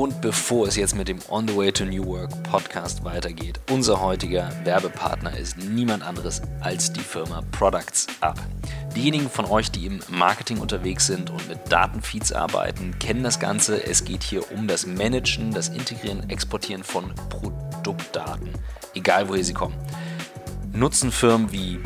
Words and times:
Und 0.00 0.22
bevor 0.22 0.66
es 0.66 0.76
jetzt 0.76 0.96
mit 0.96 1.08
dem 1.08 1.18
On 1.28 1.46
the 1.46 1.54
Way 1.54 1.72
to 1.72 1.84
New 1.84 2.06
Work 2.06 2.42
Podcast 2.44 3.04
weitergeht, 3.04 3.60
unser 3.70 4.00
heutiger 4.00 4.50
Werbepartner 4.64 5.36
ist 5.36 5.58
niemand 5.58 6.02
anderes 6.02 6.40
als 6.60 6.90
die 6.90 7.02
Firma 7.02 7.42
Products 7.52 8.06
Up. 8.22 8.40
Diejenigen 8.96 9.28
von 9.28 9.44
euch, 9.44 9.70
die 9.70 9.84
im 9.84 10.00
Marketing 10.08 10.56
unterwegs 10.56 11.06
sind 11.06 11.28
und 11.28 11.46
mit 11.50 11.70
Datenfeeds 11.70 12.32
arbeiten, 12.32 12.98
kennen 12.98 13.22
das 13.22 13.38
Ganze. 13.38 13.84
Es 13.84 14.02
geht 14.02 14.22
hier 14.22 14.50
um 14.52 14.66
das 14.66 14.86
Managen, 14.86 15.52
das 15.52 15.68
Integrieren, 15.68 16.30
Exportieren 16.30 16.82
von 16.82 17.12
Produktdaten, 17.28 18.48
egal 18.94 19.28
woher 19.28 19.44
sie 19.44 19.52
kommen. 19.52 19.76
Nutzen 20.72 21.12
Firmen 21.12 21.52
wie 21.52 21.78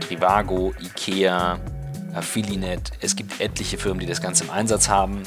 Trivago, 0.00 0.74
Ikea, 0.82 1.60
Affilinet. 2.12 2.90
Es 3.00 3.14
gibt 3.14 3.40
etliche 3.40 3.78
Firmen, 3.78 4.00
die 4.00 4.06
das 4.06 4.20
Ganze 4.20 4.42
im 4.42 4.50
Einsatz 4.50 4.88
haben. 4.88 5.22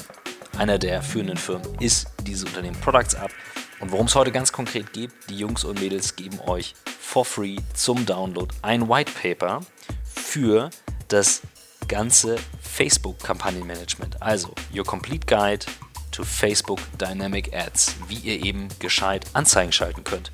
Einer 0.58 0.78
der 0.78 1.02
führenden 1.02 1.36
Firmen 1.36 1.68
ist 1.80 2.08
dieses 2.22 2.44
Unternehmen 2.44 2.80
Products 2.80 3.14
Up. 3.14 3.30
Und 3.78 3.92
worum 3.92 4.06
es 4.06 4.14
heute 4.14 4.32
ganz 4.32 4.52
konkret 4.52 4.94
geht, 4.94 5.10
die 5.28 5.36
Jungs 5.36 5.64
und 5.64 5.80
Mädels 5.80 6.16
geben 6.16 6.40
euch 6.46 6.74
for 6.98 7.26
free 7.26 7.56
zum 7.74 8.06
Download 8.06 8.54
ein 8.62 8.88
White 8.88 9.12
Paper 9.20 9.60
für 10.02 10.70
das 11.08 11.42
ganze 11.88 12.36
Facebook-Kampagnenmanagement. 12.62 14.22
Also 14.22 14.54
Your 14.74 14.84
Complete 14.84 15.26
Guide 15.26 15.66
to 16.10 16.24
Facebook 16.24 16.80
Dynamic 16.98 17.54
Ads, 17.54 17.96
wie 18.08 18.16
ihr 18.16 18.42
eben 18.42 18.68
gescheit 18.78 19.26
Anzeigen 19.34 19.72
schalten 19.72 20.04
könnt. 20.04 20.32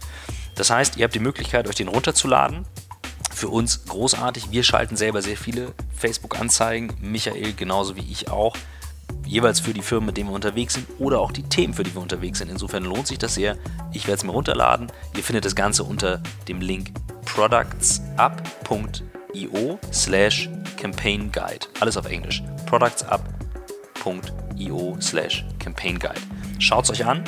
Das 0.55 0.71
heißt, 0.71 0.99
ihr 0.99 1.05
habt 1.05 1.17
die 1.17 1.21
Möglichkeit, 1.21 1.67
euch 1.67 1.75
den 1.75 1.89
runterzuladen. 1.89 2.65
Für 3.35 3.49
uns 3.49 3.87
großartig. 3.87 4.53
Wir 4.53 4.63
schalten 4.63 4.97
selber 4.97 5.21
sehr 5.21 5.37
viele 5.37 5.75
Facebook-Anzeigen. 5.97 6.95
Michael 7.01 7.55
genauso 7.55 7.97
wie 7.97 8.09
ich 8.09 8.31
auch 8.31 8.55
jeweils 9.27 9.61
für 9.61 9.73
die 9.73 9.83
Firmen, 9.83 10.07
mit 10.07 10.17
denen 10.17 10.31
wir 10.31 10.35
unterwegs 10.35 10.75
sind 10.75 10.87
oder 10.99 11.21
auch 11.21 11.31
die 11.33 11.45
Themen, 11.45 11.75
für 11.75 11.83
die 11.83 11.95
wir 11.95 12.03
unterwegs 12.03 12.39
sind. 12.39 12.51
Insofern 12.51 12.85
lohnt 12.85 13.07
sich 13.07 13.19
das 13.19 13.35
sehr. 13.35 13.57
Ich 13.93 14.07
werde 14.07 14.19
es 14.19 14.25
mir 14.25 14.33
runterladen. 14.33 14.91
Ihr 15.17 15.23
findet 15.23 15.45
das 15.45 15.55
Ganze 15.55 15.85
unter 15.85 16.21
dem 16.49 16.61
Link 16.61 16.93
productsup.io 17.25 19.79
slash 19.93 20.51
campaign 20.77 21.31
guide. 21.33 21.67
Alles 21.81 21.97
auf 21.97 22.07
Englisch. 22.07 22.43
productsup.io 22.67 24.97
slash 25.01 25.47
campaign 25.59 25.99
guide. 25.99 26.21
Schaut 26.59 26.85
es 26.85 26.91
euch 26.91 27.07
an 27.07 27.25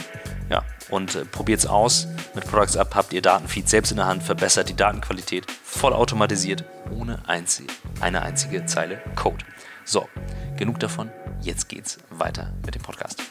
ja, 0.50 0.62
und 0.90 1.14
äh, 1.14 1.24
probiert 1.24 1.60
es 1.60 1.66
aus. 1.66 2.08
Mit 2.34 2.46
Products 2.46 2.76
Up 2.76 2.94
habt 2.94 3.12
ihr 3.12 3.22
Datenfeed 3.22 3.68
selbst 3.68 3.90
in 3.90 3.96
der 3.96 4.06
Hand, 4.06 4.22
verbessert 4.22 4.68
die 4.68 4.76
Datenqualität, 4.76 5.50
vollautomatisiert, 5.62 6.64
ohne 6.90 7.26
einzig, 7.28 7.66
eine 8.00 8.22
einzige 8.22 8.66
Zeile 8.66 9.00
Code. 9.16 9.44
So, 9.86 10.08
genug 10.56 10.80
davon. 10.80 11.10
Jetzt 11.42 11.68
geht's 11.68 11.98
weiter 12.08 12.54
mit 12.64 12.74
dem 12.74 12.80
Podcast. 12.80 13.22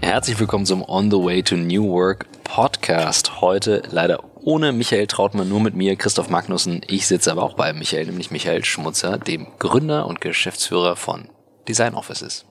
Herzlich 0.00 0.38
willkommen 0.38 0.66
zum 0.66 0.88
On 0.88 1.10
the 1.10 1.16
Way 1.16 1.42
to 1.42 1.56
New 1.56 1.88
Work 1.88 2.26
Podcast. 2.44 3.40
Heute 3.40 3.82
leider 3.90 4.31
ohne 4.42 4.72
Michael 4.72 5.06
Trautmann, 5.06 5.48
nur 5.48 5.60
mit 5.60 5.74
mir, 5.74 5.96
Christoph 5.96 6.28
Magnussen. 6.28 6.82
Ich 6.86 7.06
sitze 7.06 7.30
aber 7.30 7.42
auch 7.42 7.54
bei 7.54 7.72
Michael, 7.72 8.06
nämlich 8.06 8.30
Michael 8.30 8.64
Schmutzer, 8.64 9.18
dem 9.18 9.46
Gründer 9.58 10.06
und 10.06 10.20
Geschäftsführer 10.20 10.96
von 10.96 11.28
Design 11.68 11.94
Offices. 11.94 12.44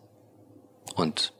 Und 0.95 1.33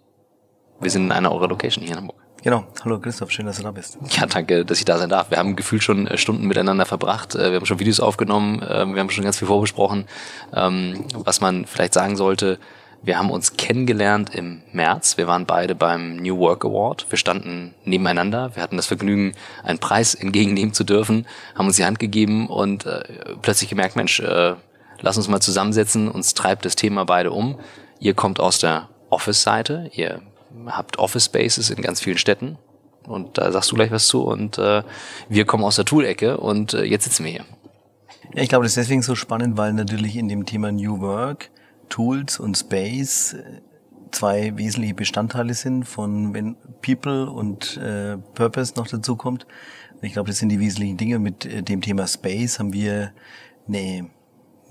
wir 0.80 0.90
sind 0.90 1.06
in 1.06 1.12
einer 1.12 1.32
eurer 1.32 1.48
Location 1.48 1.84
hier 1.84 1.94
in 1.94 2.00
Hamburg. 2.00 2.22
Genau. 2.44 2.66
Hallo 2.84 3.00
Christoph, 3.00 3.30
schön, 3.30 3.46
dass 3.46 3.58
du 3.58 3.64
da 3.64 3.72
bist. 3.72 4.00
Ja, 4.10 4.26
danke, 4.26 4.66
dass 4.66 4.80
ich 4.80 4.86
da 4.86 4.98
sein 4.98 5.10
darf. 5.10 5.30
Wir 5.30 5.38
haben 5.38 5.56
gefühlt 5.56 5.84
schon 5.84 6.08
äh, 6.08 6.18
Stunden 6.18 6.48
miteinander 6.48 6.88
verbracht. 6.88 7.36
Äh, 7.36 7.52
wir 7.52 7.58
haben 7.58 7.66
schon 7.68 7.80
Videos 7.80 8.00
aufgenommen. 8.00 8.64
Äh, 8.64 8.88
wir 8.88 9.00
haben 9.00 9.12
schon 9.12 9.24
ganz 9.24 9.38
viel 9.38 9.48
vorbesprochen. 9.48 10.06
Ähm, 10.54 11.06
was 11.14 11.40
man 11.40 11.66
vielleicht 11.66 11.94
sagen 11.94 12.16
sollte, 12.16 12.58
wir 13.04 13.18
haben 13.18 13.32
uns 13.32 13.58
kennengelernt 13.58 14.36
im 14.36 14.62
März. 14.72 15.18
Wir 15.18 15.26
waren 15.26 15.46
beide 15.46 15.74
beim 15.74 16.18
New 16.18 16.38
Work 16.38 16.66
Award. 16.66 17.08
Wir 17.10 17.18
standen 17.18 17.74
nebeneinander. 17.84 18.56
Wir 18.56 18.62
hatten 18.62 18.78
das 18.78 18.86
Vergnügen, 18.86 19.34
einen 19.64 19.80
Preis 19.80 20.14
entgegennehmen 20.14 20.74
zu 20.74 20.84
dürfen, 20.84 21.26
haben 21.56 21.66
uns 21.66 21.78
die 21.78 21.86
Hand 21.86 21.98
gegeben 21.98 22.48
und 22.48 22.86
äh, 22.86 23.04
plötzlich 23.42 23.70
gemerkt, 23.70 23.96
Mensch, 23.96 24.20
äh, 24.20 24.54
lass 25.00 25.18
uns 25.18 25.28
mal 25.28 25.40
zusammensetzen. 25.40 26.10
Uns 26.10 26.36
treibt 26.36 26.64
das 26.64 26.76
Thema 26.76 27.06
beide 27.06 27.32
um. 27.32 27.60
Ihr 28.00 28.14
kommt 28.14 28.40
aus 28.40 28.60
der 28.60 28.90
Office-Seite. 29.10 29.90
Ihr 29.94 30.22
habt 30.68 31.00
Office 31.00 31.26
Spaces 31.26 31.72
in 31.72 31.82
ganz 31.82 32.02
vielen 32.02 32.20
Städten. 32.20 32.60
Und 33.08 33.40
da 33.40 33.52
sagst 33.52 33.72
du 33.72 33.76
gleich 33.76 33.90
was 33.90 34.06
zu. 34.06 34.24
Und 34.24 34.60
äh, 34.60 34.84
wir 35.28 35.46
kommen 35.46 35.64
aus 35.64 35.76
der 35.78 35.86
Tool-Ecke 35.86 36.38
und 36.38 36.76
äh, 36.76 36.84
jetzt 36.84 37.06
sitzen 37.06 37.26
wir 37.26 37.32
hier. 37.32 37.46
Ja, 38.36 38.44
ich 38.44 38.50
glaube, 38.50 38.64
das 38.64 38.74
ist 38.74 38.84
deswegen 38.84 39.02
so 39.02 39.16
spannend, 39.16 39.58
weil 39.58 39.74
natürlich 39.74 40.16
in 40.16 40.30
dem 40.30 40.46
Thema 40.46 40.72
New 40.72 41.02
Work 41.02 41.50
Tools 41.92 42.40
und 42.40 42.58
Space 42.58 43.34
äh, 43.34 43.62
zwei 44.12 44.58
wesentliche 44.58 44.96
Bestandteile 44.96 45.54
sind 45.54 45.84
von 45.84 46.34
wenn 46.34 46.56
People 46.82 47.30
und 47.30 47.78
äh, 47.78 48.18
Purpose 48.18 48.74
noch 48.76 48.88
dazu 48.88 49.16
kommt. 49.16 49.46
Ich 50.02 50.14
glaube, 50.14 50.30
das 50.30 50.40
sind 50.40 50.50
die 50.50 50.60
wesentlichen 50.60 50.98
Dinge. 50.98 51.20
Mit 51.20 51.46
äh, 51.46 51.62
dem 51.62 51.82
Thema 51.82 52.08
Space 52.08 52.58
haben 52.58 52.74
wir 52.74 53.14
eine 53.68 54.10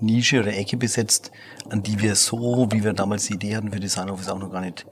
Nische 0.01 0.39
oder 0.39 0.55
Ecke 0.55 0.77
besetzt, 0.77 1.31
an 1.69 1.83
die 1.83 2.01
wir 2.01 2.15
so, 2.15 2.67
wie 2.71 2.83
wir 2.83 2.93
damals 2.93 3.27
die 3.27 3.35
Idee 3.35 3.55
hatten 3.55 3.71
für 3.71 3.79
Design 3.79 4.09
Office 4.09 4.29
auch 4.29 4.39
noch 4.39 4.51
gar 4.51 4.61
nicht 4.61 4.85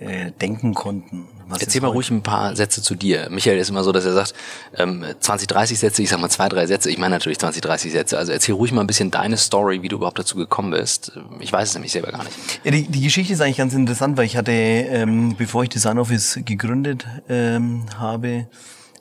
äh, 0.00 0.30
denken 0.32 0.74
konnten. 0.74 1.26
Was 1.48 1.62
Erzähl 1.62 1.80
mal 1.80 1.88
ruhig 1.88 2.10
ein 2.10 2.22
paar 2.22 2.54
Sätze 2.54 2.82
zu 2.82 2.94
dir. 2.94 3.28
Michael 3.30 3.58
ist 3.58 3.70
immer 3.70 3.82
so, 3.82 3.90
dass 3.90 4.04
er 4.04 4.12
sagt, 4.12 4.34
ähm, 4.76 5.04
20, 5.18 5.48
30 5.48 5.78
Sätze, 5.78 6.02
ich 6.02 6.10
sag 6.10 6.20
mal 6.20 6.28
zwei, 6.28 6.48
drei 6.48 6.66
Sätze. 6.66 6.90
Ich 6.90 6.98
meine 6.98 7.14
natürlich 7.14 7.38
20, 7.38 7.62
30 7.62 7.92
Sätze. 7.92 8.18
Also 8.18 8.32
erzähl 8.32 8.54
ruhig 8.54 8.70
mal 8.72 8.82
ein 8.82 8.86
bisschen 8.86 9.10
deine 9.10 9.36
Story, 9.36 9.82
wie 9.82 9.88
du 9.88 9.96
überhaupt 9.96 10.18
dazu 10.18 10.36
gekommen 10.36 10.72
bist. 10.72 11.12
Ich 11.40 11.52
weiß 11.52 11.70
es 11.70 11.74
nämlich 11.74 11.92
selber 11.92 12.12
gar 12.12 12.22
nicht. 12.22 12.36
Ja, 12.64 12.70
die, 12.70 12.82
die 12.82 13.00
Geschichte 13.00 13.32
ist 13.32 13.40
eigentlich 13.40 13.56
ganz 13.56 13.74
interessant, 13.74 14.16
weil 14.18 14.26
ich 14.26 14.36
hatte, 14.36 14.52
ähm, 14.52 15.36
bevor 15.36 15.62
ich 15.62 15.70
Design 15.70 15.98
Office 15.98 16.38
gegründet 16.44 17.06
ähm, 17.28 17.86
habe, 17.98 18.46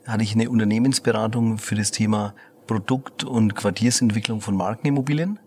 hatte 0.07 0.23
ich 0.23 0.33
eine 0.33 0.49
Unternehmensberatung 0.49 1.57
für 1.57 1.75
das 1.75 1.91
Thema 1.91 2.33
Produkt- 2.65 3.23
und 3.23 3.55
Quartiersentwicklung 3.55 4.41
von 4.41 4.55
Markenimmobilien. 4.55 5.39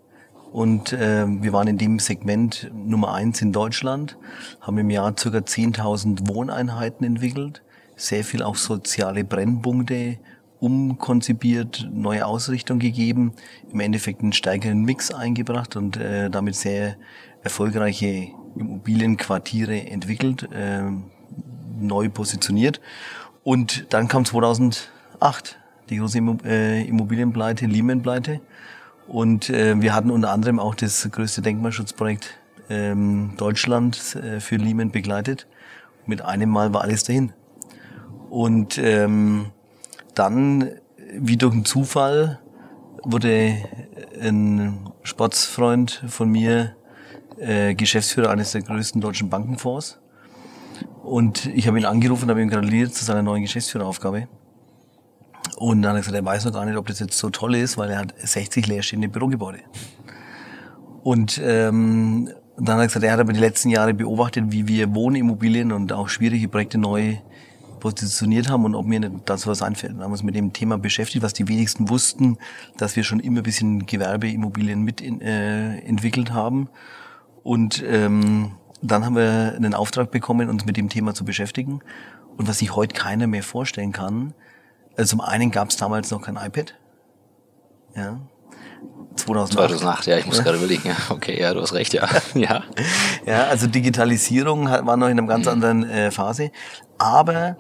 Und 0.53 0.93
äh, 0.93 1.27
wir 1.27 1.53
waren 1.53 1.69
in 1.69 1.78
dem 1.78 1.99
Segment 1.99 2.71
Nummer 2.75 3.15
eins 3.15 3.41
in 3.41 3.53
Deutschland, 3.53 4.16
haben 4.61 4.78
im 4.78 4.91
Jahr 4.91 5.12
ca. 5.12 5.28
10.000 5.28 6.28
Wohneinheiten 6.28 7.06
entwickelt, 7.06 7.62
sehr 7.97 8.25
viel 8.25 8.43
auch 8.43 8.56
soziale 8.56 9.25
Brennpunkte 9.25 10.19
umkonzipiert, 10.59 11.89
neue 11.91 12.27
Ausrichtung 12.27 12.78
gegeben, 12.78 13.33
im 13.72 13.81
Endeffekt 13.81 14.22
einen 14.22 14.33
stärkeren 14.33 14.83
Mix 14.83 15.10
eingebracht 15.10 15.77
und 15.77 15.97
äh, 15.97 16.28
damit 16.31 16.55
sehr 16.55 16.97
erfolgreiche 17.43 18.28
Immobilienquartiere 18.56 19.87
entwickelt, 19.87 20.49
äh, 20.53 20.83
neu 21.78 22.09
positioniert. 22.10 22.81
Und 23.43 23.87
dann 23.91 24.09
kam 24.09 24.25
2008 24.25 25.59
die 25.89 25.97
große 25.97 26.19
äh, 26.44 26.87
Immobilienpleite, 26.87 27.66
Lehman-Pleite. 27.66 28.41
Und 29.10 29.50
äh, 29.50 29.75
wir 29.82 29.93
hatten 29.93 30.12
unter 30.12 30.31
anderem 30.31 30.60
auch 30.60 30.76
das 30.76 31.09
größte 31.10 31.43
Denkmalschutzprojekt 31.43 32.38
ähm, 32.69 33.32
Deutschland 33.37 34.15
äh, 34.15 34.38
für 34.38 34.54
Lehman 34.54 34.93
begleitet. 34.93 35.48
Mit 36.06 36.22
einem 36.22 36.48
Mal 36.48 36.72
war 36.72 36.82
alles 36.82 37.03
dahin. 37.03 37.32
Und 38.31 38.78
ähm, 38.78 39.47
dann, 40.15 40.71
wie 41.12 41.37
durch 41.37 41.53
einen 41.53 41.65
Zufall, 41.65 42.38
wurde 43.03 43.56
ein 44.22 44.88
Sportsfreund 45.03 46.04
von 46.07 46.30
mir 46.30 46.77
äh, 47.36 47.74
Geschäftsführer 47.74 48.30
eines 48.30 48.53
der 48.53 48.62
größten 48.62 49.01
deutschen 49.01 49.28
Bankenfonds. 49.28 49.98
Und 51.03 51.47
ich 51.47 51.66
habe 51.66 51.80
ihn 51.80 51.84
angerufen 51.84 52.27
und 52.27 52.30
habe 52.30 52.42
ihm 52.42 52.48
gratuliert 52.48 52.95
zu 52.95 53.04
seiner 53.04 53.22
neuen 53.22 53.42
Geschäftsführeraufgabe. 53.42 54.28
Und 55.56 55.82
dann 55.82 55.91
hat 55.91 55.98
er 55.98 56.00
gesagt, 56.00 56.16
er 56.16 56.24
weiß 56.24 56.44
noch 56.47 56.52
gar 56.52 56.64
nicht, 56.64 56.76
ob 56.76 56.86
das 56.86 56.98
jetzt 57.00 57.18
so 57.18 57.30
toll 57.30 57.54
ist, 57.54 57.76
weil 57.78 57.91
er 57.91 57.98
hat 57.98 58.14
60 58.16 58.66
leerstehende 58.66 59.08
Bürogebäude. 59.08 59.60
Und 61.02 61.41
ähm, 61.42 62.30
dann 62.56 62.76
hat 62.76 62.82
er 62.82 62.86
gesagt, 62.86 63.04
er 63.04 63.12
hat 63.12 63.20
aber 63.20 63.32
die 63.32 63.41
letzten 63.41 63.70
Jahre 63.70 63.94
beobachtet, 63.94 64.44
wie 64.48 64.68
wir 64.68 64.94
Wohnimmobilien 64.94 65.72
und 65.72 65.92
auch 65.92 66.08
schwierige 66.08 66.48
Projekte 66.48 66.78
neu 66.78 67.16
positioniert 67.80 68.50
haben 68.50 68.64
und 68.64 68.74
ob 68.74 68.86
mir 68.86 69.00
dazu 69.24 69.48
was 69.48 69.62
einfällt. 69.62 69.97
Wir 69.97 70.04
haben 70.04 70.12
uns 70.12 70.22
mit 70.22 70.36
dem 70.36 70.52
Thema 70.52 70.78
beschäftigt, 70.78 71.24
was 71.24 71.32
die 71.32 71.48
wenigsten 71.48 71.88
wussten, 71.88 72.36
dass 72.76 72.94
wir 72.94 73.02
schon 73.02 73.20
immer 73.20 73.41
ein 73.41 73.42
bisschen 73.42 73.86
Gewerbeimmobilien 73.86 74.82
mit 74.82 75.00
in, 75.00 75.20
äh, 75.22 75.78
entwickelt 75.78 76.32
haben. 76.32 76.68
Und 77.42 77.82
ähm, 77.86 78.52
dann 78.82 79.04
haben 79.04 79.16
wir 79.16 79.54
einen 79.56 79.74
Auftrag 79.74 80.10
bekommen, 80.10 80.48
uns 80.48 80.64
mit 80.64 80.76
dem 80.76 80.88
Thema 80.88 81.14
zu 81.14 81.24
beschäftigen. 81.24 81.80
Und 82.36 82.48
was 82.48 82.58
sich 82.58 82.76
heute 82.76 82.94
keiner 82.94 83.26
mehr 83.26 83.42
vorstellen 83.42 83.92
kann, 83.92 84.34
also 85.00 85.16
zum 85.16 85.20
einen 85.22 85.50
gab 85.50 85.70
es 85.70 85.76
damals 85.76 86.10
noch 86.10 86.20
kein 86.20 86.36
iPad. 86.36 86.74
Ja. 87.97 88.20
2008. 89.16 89.78
2008, 89.78 90.06
ja, 90.06 90.18
ich 90.18 90.26
muss 90.26 90.36
ja. 90.36 90.44
gerade 90.44 90.58
überlegen. 90.58 90.88
Ja, 90.88 90.97
okay, 91.08 91.41
ja, 91.41 91.54
du 91.54 91.62
hast 91.62 91.72
recht, 91.72 91.94
ja. 91.94 92.06
ja. 92.34 92.62
ja, 93.26 93.44
also 93.44 93.66
Digitalisierung 93.66 94.66
war 94.66 94.97
noch 94.97 95.08
in 95.08 95.18
einer 95.18 95.26
ganz 95.26 95.47
mhm. 95.47 95.52
anderen 95.52 95.88
äh, 95.88 96.10
Phase. 96.10 96.52
Aber 96.98 97.56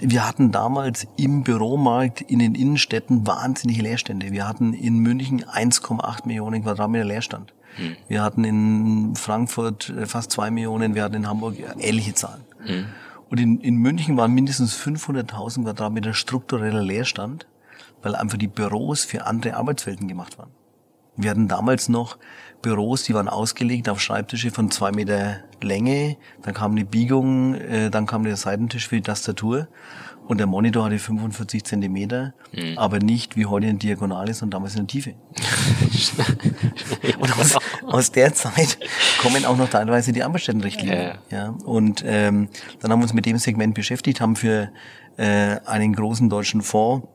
wir 0.00 0.28
hatten 0.28 0.52
damals 0.52 1.06
im 1.16 1.44
Büromarkt 1.44 2.20
in 2.20 2.40
den 2.40 2.54
Innenstädten 2.54 3.26
wahnsinnige 3.26 3.82
Leerstände. 3.82 4.30
Wir 4.32 4.46
hatten 4.46 4.74
in 4.74 4.98
München 4.98 5.44
1,8 5.44 6.26
Millionen 6.26 6.62
Quadratmeter 6.62 7.06
Leerstand. 7.06 7.54
Mhm. 7.78 7.96
Wir 8.06 8.22
hatten 8.22 8.44
in 8.44 9.16
Frankfurt 9.16 9.88
äh, 9.88 10.04
fast 10.04 10.30
zwei 10.30 10.50
Millionen, 10.50 10.94
wir 10.94 11.04
hatten 11.04 11.16
in 11.16 11.26
Hamburg 11.26 11.56
ähnliche 11.78 12.12
Zahlen. 12.12 12.44
Mhm. 12.66 12.86
Und 13.28 13.40
in, 13.40 13.60
in 13.60 13.76
München 13.76 14.16
waren 14.16 14.32
mindestens 14.32 14.78
500.000 14.78 15.64
Quadratmeter 15.64 16.14
struktureller 16.14 16.82
Leerstand, 16.82 17.46
weil 18.02 18.14
einfach 18.14 18.38
die 18.38 18.48
Büros 18.48 19.04
für 19.04 19.26
andere 19.26 19.56
Arbeitswelten 19.56 20.06
gemacht 20.06 20.38
waren. 20.38 20.50
Wir 21.16 21.30
hatten 21.30 21.48
damals 21.48 21.88
noch 21.88 22.18
Büros, 22.60 23.04
die 23.04 23.14
waren 23.14 23.28
ausgelegt 23.28 23.88
auf 23.88 24.00
Schreibtische 24.00 24.50
von 24.50 24.70
zwei 24.70 24.92
Meter 24.92 25.38
Länge, 25.62 26.16
dann 26.42 26.52
kam 26.52 26.72
eine 26.72 26.84
Biegung, 26.84 27.54
äh, 27.54 27.90
dann 27.90 28.06
kam 28.06 28.24
der 28.24 28.36
Seitentisch 28.36 28.88
für 28.88 28.96
die 28.96 29.02
Tastatur 29.02 29.68
und 30.26 30.38
der 30.38 30.46
Monitor 30.46 30.84
hatte 30.84 30.98
45 30.98 31.64
Zentimeter, 31.64 32.34
mhm. 32.52 32.76
aber 32.76 32.98
nicht 32.98 33.36
wie 33.36 33.46
heute 33.46 33.66
in 33.66 33.78
Diagonale, 33.78 34.34
sondern 34.34 34.58
damals 34.58 34.74
in 34.74 34.80
der 34.80 34.86
Tiefe. 34.88 35.14
und 37.18 37.38
aus, 37.38 37.56
aus, 37.86 38.12
der 38.12 38.34
Zeit 38.34 38.78
kommen 39.20 39.44
auch 39.44 39.56
noch 39.56 39.68
teilweise 39.68 40.12
die 40.12 40.22
Arbeitsstättenrichtlinien. 40.22 41.12
Ja, 41.30 41.36
ja. 41.36 41.48
Und 41.64 42.02
ähm, 42.06 42.48
dann 42.80 42.90
haben 42.90 43.00
wir 43.00 43.04
uns 43.04 43.12
mit 43.12 43.26
dem 43.26 43.38
Segment 43.38 43.74
beschäftigt, 43.74 44.20
haben 44.20 44.36
für 44.36 44.70
äh, 45.16 45.56
einen 45.64 45.94
großen 45.94 46.28
deutschen 46.28 46.62
Fonds 46.62 47.06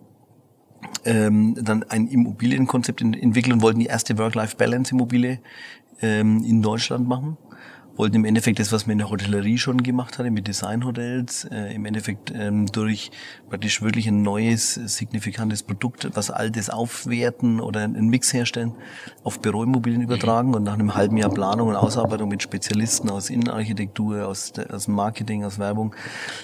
ähm, 1.05 1.55
dann 1.59 1.83
ein 1.83 2.07
Immobilienkonzept 2.07 3.01
entwickelt 3.01 3.53
und 3.53 3.61
wollten 3.61 3.79
die 3.79 3.85
erste 3.87 4.17
Work-Life-Balance-Immobilie 4.17 5.39
ähm, 6.01 6.43
in 6.43 6.61
Deutschland 6.61 7.07
machen 7.07 7.37
wollten 7.95 8.15
im 8.15 8.25
Endeffekt 8.25 8.59
das, 8.59 8.71
was 8.71 8.87
man 8.87 8.93
in 8.93 8.97
der 8.99 9.09
Hotellerie 9.09 9.57
schon 9.57 9.83
gemacht 9.83 10.17
hatte, 10.17 10.31
mit 10.31 10.47
Designhotels, 10.47 11.45
äh, 11.45 11.73
im 11.73 11.85
Endeffekt 11.85 12.31
ähm, 12.33 12.65
durch 12.67 13.11
praktisch 13.49 13.81
wirklich 13.81 14.07
ein 14.07 14.21
neues, 14.21 14.73
signifikantes 14.73 15.63
Produkt, 15.63 16.09
was 16.13 16.31
altes 16.31 16.69
aufwerten 16.69 17.59
oder 17.59 17.81
einen 17.81 18.09
Mix 18.09 18.33
herstellen, 18.33 18.73
auf 19.23 19.39
Büroimmobilien 19.39 20.01
übertragen 20.01 20.49
mhm. 20.49 20.55
und 20.55 20.63
nach 20.63 20.73
einem 20.73 20.95
halben 20.95 21.17
Jahr 21.17 21.29
Planung 21.31 21.69
und 21.69 21.75
Ausarbeitung 21.75 22.29
mit 22.29 22.41
Spezialisten 22.41 23.09
aus 23.09 23.29
Innenarchitektur, 23.29 24.27
aus, 24.27 24.53
aus 24.69 24.87
Marketing, 24.87 25.43
aus 25.43 25.59
Werbung, 25.59 25.95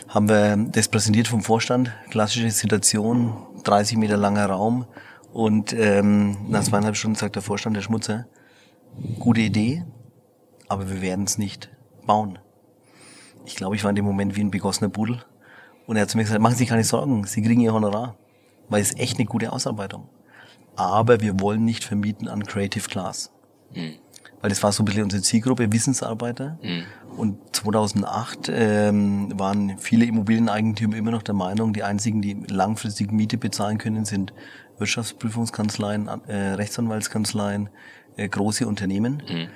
haben 0.07 0.29
wir 0.29 0.57
das 0.71 0.87
präsentiert 0.87 1.27
vom 1.27 1.41
Vorstand. 1.41 1.91
Klassische 2.09 2.51
Situation, 2.51 3.33
30 3.63 3.97
Meter 3.97 4.17
langer 4.17 4.47
Raum 4.47 4.85
und 5.33 5.73
ähm, 5.73 6.37
nach 6.49 6.63
zweieinhalb 6.63 6.95
Stunden 6.95 7.15
sagt 7.15 7.35
der 7.35 7.43
Vorstand, 7.43 7.75
der 7.75 7.81
Schmutzer, 7.81 8.25
gute 9.19 9.41
Idee, 9.41 9.83
aber 10.67 10.89
wir 10.89 11.01
werden 11.01 11.25
es 11.25 11.37
nicht 11.37 11.69
bauen. 12.05 12.39
Ich 13.45 13.55
glaube, 13.55 13.75
ich 13.75 13.83
war 13.83 13.89
in 13.89 13.95
dem 13.95 14.05
Moment 14.05 14.35
wie 14.35 14.41
ein 14.41 14.51
begossener 14.51 14.89
Pudel. 14.89 15.23
Und 15.85 15.95
er 15.95 16.01
hat 16.03 16.09
zu 16.09 16.17
mir 16.17 16.23
gesagt, 16.23 16.41
machen 16.41 16.53
Sie 16.53 16.59
sich 16.59 16.69
keine 16.69 16.83
Sorgen, 16.83 17.23
Sie 17.25 17.41
kriegen 17.41 17.61
Ihr 17.61 17.73
Honorar. 17.73 18.17
Weil 18.69 18.81
es 18.81 18.95
echt 18.97 19.17
eine 19.17 19.25
gute 19.25 19.53
Ausarbeitung. 19.53 20.09
Aber 20.75 21.21
wir 21.21 21.39
wollen 21.39 21.63
nicht 21.63 21.85
vermieten 21.85 22.27
an 22.27 22.43
Creative 22.43 22.89
Class. 22.89 23.31
Mhm. 23.73 23.95
Weil 24.41 24.49
das 24.49 24.61
war 24.61 24.71
so 24.71 24.83
ein 24.83 24.85
bisschen 24.85 25.03
unsere 25.03 25.23
Zielgruppe, 25.23 25.71
Wissensarbeiter. 25.71 26.59
Mhm. 26.61 26.83
Und 27.17 27.55
2008 27.55 28.51
ähm, 28.53 29.39
waren 29.39 29.79
viele 29.79 30.05
Immobilieneigentümer 30.05 30.97
immer 30.97 31.11
noch 31.11 31.23
der 31.23 31.33
Meinung, 31.33 31.73
die 31.73 31.83
einzigen, 31.83 32.21
die 32.21 32.33
langfristig 32.47 33.11
Miete 33.11 33.37
bezahlen 33.37 33.77
können, 33.77 34.05
sind 34.05 34.33
Wirtschaftsprüfungskanzleien, 34.77 36.07
äh, 36.27 36.53
Rechtsanwaltskanzleien, 36.53 37.69
äh, 38.17 38.29
große 38.29 38.67
Unternehmen. 38.67 39.23
Mhm. 39.27 39.47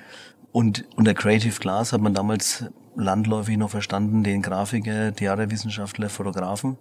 Und 0.52 0.84
unter 0.96 1.14
Creative 1.14 1.58
Class 1.58 1.92
hat 1.92 2.02
man 2.02 2.14
damals 2.14 2.66
landläufig 2.94 3.56
noch 3.56 3.70
verstanden, 3.70 4.22
den 4.22 4.42
Grafiker, 4.42 5.14
Theaterwissenschaftler, 5.14 6.10
Fotografen, 6.10 6.76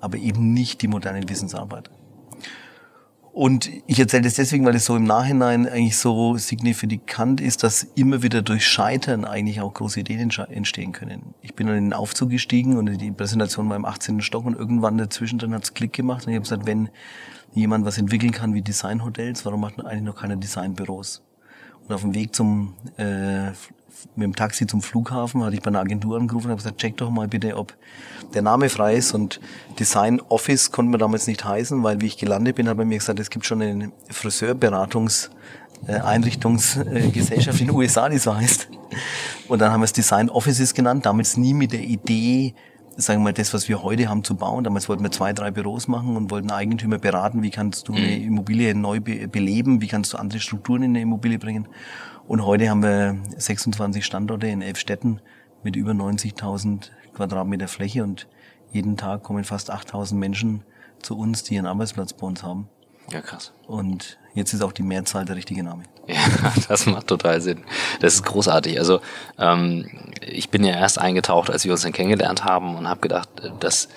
aber 0.00 0.18
eben 0.18 0.54
nicht 0.54 0.82
die 0.82 0.88
modernen 0.88 1.28
Wissensarbeiter. 1.28 1.90
Und 3.32 3.70
ich 3.86 4.00
erzähle 4.00 4.22
das 4.22 4.34
deswegen, 4.34 4.64
weil 4.64 4.74
es 4.74 4.84
so 4.84 4.96
im 4.96 5.04
Nachhinein 5.04 5.68
eigentlich 5.68 5.96
so 5.96 6.36
signifikant 6.36 7.40
ist, 7.40 7.62
dass 7.62 7.84
immer 7.94 8.22
wieder 8.22 8.42
durch 8.42 8.66
Scheitern 8.66 9.24
eigentlich 9.24 9.60
auch 9.60 9.74
große 9.74 10.00
Ideen 10.00 10.30
entstehen 10.48 10.90
können. 10.90 11.34
Ich 11.40 11.54
bin 11.54 11.68
dann 11.68 11.76
in 11.76 11.84
den 11.84 11.92
Aufzug 11.92 12.30
gestiegen 12.30 12.76
und 12.76 13.00
die 13.00 13.12
Präsentation 13.12 13.68
war 13.68 13.76
im 13.76 13.84
18. 13.84 14.22
Stock 14.22 14.44
und 14.44 14.56
irgendwann 14.56 14.98
dazwischen 14.98 15.38
dann 15.38 15.54
hat's 15.54 15.72
Klick 15.72 15.92
gemacht 15.92 16.26
und 16.26 16.32
ich 16.32 16.36
habe 16.36 16.42
gesagt, 16.42 16.66
wenn 16.66 16.88
jemand 17.52 17.84
was 17.84 17.98
entwickeln 17.98 18.32
kann 18.32 18.54
wie 18.54 18.62
Designhotels, 18.62 19.44
warum 19.44 19.60
macht 19.60 19.76
man 19.76 19.86
eigentlich 19.86 20.02
noch 20.02 20.16
keine 20.16 20.36
Designbüros? 20.36 21.22
Und 21.88 21.94
auf 21.94 22.02
dem 22.02 22.14
Weg 22.14 22.34
zum 22.34 22.74
äh, 22.96 23.48
mit 24.14 24.24
dem 24.24 24.36
Taxi 24.36 24.66
zum 24.66 24.82
Flughafen 24.82 25.42
hatte 25.42 25.56
ich 25.56 25.62
bei 25.62 25.68
einer 25.68 25.80
Agentur 25.80 26.18
angerufen 26.18 26.46
und 26.46 26.50
habe 26.52 26.62
gesagt, 26.62 26.78
check 26.78 26.96
doch 26.98 27.10
mal 27.10 27.26
bitte, 27.26 27.56
ob 27.56 27.74
der 28.34 28.42
Name 28.42 28.68
frei 28.68 28.94
ist. 28.94 29.12
Und 29.12 29.40
Design 29.78 30.20
Office 30.28 30.70
konnte 30.70 30.90
man 30.90 31.00
damals 31.00 31.26
nicht 31.26 31.44
heißen, 31.44 31.82
weil 31.82 32.00
wie 32.00 32.06
ich 32.06 32.16
gelandet 32.16 32.56
bin, 32.56 32.68
hat 32.68 32.76
man 32.76 32.88
mir 32.88 32.98
gesagt, 32.98 33.18
es 33.18 33.30
gibt 33.30 33.46
schon 33.46 33.62
eine 33.62 33.92
Friseurberatungs- 34.10 35.30
Einrichtungsgesellschaft 35.86 37.60
in 37.60 37.68
den 37.68 37.76
USA, 37.76 38.08
die 38.08 38.18
so 38.18 38.34
heißt. 38.34 38.68
Und 39.46 39.60
dann 39.60 39.72
haben 39.72 39.80
wir 39.80 39.84
es 39.84 39.92
Design 39.92 40.28
Offices 40.28 40.74
genannt, 40.74 41.06
damals 41.06 41.36
nie 41.36 41.54
mit 41.54 41.72
der 41.72 41.80
Idee, 41.80 42.54
sagen 43.00 43.20
wir 43.20 43.24
mal, 43.24 43.32
das, 43.32 43.54
was 43.54 43.68
wir 43.68 43.82
heute 43.84 44.08
haben, 44.08 44.24
zu 44.24 44.34
bauen. 44.34 44.64
Damals 44.64 44.88
wollten 44.88 45.04
wir 45.04 45.12
zwei, 45.12 45.32
drei 45.32 45.52
Büros 45.52 45.86
machen 45.86 46.16
und 46.16 46.32
wollten 46.32 46.50
Eigentümer 46.50 46.98
beraten, 46.98 47.42
wie 47.42 47.50
kannst 47.50 47.86
du 47.86 47.94
eine 47.94 48.18
mhm. 48.18 48.26
Immobilie 48.26 48.74
neu 48.74 49.00
beleben, 49.00 49.80
wie 49.80 49.86
kannst 49.86 50.12
du 50.12 50.18
andere 50.18 50.40
Strukturen 50.40 50.82
in 50.82 50.90
eine 50.90 51.02
Immobilie 51.02 51.38
bringen. 51.38 51.68
Und 52.26 52.44
heute 52.44 52.68
haben 52.68 52.82
wir 52.82 53.16
26 53.36 54.04
Standorte 54.04 54.48
in 54.48 54.62
elf 54.62 54.78
Städten 54.78 55.20
mit 55.62 55.76
über 55.76 55.92
90.000 55.92 56.90
Quadratmeter 57.14 57.68
Fläche 57.68 58.02
und 58.02 58.28
jeden 58.72 58.96
Tag 58.96 59.22
kommen 59.22 59.44
fast 59.44 59.72
8.000 59.72 60.16
Menschen 60.16 60.64
zu 61.00 61.16
uns, 61.16 61.44
die 61.44 61.54
ihren 61.54 61.66
Arbeitsplatz 61.66 62.12
bei 62.12 62.26
uns 62.26 62.42
haben. 62.42 62.68
Ja, 63.10 63.20
krass. 63.20 63.52
Und 63.66 64.18
jetzt 64.34 64.52
ist 64.52 64.62
auch 64.62 64.72
die 64.72 64.82
Mehrzahl 64.82 65.24
der 65.24 65.36
richtige 65.36 65.62
Name. 65.62 65.84
Ja, 66.08 66.54
das 66.68 66.86
macht 66.86 67.06
total 67.06 67.42
Sinn. 67.42 67.64
Das 68.00 68.14
ist 68.14 68.22
großartig. 68.22 68.78
Also 68.78 69.02
ähm, 69.38 70.10
ich 70.22 70.48
bin 70.48 70.64
ja 70.64 70.72
erst 70.72 70.98
eingetaucht, 70.98 71.50
als 71.50 71.66
wir 71.66 71.72
uns 71.72 71.82
dann 71.82 71.92
kennengelernt 71.92 72.44
haben 72.44 72.76
und 72.76 72.88
habe 72.88 73.00
gedacht, 73.00 73.28
dass 73.60 73.88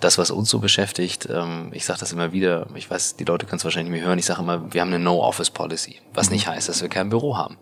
das, 0.00 0.18
was 0.18 0.30
uns 0.30 0.50
so 0.50 0.58
beschäftigt, 0.58 1.26
ähm, 1.30 1.70
ich 1.72 1.84
sage 1.84 2.00
das 2.00 2.12
immer 2.12 2.32
wieder, 2.32 2.66
ich 2.74 2.90
weiß, 2.90 3.16
die 3.16 3.24
Leute 3.24 3.46
können 3.46 3.58
es 3.58 3.64
wahrscheinlich 3.64 3.92
nicht 3.92 4.00
mehr 4.00 4.08
hören, 4.08 4.18
ich 4.18 4.26
sage 4.26 4.42
immer, 4.42 4.72
wir 4.72 4.80
haben 4.80 4.92
eine 4.92 5.02
No-Office-Policy, 5.02 6.00
was 6.14 6.30
nicht 6.30 6.46
heißt, 6.48 6.68
dass 6.68 6.82
wir 6.82 6.88
kein 6.88 7.08
Büro 7.08 7.36
haben. 7.36 7.56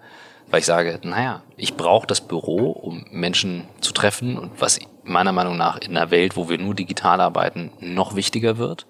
Weil 0.48 0.60
ich 0.60 0.66
sage, 0.66 0.98
naja, 1.02 1.42
ich 1.56 1.76
brauche 1.76 2.06
das 2.06 2.20
Büro, 2.20 2.70
um 2.70 3.04
Menschen 3.10 3.64
zu 3.80 3.92
treffen 3.92 4.38
und 4.38 4.60
was 4.60 4.78
meiner 5.02 5.32
Meinung 5.32 5.56
nach 5.56 5.78
in 5.78 5.96
einer 5.96 6.10
Welt, 6.10 6.36
wo 6.36 6.48
wir 6.48 6.58
nur 6.58 6.74
digital 6.74 7.20
arbeiten, 7.20 7.72
noch 7.80 8.14
wichtiger 8.14 8.56
wird, 8.58 8.86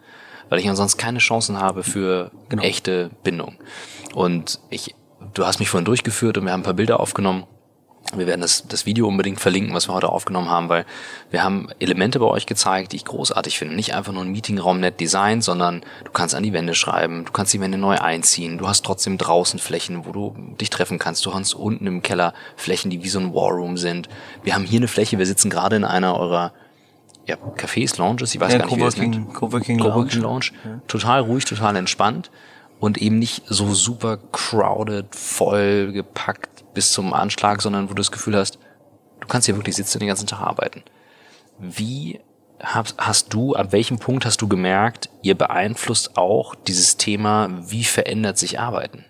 weil 0.49 0.59
ich 0.59 0.69
ansonsten 0.69 1.01
keine 1.01 1.19
Chancen 1.19 1.59
habe 1.59 1.83
für 1.83 2.31
genau. 2.49 2.63
echte 2.63 3.11
Bindung. 3.23 3.57
Und 4.15 4.61
ich, 4.71 4.95
du 5.35 5.47
hast 5.47 5.59
mich 5.59 5.69
vorhin 5.69 5.85
durchgeführt 5.85 6.39
und 6.39 6.45
wir 6.45 6.53
haben 6.53 6.61
ein 6.61 6.65
paar 6.65 6.75
Bilder 6.75 7.01
aufgenommen. 7.01 7.45
Wir 8.15 8.29
werden 8.29 8.41
das, 8.41 8.69
das 8.69 8.87
Video 8.87 9.09
unbedingt 9.09 9.41
verlinken, 9.41 9.75
was 9.75 9.89
wir 9.89 9.95
heute 9.95 10.11
aufgenommen 10.11 10.49
haben, 10.49 10.69
weil 10.69 10.87
wir 11.31 11.43
haben 11.43 11.69
Elemente 11.81 12.21
bei 12.21 12.27
euch 12.27 12.47
gezeigt, 12.47 12.93
die 12.93 12.97
ich 12.97 13.05
großartig 13.05 13.59
finde. 13.59 13.75
Nicht 13.75 13.95
einfach 13.95 14.13
nur 14.13 14.23
ein 14.23 14.31
Meetingraum 14.31 14.79
nett 14.79 15.01
designt, 15.01 15.43
sondern 15.43 15.81
du 16.05 16.13
kannst 16.13 16.37
an 16.37 16.45
die 16.45 16.53
Wände 16.53 16.77
schreiben, 16.77 17.25
du 17.25 17.33
kannst 17.33 17.53
die 17.53 17.61
Wände 17.61 17.79
neu 17.79 17.99
einziehen, 17.99 18.59
du 18.59 18.69
hast 18.69 18.85
trotzdem 18.85 19.19
draußen 19.19 19.59
Flächen, 19.59 20.07
wo 20.07 20.13
du 20.13 20.37
dich 20.61 20.71
treffen 20.71 21.01
kannst. 21.01 21.27
Du 21.27 21.35
hast 21.35 21.55
unten 21.55 21.89
im 21.89 22.03
Keller 22.03 22.33
Flächen, 22.55 22.93
die 22.93 23.03
wie 23.03 23.09
so 23.09 23.19
ein 23.19 23.35
Warroom 23.35 23.77
sind. 23.77 24.09
Wir 24.45 24.55
haben 24.55 24.65
hier 24.65 24.79
eine 24.79 24.89
Fläche, 24.89 25.19
wir 25.19 25.27
sitzen 25.27 25.51
gerade 25.51 25.75
in 25.75 25.85
einer 25.85 26.17
eurer 26.17 26.53
ja, 27.27 27.37
Cafés, 27.57 27.99
Lounges, 27.99 28.35
ich 28.35 28.41
weiß 28.41 28.53
ja, 28.53 28.59
gar 28.59 28.67
nicht, 28.67 28.77
wie 28.77 28.81
das 28.81 28.97
nennt. 28.97 29.35
Coworking 29.35 29.79
Lounge. 29.79 29.93
Coworking 29.93 30.21
Lounge. 30.23 30.51
Ja. 30.65 30.81
Total 30.87 31.21
ruhig, 31.21 31.45
total 31.45 31.77
entspannt 31.77 32.31
und 32.79 32.99
eben 32.99 33.19
nicht 33.19 33.43
so 33.47 33.75
super 33.75 34.19
crowded, 34.33 35.15
voll 35.15 35.93
gepackt 35.93 36.65
bis 36.75 36.93
zum 36.93 37.13
Anschlag, 37.13 37.63
sondern 37.63 37.85
wo 37.85 37.95
du 37.95 38.01
das 38.01 38.13
Gefühl 38.13 38.37
hast, 38.37 38.59
du 39.21 39.27
kannst 39.27 39.47
hier 39.47 39.57
wirklich 39.57 39.77
sitzen 39.77 39.97
und 39.97 40.01
den 40.01 40.09
ganzen 40.09 40.27
Tag 40.27 40.41
arbeiten. 40.41 40.83
Wie 41.59 42.21
hast, 42.63 42.95
hast 42.99 43.33
du, 43.33 43.55
ab 43.55 43.73
welchem 43.73 43.99
Punkt 43.99 44.25
hast 44.25 44.41
du 44.43 44.49
gemerkt, 44.49 45.09
ihr 45.23 45.37
beeinflusst 45.37 46.17
auch 46.17 46.55
dieses 46.55 46.97
Thema, 46.97 47.49
wie 47.71 47.85
verändert 47.85 48.39
sich 48.39 48.61
Arbeiten? 48.61 49.05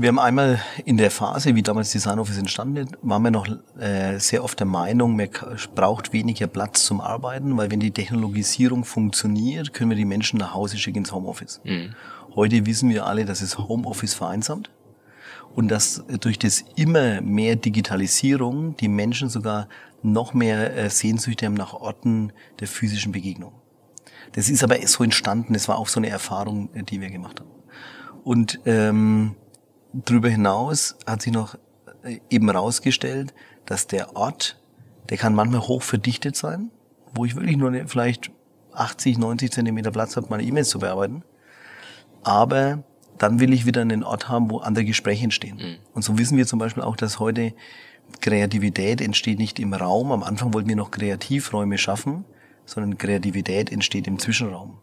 Wir 0.00 0.10
haben 0.10 0.20
einmal 0.20 0.60
in 0.84 0.96
der 0.96 1.10
Phase, 1.10 1.56
wie 1.56 1.62
damals 1.62 1.90
Design 1.90 2.20
Office 2.20 2.38
entstanden 2.38 2.88
waren 3.02 3.22
wir 3.22 3.32
noch 3.32 3.48
äh, 3.80 4.18
sehr 4.18 4.44
oft 4.44 4.60
der 4.60 4.66
Meinung, 4.66 5.16
man 5.16 5.28
braucht 5.74 6.12
weniger 6.12 6.46
Platz 6.46 6.84
zum 6.84 7.00
Arbeiten, 7.00 7.56
weil 7.56 7.72
wenn 7.72 7.80
die 7.80 7.90
Technologisierung 7.90 8.84
funktioniert, 8.84 9.74
können 9.74 9.90
wir 9.90 9.96
die 9.96 10.04
Menschen 10.04 10.38
nach 10.38 10.54
Hause 10.54 10.78
schicken 10.78 10.98
ins 10.98 11.10
Homeoffice. 11.10 11.60
Mhm. 11.64 11.96
Heute 12.36 12.64
wissen 12.64 12.90
wir 12.90 13.06
alle, 13.06 13.24
dass 13.24 13.42
es 13.42 13.58
Homeoffice 13.58 14.14
vereinsamt 14.14 14.70
und 15.56 15.68
dass 15.68 16.04
durch 16.20 16.38
das 16.38 16.64
immer 16.76 17.20
mehr 17.20 17.56
Digitalisierung 17.56 18.76
die 18.76 18.88
Menschen 18.88 19.28
sogar 19.28 19.68
noch 20.02 20.32
mehr 20.32 20.76
äh, 20.76 20.90
Sehnsüchte 20.90 21.46
haben 21.46 21.54
nach 21.54 21.74
Orten 21.74 22.32
der 22.60 22.68
physischen 22.68 23.10
Begegnung. 23.10 23.52
Das 24.32 24.48
ist 24.48 24.62
aber 24.62 24.76
so 24.86 25.02
entstanden, 25.02 25.54
das 25.54 25.66
war 25.66 25.76
auch 25.76 25.88
so 25.88 25.98
eine 25.98 26.08
Erfahrung, 26.08 26.70
die 26.84 27.00
wir 27.00 27.10
gemacht 27.10 27.40
haben. 27.40 27.50
Und 28.22 28.60
ähm, 28.64 29.34
darüber 29.92 30.28
hinaus 30.28 30.96
hat 31.06 31.22
sich 31.22 31.32
noch 31.32 31.56
äh, 32.02 32.20
eben 32.30 32.50
rausgestellt, 32.50 33.34
dass 33.66 33.86
der 33.86 34.16
Ort, 34.16 34.60
der 35.08 35.18
kann 35.18 35.34
manchmal 35.34 35.60
hoch 35.60 35.82
verdichtet 35.82 36.36
sein, 36.36 36.70
wo 37.14 37.24
ich 37.24 37.36
wirklich 37.36 37.56
nur 37.56 37.72
vielleicht 37.86 38.30
80, 38.72 39.18
90 39.18 39.50
Zentimeter 39.50 39.90
Platz 39.90 40.16
habe, 40.16 40.28
meine 40.30 40.42
E-Mails 40.42 40.68
zu 40.68 40.78
bearbeiten. 40.78 41.22
Aber 42.22 42.84
dann 43.18 43.40
will 43.40 43.52
ich 43.52 43.66
wieder 43.66 43.80
einen 43.80 44.04
Ort 44.04 44.28
haben, 44.28 44.50
wo 44.50 44.58
andere 44.58 44.84
Gespräche 44.84 45.24
entstehen. 45.24 45.56
Mhm. 45.56 45.76
Und 45.92 46.02
so 46.02 46.18
wissen 46.18 46.38
wir 46.38 46.46
zum 46.46 46.58
Beispiel 46.58 46.82
auch, 46.82 46.96
dass 46.96 47.18
heute 47.18 47.54
Kreativität 48.20 49.00
entsteht 49.00 49.38
nicht 49.38 49.58
im 49.58 49.74
Raum. 49.74 50.12
Am 50.12 50.22
Anfang 50.22 50.54
wollten 50.54 50.68
wir 50.68 50.76
noch 50.76 50.90
Kreativräume 50.90 51.78
schaffen, 51.78 52.24
sondern 52.64 52.98
Kreativität 52.98 53.70
entsteht 53.70 54.06
im 54.06 54.18
Zwischenraum. 54.18 54.78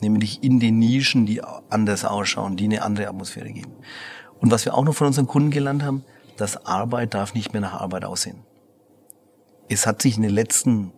Nämlich 0.00 0.42
in 0.42 0.60
den 0.60 0.78
Nischen, 0.78 1.26
die 1.26 1.40
anders 1.70 2.04
ausschauen, 2.04 2.56
die 2.56 2.64
eine 2.64 2.82
andere 2.82 3.08
Atmosphäre 3.08 3.50
geben. 3.50 3.72
Und 4.44 4.50
was 4.50 4.66
wir 4.66 4.74
auch 4.74 4.84
noch 4.84 4.94
von 4.94 5.06
unseren 5.06 5.26
Kunden 5.26 5.50
gelernt 5.50 5.82
haben, 5.82 6.04
dass 6.36 6.66
Arbeit 6.66 7.14
darf 7.14 7.32
nicht 7.32 7.54
mehr 7.54 7.62
nach 7.62 7.80
Arbeit 7.80 8.04
aussehen. 8.04 8.44
Es 9.70 9.86
hat 9.86 10.02
sich 10.02 10.18
in 10.18 10.22
den 10.22 10.32
letzten 10.32 10.92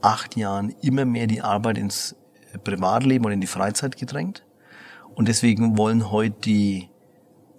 acht 0.00 0.36
Jahren 0.36 0.72
immer 0.80 1.04
mehr 1.04 1.26
die 1.26 1.42
Arbeit 1.42 1.76
ins 1.76 2.14
Privatleben 2.62 3.24
und 3.24 3.32
in 3.32 3.40
die 3.40 3.48
Freizeit 3.48 3.96
gedrängt. 3.96 4.46
Und 5.16 5.26
deswegen 5.26 5.76
wollen 5.76 6.12
heute 6.12 6.36
die 6.42 6.88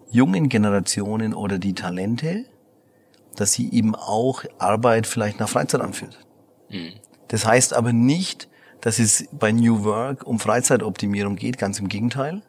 jungen 0.10 0.48
Generationen 0.48 1.34
oder 1.34 1.60
die 1.60 1.74
Talente, 1.74 2.46
dass 3.36 3.51
sie 3.51 3.70
eben 3.74 3.94
auch 3.94 4.46
Arbeit 4.58 5.06
vielleicht 5.06 5.42
nach 5.42 5.50
Freizeit 5.50 5.82
anfühlt. 5.82 6.18
Mhm. 6.70 6.94
Das 7.27 7.46
heißt 7.46 7.74
aber 7.74 7.92
nicht, 7.92 8.48
dass 8.80 9.00
es 9.00 9.27
bei 9.34 9.51
New 9.51 9.84
Work 9.84 10.25
um 10.25 10.39
Freizeitoptimierung 10.39 11.36
geht, 11.36 11.58
ganz 11.58 11.77
im 11.80 11.89
Gegenteil, 11.89 12.42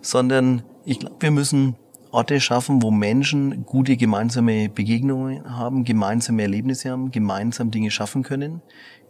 sondern 0.00 0.64
ich 0.84 0.98
glaube, 0.98 1.14
wir 1.20 1.30
müssen 1.30 1.76
Orte 2.10 2.40
schaffen, 2.40 2.82
wo 2.82 2.90
Menschen 2.90 3.66
gute 3.66 3.96
gemeinsame 3.96 4.68
Begegnungen 4.68 5.56
haben, 5.56 5.84
gemeinsame 5.84 6.42
Erlebnisse 6.42 6.90
haben, 6.90 7.10
gemeinsam 7.10 7.70
Dinge 7.70 7.90
schaffen 7.90 8.22
können 8.22 8.62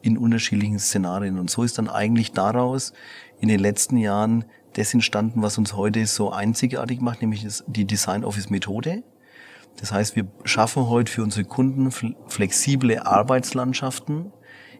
in 0.02 0.18
unterschiedlichen 0.18 0.78
Szenarien. 0.78 1.38
Und 1.38 1.50
so 1.50 1.62
ist 1.62 1.78
dann 1.78 1.88
eigentlich 1.88 2.32
daraus 2.32 2.92
in 3.40 3.48
den 3.48 3.60
letzten 3.60 3.96
Jahren 3.96 4.44
das 4.74 4.94
entstanden, 4.94 5.42
was 5.42 5.58
uns 5.58 5.74
heute 5.74 6.06
so 6.06 6.30
einzigartig 6.30 7.00
macht, 7.00 7.20
nämlich 7.20 7.46
die 7.66 7.84
Design 7.84 8.24
Office 8.24 8.50
Methode. 8.50 9.02
Das 9.76 9.92
heißt, 9.92 10.16
wir 10.16 10.26
schaffen 10.44 10.88
heute 10.88 11.10
für 11.10 11.22
unsere 11.22 11.44
Kunden 11.44 11.90
flexible 12.26 12.98
Arbeitslandschaften, 12.98 14.32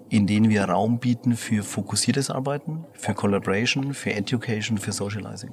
in 0.08 0.26
denen 0.26 0.48
wir 0.48 0.64
Raum 0.64 0.98
bieten 0.98 1.36
für 1.36 1.62
fokussiertes 1.62 2.30
Arbeiten, 2.30 2.84
für 2.94 3.14
Collaboration, 3.14 3.94
für 3.94 4.12
Education, 4.12 4.78
für 4.78 4.92
Socializing. 4.92 5.52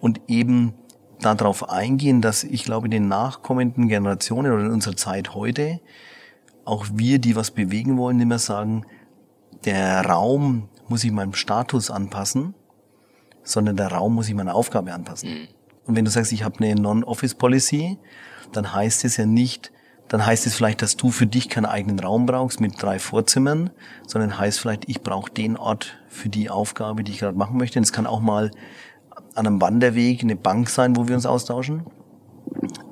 Und 0.00 0.20
eben 0.28 0.74
darauf 1.20 1.68
eingehen, 1.68 2.20
dass 2.20 2.44
ich 2.44 2.64
glaube, 2.64 2.86
in 2.86 2.90
den 2.90 3.08
nachkommenden 3.08 3.88
Generationen 3.88 4.52
oder 4.52 4.64
in 4.64 4.70
unserer 4.70 4.96
Zeit 4.96 5.34
heute 5.34 5.80
auch 6.64 6.86
wir, 6.92 7.18
die 7.18 7.36
was 7.36 7.52
bewegen 7.52 7.96
wollen, 7.96 8.18
mehr 8.26 8.38
sagen, 8.38 8.84
der 9.64 10.04
Raum 10.04 10.68
muss 10.88 11.02
sich 11.02 11.12
meinem 11.12 11.34
Status 11.34 11.90
anpassen, 11.90 12.54
sondern 13.42 13.76
der 13.76 13.92
Raum 13.92 14.14
muss 14.14 14.26
sich 14.26 14.34
meiner 14.34 14.54
Aufgabe 14.54 14.92
anpassen. 14.92 15.30
Mhm. 15.30 15.48
Und 15.86 15.96
wenn 15.96 16.04
du 16.04 16.10
sagst, 16.10 16.32
ich 16.32 16.42
habe 16.42 16.58
eine 16.58 16.74
Non-Office-Policy, 16.74 17.98
dann 18.52 18.74
heißt 18.74 19.04
es 19.04 19.16
ja 19.16 19.26
nicht, 19.26 19.72
dann 20.08 20.24
heißt 20.24 20.46
es 20.46 20.54
vielleicht, 20.54 20.82
dass 20.82 20.96
du 20.96 21.10
für 21.10 21.26
dich 21.26 21.48
keinen 21.48 21.66
eigenen 21.66 21.98
Raum 21.98 22.26
brauchst 22.26 22.60
mit 22.60 22.80
drei 22.80 22.98
Vorzimmern, 22.98 23.70
sondern 24.06 24.38
heißt 24.38 24.60
vielleicht, 24.60 24.88
ich 24.88 25.02
brauche 25.02 25.30
den 25.30 25.56
Ort 25.56 25.98
für 26.08 26.28
die 26.28 26.50
Aufgabe, 26.50 27.02
die 27.02 27.12
ich 27.12 27.18
gerade 27.18 27.36
machen 27.36 27.56
möchte. 27.56 27.78
Und 27.78 27.84
es 27.84 27.92
kann 27.92 28.06
auch 28.06 28.20
mal 28.20 28.50
an 29.36 29.46
einem 29.46 29.60
Wanderweg 29.60 30.22
eine 30.22 30.36
Bank 30.36 30.68
sein, 30.68 30.96
wo 30.96 31.08
wir 31.08 31.14
uns 31.14 31.26
austauschen. 31.26 31.84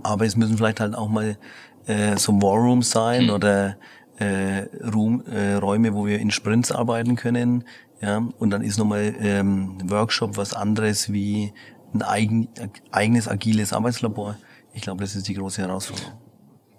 Aber 0.02 0.26
es 0.26 0.36
müssen 0.36 0.56
vielleicht 0.56 0.80
halt 0.80 0.94
auch 0.94 1.08
mal 1.08 1.38
äh, 1.86 2.16
so 2.16 2.32
Warrooms 2.40 2.90
sein 2.90 3.24
mhm. 3.24 3.30
oder 3.30 3.76
äh, 4.18 4.66
Room, 4.94 5.24
äh, 5.26 5.54
Räume, 5.54 5.94
wo 5.94 6.06
wir 6.06 6.18
in 6.18 6.30
Sprints 6.30 6.70
arbeiten 6.70 7.16
können. 7.16 7.64
Ja, 8.00 8.22
und 8.38 8.50
dann 8.50 8.62
ist 8.62 8.78
nochmal 8.78 9.14
ähm, 9.20 9.78
Workshop 9.90 10.36
was 10.36 10.52
anderes 10.52 11.12
wie 11.12 11.52
ein 11.94 12.02
eigen, 12.02 12.48
eigenes 12.90 13.28
agiles 13.28 13.72
Arbeitslabor. 13.72 14.36
Ich 14.74 14.82
glaube, 14.82 15.02
das 15.02 15.16
ist 15.16 15.28
die 15.28 15.34
große 15.34 15.62
Herausforderung. 15.62 16.12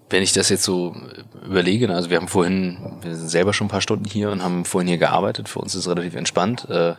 Wenn 0.10 0.22
ich 0.22 0.34
das 0.34 0.50
jetzt 0.50 0.64
so 0.64 0.96
überlege, 1.44 1.90
also 1.90 2.12
wir 2.12 2.18
haben 2.18 2.28
vorhin, 2.28 3.00
wir 3.02 3.16
sind 3.16 3.30
selber 3.30 3.54
schon 3.54 3.68
ein 3.68 3.72
paar 3.72 3.82
Stunden 3.82 4.06
hier 4.06 4.30
und 4.30 4.44
haben 4.44 4.66
vorhin 4.66 4.88
hier 4.88 5.00
gearbeitet. 5.00 5.50
Für 5.50 5.60
uns 5.60 5.74
ist 5.74 5.82
es 5.82 5.90
relativ 5.90 6.16
entspannt. 6.16 6.70
Äh, 6.70 6.94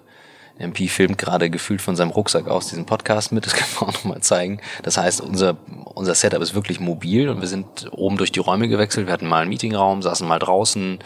MP 0.58 0.88
filmt 0.88 1.18
gerade 1.18 1.50
gefühlt 1.50 1.82
von 1.82 1.96
seinem 1.96 2.10
Rucksack 2.10 2.48
aus 2.48 2.68
diesen 2.68 2.86
Podcast 2.86 3.32
mit, 3.32 3.46
das 3.46 3.52
können 3.54 3.70
wir 3.78 3.88
auch 3.88 3.92
nochmal 3.92 4.20
zeigen. 4.20 4.60
Das 4.82 4.96
heißt, 4.96 5.20
unser, 5.20 5.56
unser 5.84 6.14
Setup 6.14 6.40
ist 6.40 6.54
wirklich 6.54 6.80
mobil 6.80 7.28
und 7.28 7.40
wir 7.40 7.48
sind 7.48 7.88
oben 7.92 8.16
durch 8.16 8.32
die 8.32 8.40
Räume 8.40 8.68
gewechselt. 8.68 9.06
Wir 9.06 9.12
hatten 9.12 9.28
mal 9.28 9.42
einen 9.42 9.50
Meetingraum, 9.50 10.02
saßen 10.02 10.26
mal 10.26 10.38
draußen, 10.38 10.98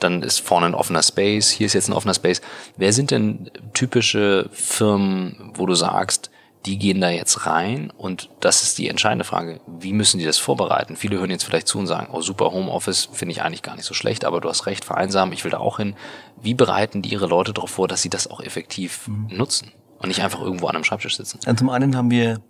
dann 0.00 0.22
ist 0.22 0.40
vorne 0.40 0.66
ein 0.66 0.74
offener 0.74 1.02
Space, 1.02 1.50
hier 1.50 1.66
ist 1.66 1.74
jetzt 1.74 1.88
ein 1.88 1.92
offener 1.92 2.14
Space. 2.14 2.40
Wer 2.76 2.92
sind 2.92 3.12
denn 3.12 3.50
typische 3.72 4.48
Firmen, 4.52 5.52
wo 5.54 5.66
du 5.66 5.74
sagst, 5.74 6.31
die 6.66 6.78
gehen 6.78 7.00
da 7.00 7.10
jetzt 7.10 7.46
rein 7.46 7.90
und 7.96 8.30
das 8.40 8.62
ist 8.62 8.78
die 8.78 8.88
entscheidende 8.88 9.24
Frage. 9.24 9.60
Wie 9.66 9.92
müssen 9.92 10.18
die 10.18 10.24
das 10.24 10.38
vorbereiten? 10.38 10.96
Viele 10.96 11.18
hören 11.18 11.30
jetzt 11.30 11.42
vielleicht 11.44 11.66
zu 11.66 11.78
und 11.78 11.86
sagen, 11.86 12.08
oh 12.12 12.20
super, 12.20 12.52
Homeoffice 12.52 13.08
finde 13.12 13.32
ich 13.32 13.42
eigentlich 13.42 13.62
gar 13.62 13.74
nicht 13.74 13.84
so 13.84 13.94
schlecht, 13.94 14.24
aber 14.24 14.40
du 14.40 14.48
hast 14.48 14.66
recht, 14.66 14.84
vereinsamen, 14.84 15.34
ich 15.34 15.42
will 15.42 15.50
da 15.50 15.58
auch 15.58 15.78
hin. 15.78 15.94
Wie 16.40 16.54
bereiten 16.54 17.02
die 17.02 17.10
ihre 17.10 17.26
Leute 17.26 17.52
darauf 17.52 17.70
vor, 17.70 17.88
dass 17.88 18.02
sie 18.02 18.10
das 18.10 18.28
auch 18.28 18.40
effektiv 18.40 19.08
mhm. 19.08 19.36
nutzen 19.36 19.72
und 19.98 20.08
nicht 20.08 20.22
einfach 20.22 20.40
irgendwo 20.40 20.68
an 20.68 20.76
einem 20.76 20.84
Schreibtisch 20.84 21.16
sitzen? 21.16 21.40
Ja, 21.44 21.56
zum 21.56 21.68
einen 21.68 21.96
haben 21.96 22.10
wir 22.10 22.40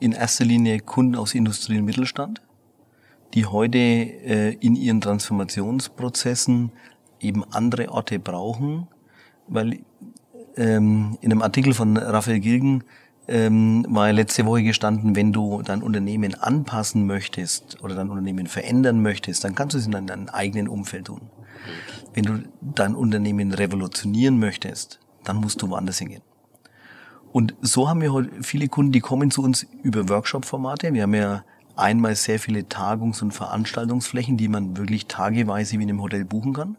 in 0.00 0.12
erster 0.12 0.44
Linie 0.44 0.80
Kunden 0.80 1.16
aus 1.16 1.34
Industrie 1.34 1.78
und 1.78 1.86
Mittelstand, 1.86 2.42
die 3.32 3.46
heute 3.46 3.78
äh, 3.78 4.52
in 4.60 4.76
ihren 4.76 5.00
Transformationsprozessen 5.00 6.72
eben 7.20 7.44
andere 7.52 7.90
Orte 7.90 8.18
brauchen, 8.18 8.88
weil 9.48 9.78
ähm, 10.56 11.16
in 11.22 11.32
einem 11.32 11.40
Artikel 11.40 11.72
von 11.72 11.96
Raphael 11.96 12.40
Gilgen 12.40 12.84
ähm, 13.28 13.86
war 13.88 14.12
letzte 14.12 14.46
Woche 14.46 14.62
gestanden, 14.62 15.14
wenn 15.16 15.32
du 15.32 15.62
dein 15.62 15.82
Unternehmen 15.82 16.34
anpassen 16.34 17.06
möchtest 17.06 17.82
oder 17.82 17.94
dein 17.94 18.10
Unternehmen 18.10 18.46
verändern 18.46 19.00
möchtest, 19.02 19.44
dann 19.44 19.54
kannst 19.54 19.74
du 19.74 19.78
es 19.78 19.86
in 19.86 19.92
deinem 19.92 20.28
eigenen 20.28 20.68
Umfeld 20.68 21.06
tun. 21.06 21.22
Wenn 22.14 22.24
du 22.24 22.42
dein 22.60 22.94
Unternehmen 22.94 23.52
revolutionieren 23.52 24.38
möchtest, 24.38 25.00
dann 25.24 25.36
musst 25.36 25.62
du 25.62 25.70
woanders 25.70 25.98
hingehen. 25.98 26.22
Und 27.32 27.54
so 27.62 27.88
haben 27.88 28.02
wir 28.02 28.12
heute 28.12 28.42
viele 28.42 28.68
Kunden, 28.68 28.92
die 28.92 29.00
kommen 29.00 29.30
zu 29.30 29.42
uns 29.42 29.66
über 29.82 30.08
Workshop-Formate. 30.08 30.92
Wir 30.92 31.04
haben 31.04 31.14
ja 31.14 31.44
einmal 31.76 32.14
sehr 32.14 32.38
viele 32.38 32.68
Tagungs- 32.68 33.22
und 33.22 33.32
Veranstaltungsflächen, 33.32 34.36
die 34.36 34.48
man 34.48 34.76
wirklich 34.76 35.06
tageweise 35.06 35.78
wie 35.78 35.84
in 35.84 35.88
einem 35.88 36.02
Hotel 36.02 36.24
buchen 36.24 36.52
kann. 36.52 36.76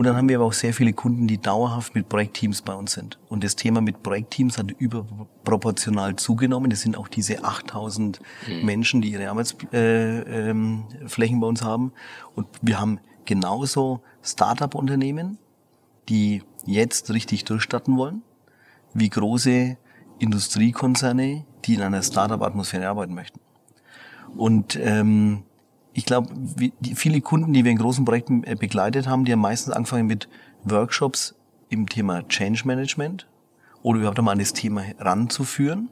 Und 0.00 0.06
dann 0.06 0.16
haben 0.16 0.30
wir 0.30 0.38
aber 0.38 0.46
auch 0.46 0.54
sehr 0.54 0.72
viele 0.72 0.94
Kunden, 0.94 1.26
die 1.26 1.36
dauerhaft 1.36 1.94
mit 1.94 2.08
Projektteams 2.08 2.62
bei 2.62 2.72
uns 2.72 2.92
sind. 2.92 3.18
Und 3.28 3.44
das 3.44 3.54
Thema 3.54 3.82
mit 3.82 4.02
Projektteams 4.02 4.56
hat 4.56 4.70
überproportional 4.70 6.16
zugenommen. 6.16 6.70
Das 6.70 6.80
sind 6.80 6.96
auch 6.96 7.06
diese 7.06 7.44
8000 7.44 8.18
mhm. 8.48 8.64
Menschen, 8.64 9.02
die 9.02 9.10
ihre 9.10 9.28
Arbeitsflächen 9.28 9.74
äh, 9.74 10.48
ähm, 10.48 11.40
bei 11.40 11.46
uns 11.46 11.62
haben. 11.62 11.92
Und 12.34 12.46
wir 12.62 12.80
haben 12.80 12.98
genauso 13.26 14.00
Startup-Unternehmen, 14.22 15.36
die 16.08 16.44
jetzt 16.64 17.10
richtig 17.10 17.44
durchstatten 17.44 17.98
wollen, 17.98 18.22
wie 18.94 19.10
große 19.10 19.76
Industriekonzerne, 20.18 21.44
die 21.66 21.74
in 21.74 21.82
einer 21.82 22.02
Startup-Atmosphäre 22.02 22.88
arbeiten 22.88 23.12
möchten. 23.12 23.38
Und 24.34 24.78
ähm, 24.80 25.42
ich 25.92 26.04
glaube, 26.04 26.32
viele 26.94 27.20
Kunden, 27.20 27.52
die 27.52 27.64
wir 27.64 27.72
in 27.72 27.78
großen 27.78 28.04
Projekten 28.04 28.44
äh, 28.44 28.54
begleitet 28.54 29.08
haben, 29.08 29.24
die 29.24 29.32
haben 29.32 29.40
meistens 29.40 29.74
angefangen 29.74 30.06
mit 30.06 30.28
Workshops 30.64 31.34
im 31.68 31.88
Thema 31.88 32.26
Change 32.28 32.62
Management 32.64 33.26
oder 33.82 33.98
überhaupt 33.98 34.18
einmal 34.18 34.32
an 34.32 34.38
das 34.38 34.52
Thema 34.52 34.84
ranzuführen. 34.98 35.88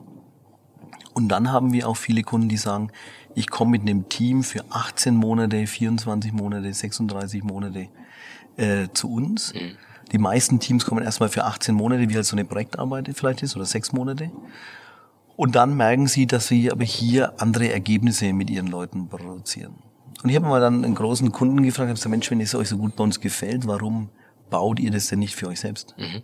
Und 1.14 1.28
dann 1.28 1.50
haben 1.50 1.72
wir 1.72 1.88
auch 1.88 1.96
viele 1.96 2.22
Kunden, 2.22 2.48
die 2.48 2.56
sagen, 2.56 2.90
ich 3.34 3.48
komme 3.48 3.72
mit 3.72 3.82
einem 3.82 4.08
Team 4.08 4.42
für 4.42 4.64
18 4.70 5.14
Monate, 5.16 5.66
24 5.66 6.32
Monate, 6.32 6.72
36 6.72 7.42
Monate 7.42 7.88
äh, 8.56 8.88
zu 8.92 9.12
uns. 9.12 9.54
Mhm. 9.54 9.76
Die 10.12 10.18
meisten 10.18 10.60
Teams 10.60 10.84
kommen 10.84 11.04
erstmal 11.04 11.28
für 11.28 11.44
18 11.44 11.74
Monate, 11.74 12.08
wie 12.08 12.14
halt 12.14 12.24
so 12.24 12.36
eine 12.36 12.44
Projektarbeit 12.44 13.10
vielleicht 13.14 13.42
ist, 13.42 13.56
oder 13.56 13.64
sechs 13.64 13.92
Monate. 13.92 14.30
Und 15.36 15.54
dann 15.54 15.76
merken 15.76 16.06
sie, 16.06 16.26
dass 16.26 16.48
sie 16.48 16.70
aber 16.70 16.84
hier 16.84 17.40
andere 17.40 17.72
Ergebnisse 17.72 18.32
mit 18.32 18.50
ihren 18.50 18.66
Leuten 18.66 19.08
produzieren. 19.08 19.74
Und 20.22 20.30
ich 20.30 20.36
habe 20.36 20.46
mal 20.46 20.60
dann 20.60 20.84
einen 20.84 20.94
großen 20.94 21.30
Kunden 21.32 21.62
gefragt, 21.62 21.88
habe 21.88 21.94
gesagt, 21.94 22.10
Mensch, 22.10 22.30
wenn 22.30 22.40
es 22.40 22.54
euch 22.54 22.68
so 22.68 22.76
gut 22.76 22.96
bei 22.96 23.04
uns 23.04 23.20
gefällt, 23.20 23.66
warum 23.66 24.10
baut 24.50 24.80
ihr 24.80 24.90
das 24.90 25.06
denn 25.08 25.20
nicht 25.20 25.36
für 25.36 25.48
euch 25.48 25.60
selbst? 25.60 25.94
Mhm. 25.96 26.22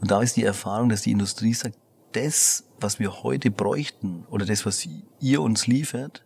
Und 0.00 0.10
da 0.10 0.20
ist 0.20 0.36
die 0.36 0.44
Erfahrung, 0.44 0.88
dass 0.88 1.02
die 1.02 1.12
Industrie 1.12 1.54
sagt, 1.54 1.76
das, 2.12 2.64
was 2.80 2.98
wir 2.98 3.22
heute 3.22 3.50
bräuchten 3.50 4.24
oder 4.30 4.46
das, 4.46 4.64
was 4.66 4.88
ihr 5.20 5.42
uns 5.42 5.66
liefert, 5.66 6.24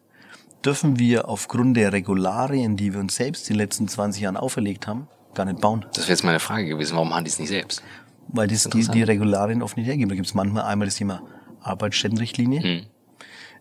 dürfen 0.65 0.99
wir 0.99 1.29
aufgrund 1.29 1.77
der 1.77 1.93
Regularien, 1.93 2.77
die 2.77 2.93
wir 2.93 3.01
uns 3.01 3.17
selbst 3.17 3.49
die 3.49 3.55
letzten 3.55 3.89
20 3.89 4.23
Jahren 4.23 4.37
auferlegt 4.37 4.87
haben, 4.87 5.09
gar 5.35 5.45
nicht 5.45 5.61
bauen. 5.61 5.85
Das 5.95 6.05
wäre 6.05 6.13
jetzt 6.13 6.25
meine 6.25 6.41
Frage 6.41 6.67
gewesen, 6.67 6.95
warum 6.95 7.15
haben 7.15 7.25
die 7.25 7.31
es 7.31 7.39
nicht 7.39 7.49
selbst? 7.49 7.83
Weil 8.29 8.47
das 8.47 8.65
die, 8.65 8.87
die 8.87 9.03
Regularien 9.03 9.63
oft 9.63 9.77
nicht 9.77 9.87
hergeben. 9.87 10.09
Da 10.09 10.15
gibt 10.15 10.27
es 10.27 10.35
manchmal 10.35 10.65
einmal 10.65 10.87
das 10.87 10.97
Thema 10.97 11.23
Arbeitsstättenrichtlinie, 11.61 12.61
mhm. 12.61 12.87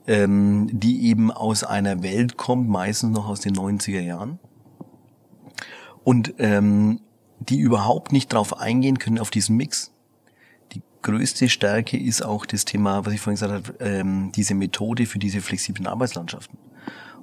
Ähm, 0.07 0.69
die 0.71 1.05
eben 1.07 1.31
aus 1.31 1.63
einer 1.63 2.03
Welt 2.03 2.37
kommt, 2.37 2.67
meistens 2.69 3.11
noch 3.11 3.27
aus 3.27 3.41
den 3.41 3.55
90er 3.55 4.01
Jahren. 4.01 4.39
Und 6.03 6.33
ähm, 6.39 7.01
die 7.39 7.57
überhaupt 7.57 8.11
nicht 8.11 8.33
darauf 8.33 8.59
eingehen 8.59 8.99
können, 8.99 9.19
auf 9.19 9.31
diesen 9.31 9.57
Mix. 9.57 9.91
Die 10.73 10.81
größte 11.01 11.49
Stärke 11.49 11.97
ist 11.97 12.21
auch 12.21 12.45
das 12.45 12.65
Thema, 12.65 13.05
was 13.05 13.13
ich 13.13 13.21
vorhin 13.21 13.39
gesagt 13.39 13.67
habe, 13.67 13.83
ähm, 13.83 14.31
diese 14.35 14.53
Methode 14.53 15.05
für 15.05 15.19
diese 15.19 15.41
flexiblen 15.41 15.87
Arbeitslandschaften. 15.87 16.57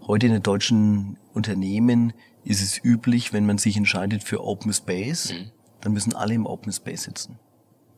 Heute 0.07 0.27
in 0.27 0.33
den 0.33 0.43
deutschen 0.43 1.19
Unternehmen 1.35 2.13
ist 2.45 2.63
es 2.63 2.83
üblich, 2.83 3.33
wenn 3.33 3.47
man 3.47 3.59
sich 3.59 3.77
entscheidet 3.77 4.25
für 4.25 4.43
Open 4.43 4.73
Space, 4.73 5.33
mhm. 5.33 5.51
dann 5.81 5.93
müssen 5.93 6.15
alle 6.15 6.35
im 6.35 6.47
Open 6.47 6.73
Space 6.73 7.05
sitzen. 7.05 7.39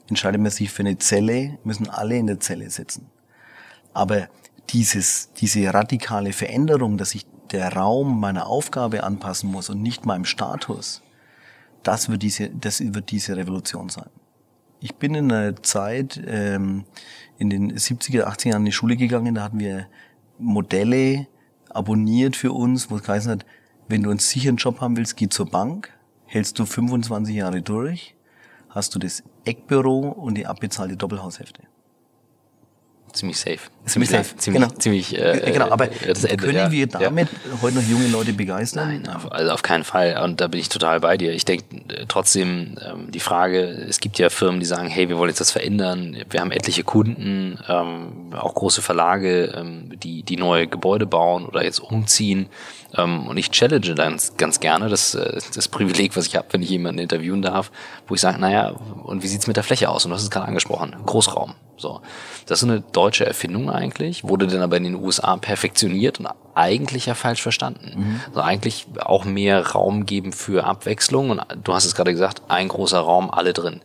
Entscheidet 0.09 0.41
man 0.41 0.51
sich 0.51 0.71
für 0.71 0.83
eine 0.83 0.99
Zelle, 0.99 1.59
müssen 1.65 1.89
alle 1.89 2.17
in 2.17 2.27
der 2.27 2.41
Zelle 2.41 2.69
sitzen. 2.69 3.07
Aber 3.95 4.29
dieses, 4.73 5.33
diese 5.35 5.73
radikale 5.73 6.33
Veränderung, 6.33 6.99
dass 6.99 7.15
ich 7.15 7.27
der 7.51 7.73
Raum 7.73 8.21
meiner 8.21 8.47
Aufgabe 8.47 9.03
anpassen 9.03 9.51
muss 9.51 9.71
und 9.71 9.83
nicht 9.83 10.07
meinem 10.07 10.25
Status, 10.25 11.03
das 11.83 12.09
wird 12.09 12.23
diese, 12.23 12.51
das 12.51 12.81
wird 12.81 13.11
diese 13.11 13.37
Revolution 13.37 13.89
sein. 13.89 14.11
Ich 14.81 14.95
bin 14.97 15.15
in 15.15 15.31
einer 15.31 15.63
Zeit, 15.63 16.21
ähm, 16.27 16.85
in 17.39 17.51
den 17.51 17.77
70er, 17.77 18.25
80er 18.25 18.49
Jahren 18.49 18.63
in 18.63 18.67
die 18.67 18.73
Schule 18.73 18.97
gegangen, 18.97 19.35
da 19.35 19.43
hatten 19.43 19.59
wir 19.59 19.89
Modelle 20.39 21.27
abonniert 21.69 22.37
für 22.37 22.53
uns, 22.53 22.91
wo 22.91 22.97
es 22.97 23.03
geheißen 23.03 23.31
hat, 23.31 23.47
wenn 23.89 24.03
du 24.03 24.11
einen 24.11 24.19
sicheren 24.21 24.57
Job 24.57 24.81
haben 24.81 24.97
willst, 24.97 25.17
geh 25.17 25.29
zur 25.29 25.47
Bank, 25.47 25.93
hältst 26.27 26.59
du 26.59 26.65
25 26.65 27.35
Jahre 27.35 27.61
durch, 27.61 28.15
hast 28.69 28.95
du 28.95 28.99
das 28.99 29.23
Eckbüro 29.45 30.09
und 30.11 30.37
die 30.37 30.47
abbezahlte 30.47 30.97
Doppelhaushälfte 30.97 31.63
ziemlich 33.13 33.39
safe. 33.39 33.61
Ziemlich 33.87 34.11
safe, 34.11 34.37
ziemlich, 34.37 34.63
genau. 34.63 34.75
ziemlich. 34.79 35.19
Äh, 35.19 35.51
genau, 35.53 35.71
aber 35.71 35.87
das 35.87 36.25
Ende, 36.25 36.45
können 36.45 36.71
wir 36.71 36.87
damit 36.87 37.29
ja. 37.29 37.63
heute 37.63 37.77
noch 37.77 37.83
junge 37.83 38.07
Leute 38.09 38.33
begeistern? 38.35 38.89
Nein, 38.89 39.09
auf, 39.09 39.33
also 39.33 39.53
auf 39.53 39.63
keinen 39.63 39.85
Fall. 39.85 40.21
Und 40.23 40.41
da 40.41 40.49
bin 40.49 40.61
ich 40.61 40.69
total 40.69 41.01
bei 41.01 41.17
dir. 41.17 41.33
Ich 41.33 41.45
denke 41.45 41.65
äh, 41.89 42.05
trotzdem 42.07 42.77
ähm, 42.85 43.11
die 43.11 43.21
Frage: 43.21 43.63
Es 43.63 43.99
gibt 43.99 44.19
ja 44.19 44.29
Firmen, 44.29 44.61
die 44.61 44.67
sagen, 44.67 44.89
hey, 44.89 45.09
wir 45.09 45.17
wollen 45.17 45.31
jetzt 45.31 45.41
das 45.41 45.51
verändern. 45.51 46.17
Wir 46.29 46.41
haben 46.41 46.53
etliche 46.53 46.85
Kunden, 46.85 47.59
ähm, 47.69 48.35
auch 48.39 48.55
große 48.55 48.83
Verlage, 48.83 49.55
ähm, 49.57 49.93
die 49.99 50.23
die 50.23 50.37
neue 50.37 50.67
Gebäude 50.67 51.07
bauen 51.07 51.47
oder 51.47 51.65
jetzt 51.65 51.81
umziehen. 51.81 52.49
Ähm, 52.97 53.27
und 53.29 53.37
ich 53.37 53.51
challenge 53.51 53.95
dann 53.95 54.19
ganz 54.37 54.61
gerne 54.61 54.89
das, 54.89 55.15
äh, 55.15 55.41
das 55.55 55.69
Privileg, 55.69 56.17
was 56.17 56.27
ich 56.27 56.37
habe, 56.37 56.49
wenn 56.51 56.63
ich 56.63 56.71
jemanden 56.71 57.01
interviewen 57.01 57.43
darf, 57.43 57.71
wo 58.09 58.15
ich 58.15 58.21
sage, 58.21 58.39
naja, 58.39 58.71
und 59.05 59.23
wie 59.23 59.29
sieht's 59.29 59.47
mit 59.47 59.57
der 59.57 59.65
Fläche 59.65 59.89
aus? 59.89 60.05
Und 60.05 60.11
du 60.11 60.17
hast 60.17 60.23
es 60.23 60.31
gerade 60.31 60.47
angesprochen, 60.47 60.97
Großraum. 61.07 61.55
So, 61.77 62.03
das 62.47 62.63
ist 62.63 62.69
eine 62.69 62.81
deutsche 62.81 63.25
Erfindung 63.25 63.70
eigentlich, 63.71 64.25
wurde 64.25 64.47
dann 64.47 64.63
aber 64.63 64.77
in 64.77 64.85
den 64.85 64.95
USA 64.97 65.37
perfektioniert 65.37 66.21
und 66.21 66.29
eigentlich 66.55 67.07
ja 67.07 67.15
falsch 67.15 67.43
verstanden. 67.43 67.93
Mhm. 67.97 68.21
Also 68.29 68.41
eigentlich 68.41 68.87
auch 69.01 69.25
mehr 69.25 69.67
Raum 69.69 70.07
geben 70.07 70.33
für 70.33 70.65
Abwechslung 70.65 71.31
und 71.31 71.43
du 71.63 71.75
hast 71.75 71.85
es 71.85 71.95
gerade 71.95 72.13
gesagt, 72.13 72.43
ein 72.49 72.69
großer 72.69 72.99
Raum, 72.99 73.31
alle 73.31 73.53
drin. 73.53 73.81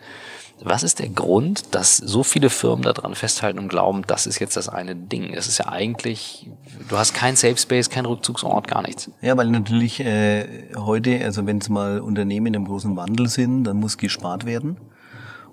Was 0.61 0.83
ist 0.83 0.99
der 0.99 1.09
Grund, 1.09 1.75
dass 1.75 1.97
so 1.97 2.23
viele 2.23 2.49
Firmen 2.49 2.83
daran 2.83 3.13
festhalten 3.13 3.59
und 3.59 3.67
glauben, 3.67 4.03
das 4.07 4.25
ist 4.25 4.39
jetzt 4.39 4.55
das 4.55 4.69
eine 4.69 4.95
Ding? 4.95 5.33
Es 5.33 5.47
ist 5.47 5.57
ja 5.57 5.67
eigentlich, 5.67 6.49
du 6.87 6.97
hast 6.97 7.13
kein 7.13 7.35
Safe 7.35 7.57
Space, 7.57 7.89
kein 7.89 8.05
Rückzugsort, 8.05 8.67
gar 8.67 8.81
nichts. 8.81 9.11
Ja, 9.21 9.35
weil 9.35 9.47
natürlich 9.47 9.99
äh, 9.99 10.47
heute, 10.77 11.23
also 11.25 11.45
wenn 11.45 11.57
es 11.57 11.67
mal 11.67 11.99
Unternehmen 11.99 12.47
in 12.47 12.55
einem 12.55 12.65
großen 12.65 12.95
Wandel 12.95 13.27
sind, 13.27 13.65
dann 13.65 13.77
muss 13.77 13.97
gespart 13.97 14.45
werden. 14.45 14.77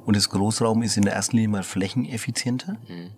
Und 0.04 0.16
das 0.16 0.30
Großraum 0.30 0.82
ist 0.82 0.96
in 0.96 1.04
der 1.04 1.14
ersten 1.14 1.36
Linie 1.36 1.48
mal 1.48 1.62
flächeneffizienter. 1.62 2.76
Mhm. 2.88 3.10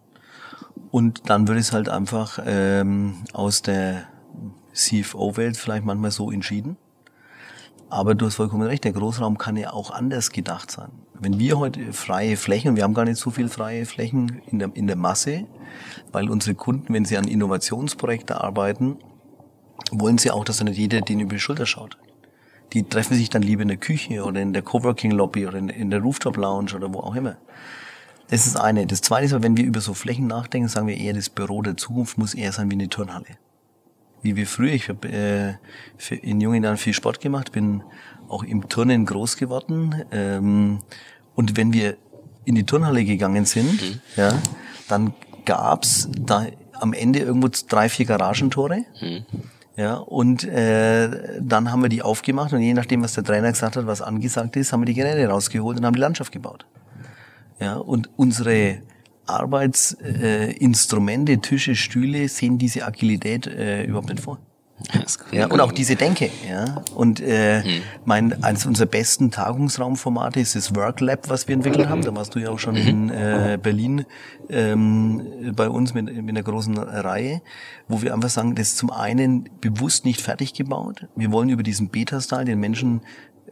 Und 0.95 1.29
dann 1.29 1.49
wird 1.49 1.59
es 1.59 1.73
halt 1.73 1.89
einfach 1.89 2.39
ähm, 2.47 3.25
aus 3.33 3.63
der 3.63 4.05
CFO-Welt 4.75 5.57
vielleicht 5.57 5.85
manchmal 5.85 6.13
so 6.13 6.31
entschieden. 6.31 6.77
Aber 7.91 8.15
du 8.15 8.27
hast 8.27 8.37
vollkommen 8.37 8.63
recht, 8.63 8.85
der 8.85 8.93
Großraum 8.93 9.37
kann 9.37 9.57
ja 9.57 9.73
auch 9.73 9.91
anders 9.91 10.31
gedacht 10.31 10.71
sein. 10.71 10.93
Wenn 11.15 11.41
wir 11.41 11.59
heute 11.59 11.93
freie 11.93 12.37
Flächen, 12.37 12.77
wir 12.77 12.85
haben 12.85 12.95
gar 12.95 13.07
nicht 13.07 13.19
so 13.19 13.31
viel 13.33 13.49
freie 13.49 13.87
Flächen 13.87 14.41
in 14.47 14.61
der, 14.61 14.71
in 14.75 14.87
der 14.87 14.95
Masse, 14.95 15.49
weil 16.13 16.31
unsere 16.31 16.55
Kunden, 16.55 16.95
wenn 16.95 17.05
sie 17.05 17.19
an 17.19 17.27
Innovationsprojekten 17.27 18.37
arbeiten, 18.37 18.99
wollen 19.91 20.19
sie 20.19 20.31
auch, 20.31 20.45
dass 20.45 20.59
dann 20.59 20.69
nicht 20.69 20.79
jeder 20.79 21.01
den 21.01 21.19
über 21.19 21.35
die 21.35 21.41
Schulter 21.41 21.67
schaut 21.67 21.99
die 22.73 22.83
treffen 22.83 23.17
sich 23.17 23.31
dann 23.31 23.43
lieber 23.43 23.63
in 23.63 23.69
der 23.69 23.77
Küche 23.77 24.25
oder 24.25 24.41
in 24.41 24.53
der 24.53 24.63
Coworking 24.63 25.13
Lobby 25.13 25.47
oder 25.47 25.59
in, 25.59 25.69
in 25.69 25.91
der 25.91 26.01
Rooftop 26.01 26.37
Lounge 26.37 26.75
oder 26.75 26.93
wo 26.93 26.99
auch 27.01 27.15
immer. 27.15 27.37
Das 28.35 28.49
ist 28.49 28.57
eine. 28.57 28.85
Das 28.85 29.01
zweite 29.01 29.27
ist, 29.27 29.43
wenn 29.43 29.57
wir 29.57 29.65
über 29.65 29.81
so 29.81 29.95
Flächen 29.95 30.27
nachdenken, 30.27 30.67
sagen 30.67 30.89
wir 30.89 30.97
eher, 30.97 31.13
das 31.13 31.31
Büro 31.31 31.63
der 31.63 31.77
Zukunft 31.77 32.19
muss 32.19 32.35
eher 32.35 32.51
sein 32.51 32.69
wie 32.69 32.75
eine 32.75 32.89
Turnhalle. 32.89 33.39
Wie 34.23 34.35
wir 34.35 34.49
früher, 34.49 34.73
ich 34.73 34.89
habe 34.89 35.07
äh, 35.09 36.17
in 36.17 36.41
jungen 36.41 36.65
Jahren 36.65 36.77
viel 36.77 36.95
Sport 36.95 37.21
gemacht, 37.21 37.53
bin 37.53 37.85
auch 38.29 38.43
im 38.43 38.69
Turnen 38.69 39.07
groß 39.07 39.37
geworden. 39.37 40.03
Ähm, 40.11 40.81
und 41.37 41.57
wenn 41.57 41.73
wir 41.73 41.97
in 42.45 42.57
die 42.57 42.67
Turnhalle 42.67 43.05
gegangen 43.05 43.45
sind, 43.45 43.81
mhm. 43.81 44.01
ja, 44.17 44.37
dann 44.89 45.15
gab's 45.45 46.09
da 46.19 46.45
am 46.73 46.93
Ende 46.93 47.21
irgendwo 47.21 47.49
drei, 47.69 47.89
vier 47.89 48.07
Garagentore. 48.07 48.85
Mhm. 49.01 49.27
Ja, 49.77 49.95
und 49.95 50.43
äh, 50.43 51.39
dann 51.41 51.71
haben 51.71 51.83
wir 51.83 51.89
die 51.89 52.03
aufgemacht 52.03 52.53
und 52.53 52.63
je 52.63 52.75
nachdem, 52.75 53.05
was 53.05 53.13
der 53.13 53.23
Trainer 53.23 53.53
gesagt 53.53 53.77
hat, 53.77 53.87
was 53.87 54.03
angesagt 54.03 54.57
ist, 54.57 54.73
haben 54.73 54.81
wir 54.81 54.87
die 54.87 54.95
Geräte 54.95 55.25
rausgeholt 55.29 55.79
und 55.79 55.87
haben 55.87 55.95
die 55.95 56.01
Landschaft 56.01 56.33
gebaut. 56.33 56.67
Ja, 57.61 57.77
und 57.77 58.11
unsere 58.17 58.83
Arbeitsinstrumente, 59.27 61.33
äh, 61.33 61.39
Tische, 61.39 61.75
Stühle 61.75 62.29
sehen 62.29 62.59
diese 62.59 62.87
Agilität 62.87 63.47
äh, 63.47 63.85
überhaupt 63.85 64.11
nicht 64.11 64.21
vor. 64.21 64.39
Ja, 65.31 65.47
und 65.47 65.61
auch 65.61 65.71
diese 65.73 65.97
Denke. 65.97 66.31
Ja. 66.49 66.83
Und 66.95 67.21
äh, 67.21 67.63
mhm. 67.63 67.83
mein, 68.05 68.43
eines 68.43 68.67
unserer 68.67 68.87
besten 68.87 69.31
Tagungsraumformate 69.31 70.41
ist 70.41 70.57
das 70.57 70.75
Work 70.75 71.01
Lab, 71.01 71.31
was 71.31 71.49
wir 71.49 71.55
entwickelt 71.55 71.89
haben. 71.89 72.03
Da 72.03 72.15
warst 72.15 72.35
du 72.35 72.41
ja 72.41 72.51
auch 72.51 72.59
schon 72.59 72.75
mhm. 72.75 72.89
in 72.89 73.09
äh, 73.11 73.59
Berlin 73.63 74.05
ähm, 74.51 75.55
bei 75.55 75.71
uns 75.71 75.95
mit, 75.95 76.07
mit 76.07 76.29
einer 76.29 76.43
großen 76.43 76.77
Reihe, 76.77 77.41
wo 77.89 78.03
wir 78.03 78.13
einfach 78.13 78.31
sagen, 78.31 78.57
das 78.57 78.71
ist 78.71 78.79
zum 78.79 78.91
einen 78.91 79.49
bewusst 79.61 80.05
nicht 80.05 80.21
fertig 80.21 80.55
gebaut. 80.55 81.07
Wir 81.15 81.31
wollen 81.31 81.51
über 81.51 81.63
diesen 81.63 81.89
Beta-Style 81.89 82.45
den 82.45 82.59
Menschen 82.59 83.03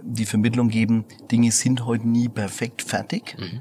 die 0.04 0.26
Vermittlung 0.26 0.68
geben, 0.68 1.04
Dinge 1.30 1.52
sind 1.52 1.86
heute 1.86 2.08
nie 2.08 2.28
perfekt 2.28 2.82
fertig. 2.82 3.36
Mhm. 3.38 3.60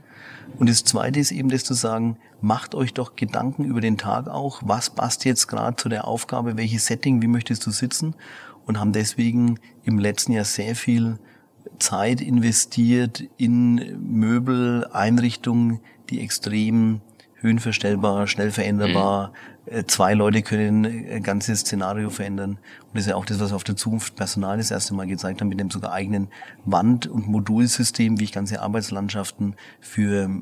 Und 0.57 0.69
das 0.69 0.83
Zweite 0.83 1.19
ist 1.19 1.31
eben 1.31 1.49
das 1.49 1.63
zu 1.63 1.73
sagen, 1.73 2.17
macht 2.41 2.75
euch 2.75 2.93
doch 2.93 3.15
Gedanken 3.15 3.65
über 3.65 3.81
den 3.81 3.97
Tag 3.97 4.27
auch, 4.27 4.61
was 4.63 4.89
passt 4.89 5.25
jetzt 5.25 5.47
gerade 5.47 5.75
zu 5.75 5.89
der 5.89 6.07
Aufgabe, 6.07 6.57
welches 6.57 6.85
Setting, 6.85 7.21
wie 7.21 7.27
möchtest 7.27 7.65
du 7.65 7.71
sitzen? 7.71 8.15
Und 8.65 8.79
haben 8.79 8.93
deswegen 8.93 9.59
im 9.83 9.97
letzten 9.97 10.33
Jahr 10.33 10.45
sehr 10.45 10.75
viel 10.75 11.17
Zeit 11.79 12.21
investiert 12.21 13.23
in 13.37 13.97
Möbel, 13.99 14.87
Einrichtungen, 14.91 15.79
die 16.09 16.21
extrem 16.21 17.01
höhenverstellbar, 17.41 18.27
schnell 18.27 18.51
veränderbar, 18.51 19.29
mhm. 19.29 19.51
Äh, 19.65 19.85
zwei 19.85 20.15
Leute 20.15 20.41
können 20.41 20.85
ein 20.85 21.21
ganzes 21.21 21.61
Szenario 21.61 22.09
verändern. 22.09 22.51
Und 22.51 22.95
das 22.95 23.01
ist 23.01 23.09
ja 23.09 23.15
auch 23.15 23.25
das, 23.25 23.39
was 23.39 23.53
auf 23.53 23.63
der 23.63 23.75
Zukunft 23.75 24.15
Personal 24.15 24.57
das 24.57 24.71
erste 24.71 24.93
Mal 24.95 25.05
gezeigt 25.05 25.39
haben, 25.39 25.49
mit 25.49 25.59
dem 25.59 25.69
sogar 25.69 25.91
eigenen 25.91 26.29
Wand- 26.65 27.05
und 27.07 27.27
Modulsystem, 27.27 28.19
wie 28.19 28.23
ich 28.23 28.31
ganze 28.31 28.61
Arbeitslandschaften 28.61 29.55
für 29.79 30.41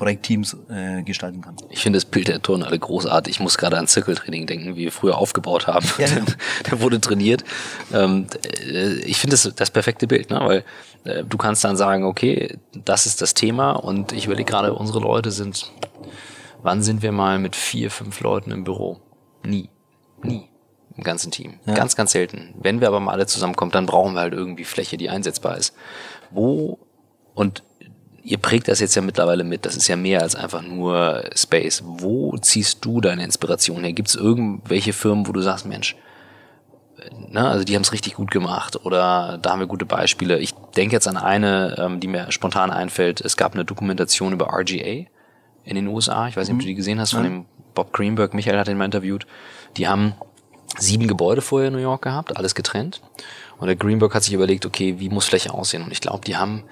Projektteams 0.00 0.56
äh, 0.70 1.02
gestalten 1.02 1.42
kann. 1.42 1.56
Ich 1.68 1.80
finde 1.82 1.98
das 1.98 2.06
Bild 2.06 2.28
der 2.28 2.40
Turnhalle 2.40 2.78
großartig. 2.78 3.34
Ich 3.34 3.40
muss 3.40 3.58
gerade 3.58 3.76
an 3.76 3.86
Zirkeltraining 3.86 4.46
denken, 4.46 4.74
wie 4.74 4.84
wir 4.84 4.92
früher 4.92 5.18
aufgebaut 5.18 5.66
haben. 5.66 5.86
Ja, 5.98 6.06
ja. 6.08 6.22
der 6.70 6.80
wurde 6.80 7.02
trainiert. 7.02 7.44
Ähm, 7.92 8.26
äh, 8.64 8.94
ich 9.00 9.18
finde 9.18 9.34
das 9.34 9.52
das 9.54 9.70
perfekte 9.70 10.06
Bild, 10.06 10.30
ne? 10.30 10.40
weil 10.42 10.64
äh, 11.04 11.22
du 11.22 11.36
kannst 11.36 11.64
dann 11.64 11.76
sagen, 11.76 12.04
okay, 12.04 12.56
das 12.72 13.04
ist 13.04 13.20
das 13.20 13.34
Thema 13.34 13.72
und 13.72 14.12
ich 14.12 14.24
überlege 14.24 14.50
gerade, 14.50 14.72
unsere 14.72 15.00
Leute 15.00 15.30
sind, 15.32 15.70
wann 16.62 16.82
sind 16.82 17.02
wir 17.02 17.12
mal 17.12 17.38
mit 17.38 17.54
vier, 17.54 17.90
fünf 17.90 18.20
Leuten 18.20 18.52
im 18.52 18.64
Büro? 18.64 19.02
Nie. 19.44 19.68
Nie. 20.22 20.48
Im 20.96 21.04
ganzen 21.04 21.30
Team. 21.30 21.60
Ja. 21.66 21.74
Ganz, 21.74 21.94
ganz 21.94 22.12
selten. 22.12 22.54
Wenn 22.58 22.80
wir 22.80 22.88
aber 22.88 23.00
mal 23.00 23.12
alle 23.12 23.26
zusammenkommen, 23.26 23.70
dann 23.70 23.84
brauchen 23.84 24.14
wir 24.14 24.20
halt 24.20 24.32
irgendwie 24.32 24.64
Fläche, 24.64 24.96
die 24.96 25.10
einsetzbar 25.10 25.58
ist. 25.58 25.74
Wo 26.30 26.78
und 27.34 27.62
ihr 28.22 28.38
prägt 28.38 28.68
das 28.68 28.80
jetzt 28.80 28.94
ja 28.94 29.02
mittlerweile 29.02 29.44
mit. 29.44 29.66
Das 29.66 29.76
ist 29.76 29.88
ja 29.88 29.96
mehr 29.96 30.22
als 30.22 30.34
einfach 30.34 30.62
nur 30.62 31.24
Space. 31.34 31.82
Wo 31.84 32.36
ziehst 32.38 32.84
du 32.84 33.00
deine 33.00 33.24
Inspiration 33.24 33.82
her? 33.82 33.92
Gibt 33.92 34.08
es 34.08 34.14
irgendwelche 34.14 34.92
Firmen, 34.92 35.26
wo 35.26 35.32
du 35.32 35.40
sagst, 35.40 35.66
Mensch, 35.66 35.96
ne, 37.28 37.48
also 37.48 37.64
die 37.64 37.74
haben 37.74 37.82
es 37.82 37.92
richtig 37.92 38.14
gut 38.14 38.30
gemacht 38.30 38.84
oder 38.84 39.38
da 39.40 39.50
haben 39.50 39.60
wir 39.60 39.66
gute 39.66 39.86
Beispiele. 39.86 40.38
Ich 40.38 40.52
denke 40.76 40.94
jetzt 40.94 41.08
an 41.08 41.16
eine, 41.16 41.76
ähm, 41.78 42.00
die 42.00 42.08
mir 42.08 42.30
spontan 42.30 42.70
einfällt. 42.70 43.20
Es 43.20 43.36
gab 43.36 43.54
eine 43.54 43.64
Dokumentation 43.64 44.32
über 44.32 44.48
RGA 44.48 45.06
in 45.64 45.74
den 45.74 45.86
USA. 45.88 46.28
Ich 46.28 46.36
weiß 46.36 46.48
nicht, 46.48 46.54
ob 46.54 46.60
du 46.60 46.66
die 46.66 46.74
gesehen 46.74 47.00
hast, 47.00 47.12
von 47.12 47.22
dem 47.22 47.44
Bob 47.74 47.92
Greenberg. 47.92 48.34
Michael 48.34 48.58
hat 48.58 48.68
ihn 48.68 48.78
mal 48.78 48.84
interviewt. 48.84 49.26
Die 49.76 49.88
haben 49.88 50.14
sieben 50.78 51.08
Gebäude 51.08 51.42
vorher 51.42 51.68
in 51.68 51.74
New 51.74 51.80
York 51.80 52.02
gehabt, 52.02 52.36
alles 52.36 52.54
getrennt. 52.54 53.00
Und 53.58 53.66
der 53.66 53.76
Greenberg 53.76 54.14
hat 54.14 54.22
sich 54.22 54.32
überlegt, 54.32 54.64
okay, 54.64 54.96
wie 54.98 55.10
muss 55.10 55.26
Fläche 55.26 55.52
aussehen? 55.52 55.82
Und 55.82 55.92
ich 55.92 56.00
glaube, 56.00 56.24
die 56.24 56.36
haben 56.36 56.64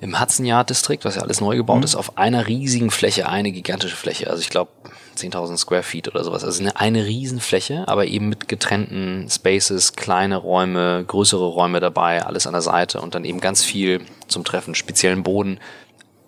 im 0.00 0.20
Hudson 0.20 0.46
Yard 0.46 0.70
District, 0.70 0.98
was 1.02 1.16
ja 1.16 1.22
alles 1.22 1.40
neu 1.40 1.56
gebaut 1.56 1.78
mhm. 1.78 1.84
ist, 1.84 1.96
auf 1.96 2.18
einer 2.18 2.46
riesigen 2.46 2.90
Fläche, 2.90 3.28
eine 3.28 3.50
gigantische 3.50 3.96
Fläche. 3.96 4.30
Also 4.30 4.40
ich 4.40 4.50
glaube 4.50 4.70
10.000 5.16 5.56
Square 5.56 5.82
Feet 5.82 6.08
oder 6.08 6.22
sowas. 6.22 6.44
Also 6.44 6.62
eine, 6.62 6.76
eine 6.76 7.04
Riesenfläche, 7.04 7.86
aber 7.86 8.06
eben 8.06 8.28
mit 8.28 8.48
getrennten 8.48 9.28
Spaces, 9.28 9.94
kleine 9.94 10.36
Räume, 10.36 11.04
größere 11.06 11.46
Räume 11.46 11.80
dabei, 11.80 12.24
alles 12.24 12.46
an 12.46 12.52
der 12.52 12.62
Seite 12.62 13.00
und 13.00 13.14
dann 13.14 13.24
eben 13.24 13.40
ganz 13.40 13.64
viel 13.64 14.02
zum 14.28 14.44
Treffen, 14.44 14.74
speziellen 14.74 15.22
Boden. 15.22 15.58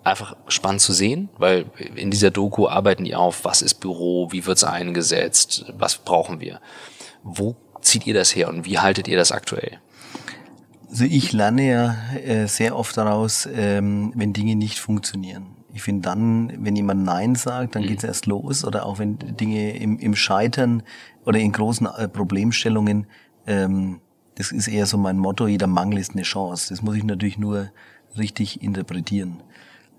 Einfach 0.03 0.35
spannend 0.47 0.81
zu 0.81 0.93
sehen, 0.93 1.29
weil 1.37 1.65
in 1.95 2.09
dieser 2.09 2.31
Doku 2.31 2.67
arbeiten 2.67 3.03
die 3.03 3.15
auf, 3.15 3.45
was 3.45 3.61
ist 3.61 3.75
Büro, 3.75 4.31
wie 4.31 4.45
wird's 4.47 4.63
eingesetzt, 4.63 5.65
was 5.77 5.99
brauchen 5.99 6.39
wir. 6.39 6.59
Wo 7.23 7.55
zieht 7.81 8.07
ihr 8.07 8.15
das 8.15 8.35
her 8.35 8.49
und 8.49 8.65
wie 8.65 8.79
haltet 8.79 9.07
ihr 9.07 9.17
das 9.17 9.31
aktuell? 9.31 9.79
Also 10.91 11.05
ich 11.05 11.31
lerne 11.31 11.69
ja 11.69 11.95
äh, 12.17 12.47
sehr 12.47 12.75
oft 12.75 12.97
daraus, 12.97 13.47
ähm, 13.49 14.11
wenn 14.13 14.33
Dinge 14.33 14.57
nicht 14.57 14.77
funktionieren. 14.77 15.55
Ich 15.73 15.83
finde 15.83 16.01
dann, 16.01 16.51
wenn 16.65 16.75
jemand 16.75 17.05
Nein 17.05 17.35
sagt, 17.35 17.75
dann 17.75 17.83
mhm. 17.83 17.87
geht's 17.87 18.03
erst 18.03 18.25
los. 18.25 18.65
Oder 18.65 18.85
auch 18.85 18.99
wenn 18.99 19.17
Dinge 19.17 19.77
im, 19.77 19.97
im 19.99 20.15
Scheitern 20.17 20.83
oder 21.25 21.39
in 21.39 21.53
großen 21.53 21.87
äh, 21.87 22.09
Problemstellungen, 22.09 23.07
ähm, 23.47 24.01
das 24.35 24.51
ist 24.51 24.67
eher 24.67 24.85
so 24.85 24.97
mein 24.97 25.17
Motto, 25.17 25.47
jeder 25.47 25.67
Mangel 25.67 25.97
ist 25.97 26.11
eine 26.11 26.23
Chance. 26.23 26.67
Das 26.69 26.81
muss 26.81 26.97
ich 26.97 27.05
natürlich 27.05 27.37
nur 27.37 27.71
richtig 28.17 28.61
interpretieren 28.61 29.43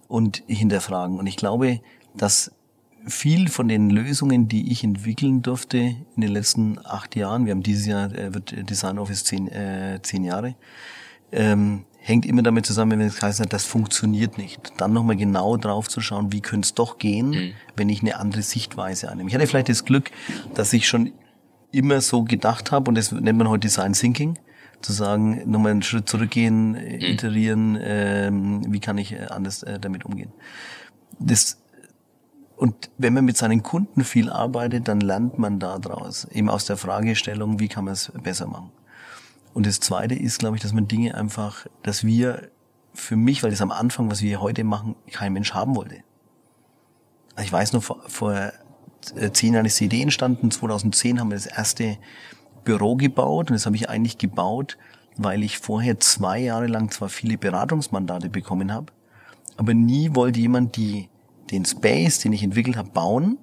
und 0.08 0.42
hinterfragen. 0.46 1.18
Und 1.18 1.26
ich 1.26 1.36
glaube, 1.36 1.80
dass 2.14 2.52
viel 3.06 3.48
von 3.48 3.68
den 3.68 3.90
Lösungen, 3.90 4.48
die 4.48 4.70
ich 4.70 4.84
entwickeln 4.84 5.42
durfte 5.42 5.78
in 5.78 6.20
den 6.20 6.30
letzten 6.30 6.78
acht 6.84 7.16
Jahren, 7.16 7.46
wir 7.46 7.52
haben 7.52 7.62
dieses 7.62 7.86
Jahr, 7.86 8.12
äh, 8.12 8.34
wird 8.34 8.68
Design 8.68 8.98
Office 8.98 9.24
zehn, 9.24 9.48
äh, 9.48 10.00
zehn 10.02 10.24
Jahre, 10.24 10.54
ähm, 11.32 11.84
hängt 11.98 12.26
immer 12.26 12.42
damit 12.42 12.66
zusammen, 12.66 12.98
wenn 12.98 13.06
es 13.06 13.22
heißt, 13.22 13.42
das 13.52 13.64
funktioniert 13.64 14.36
nicht. 14.36 14.72
Dann 14.76 14.92
nochmal 14.92 15.16
genau 15.16 15.56
drauf 15.56 15.88
zu 15.88 16.00
schauen, 16.00 16.32
wie 16.32 16.40
könnte 16.40 16.66
es 16.66 16.74
doch 16.74 16.98
gehen, 16.98 17.30
mhm. 17.30 17.52
wenn 17.76 17.88
ich 17.88 18.02
eine 18.02 18.16
andere 18.18 18.42
Sichtweise 18.42 19.10
annehme. 19.10 19.28
Ich 19.28 19.34
hatte 19.34 19.46
vielleicht 19.46 19.68
das 19.68 19.84
Glück, 19.84 20.10
dass 20.54 20.72
ich 20.72 20.86
schon 20.88 21.12
immer 21.70 22.00
so 22.00 22.24
gedacht 22.24 22.72
habe, 22.72 22.88
und 22.88 22.96
das 22.96 23.12
nennt 23.12 23.38
man 23.38 23.48
heute 23.48 23.68
Design 23.68 23.92
Thinking, 23.92 24.38
zu 24.82 24.92
sagen, 24.92 25.42
nochmal 25.46 25.70
einen 25.70 25.82
Schritt 25.82 26.08
zurückgehen, 26.08 26.72
mhm. 26.72 27.00
iterieren, 27.00 27.78
ähm, 27.80 28.72
wie 28.72 28.80
kann 28.80 28.98
ich 28.98 29.12
äh, 29.12 29.26
anders 29.30 29.62
äh, 29.62 29.78
damit 29.78 30.04
umgehen. 30.04 30.32
Das 31.20 31.61
und 32.56 32.90
wenn 32.98 33.14
man 33.14 33.24
mit 33.24 33.36
seinen 33.36 33.62
Kunden 33.62 34.04
viel 34.04 34.30
arbeitet, 34.30 34.88
dann 34.88 35.00
lernt 35.00 35.38
man 35.38 35.58
da 35.58 35.78
draus. 35.78 36.26
Eben 36.30 36.48
aus 36.48 36.64
der 36.64 36.76
Fragestellung, 36.76 37.58
wie 37.58 37.68
kann 37.68 37.84
man 37.84 37.94
es 37.94 38.12
besser 38.22 38.46
machen. 38.46 38.70
Und 39.54 39.66
das 39.66 39.80
Zweite 39.80 40.14
ist, 40.14 40.38
glaube 40.38 40.56
ich, 40.56 40.62
dass 40.62 40.72
man 40.72 40.88
Dinge 40.88 41.14
einfach, 41.14 41.66
dass 41.82 42.04
wir 42.04 42.50
für 42.94 43.16
mich, 43.16 43.42
weil 43.42 43.50
das 43.50 43.60
am 43.60 43.70
Anfang, 43.70 44.10
was 44.10 44.22
wir 44.22 44.40
heute 44.40 44.64
machen, 44.64 44.96
kein 45.10 45.32
Mensch 45.32 45.54
haben 45.54 45.76
wollte. 45.76 46.02
Also 47.34 47.46
ich 47.46 47.52
weiß 47.52 47.72
nur, 47.72 47.82
vor, 47.82 48.02
vor 48.06 48.52
äh, 49.16 49.30
zehn 49.32 49.54
Jahren 49.54 49.66
ist 49.66 49.80
die 49.80 49.86
Idee 49.86 50.02
entstanden, 50.02 50.50
2010 50.50 51.20
haben 51.20 51.30
wir 51.30 51.36
das 51.36 51.46
erste 51.46 51.98
Büro 52.64 52.96
gebaut 52.96 53.50
und 53.50 53.54
das 53.54 53.66
habe 53.66 53.76
ich 53.76 53.88
eigentlich 53.88 54.18
gebaut, 54.18 54.78
weil 55.16 55.42
ich 55.42 55.58
vorher 55.58 55.98
zwei 56.00 56.38
Jahre 56.38 56.66
lang 56.66 56.90
zwar 56.90 57.08
viele 57.08 57.38
Beratungsmandate 57.38 58.28
bekommen 58.28 58.72
habe, 58.72 58.92
aber 59.56 59.74
nie 59.74 60.14
wollte 60.14 60.40
jemand 60.40 60.76
die, 60.76 61.08
den 61.50 61.64
Space, 61.64 62.20
den 62.20 62.32
ich 62.32 62.42
entwickelt 62.42 62.76
habe, 62.76 62.90
bauen, 62.90 63.38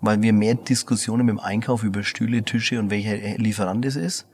weil 0.00 0.20
wir 0.22 0.32
mehr 0.32 0.54
Diskussionen 0.54 1.26
mit 1.26 1.34
dem 1.34 1.40
Einkauf 1.40 1.84
über 1.84 2.02
Stühle, 2.02 2.42
Tische 2.42 2.78
und 2.78 2.90
welcher 2.90 3.16
Lieferant 3.38 3.84
es 3.84 3.96
ist, 3.96 4.26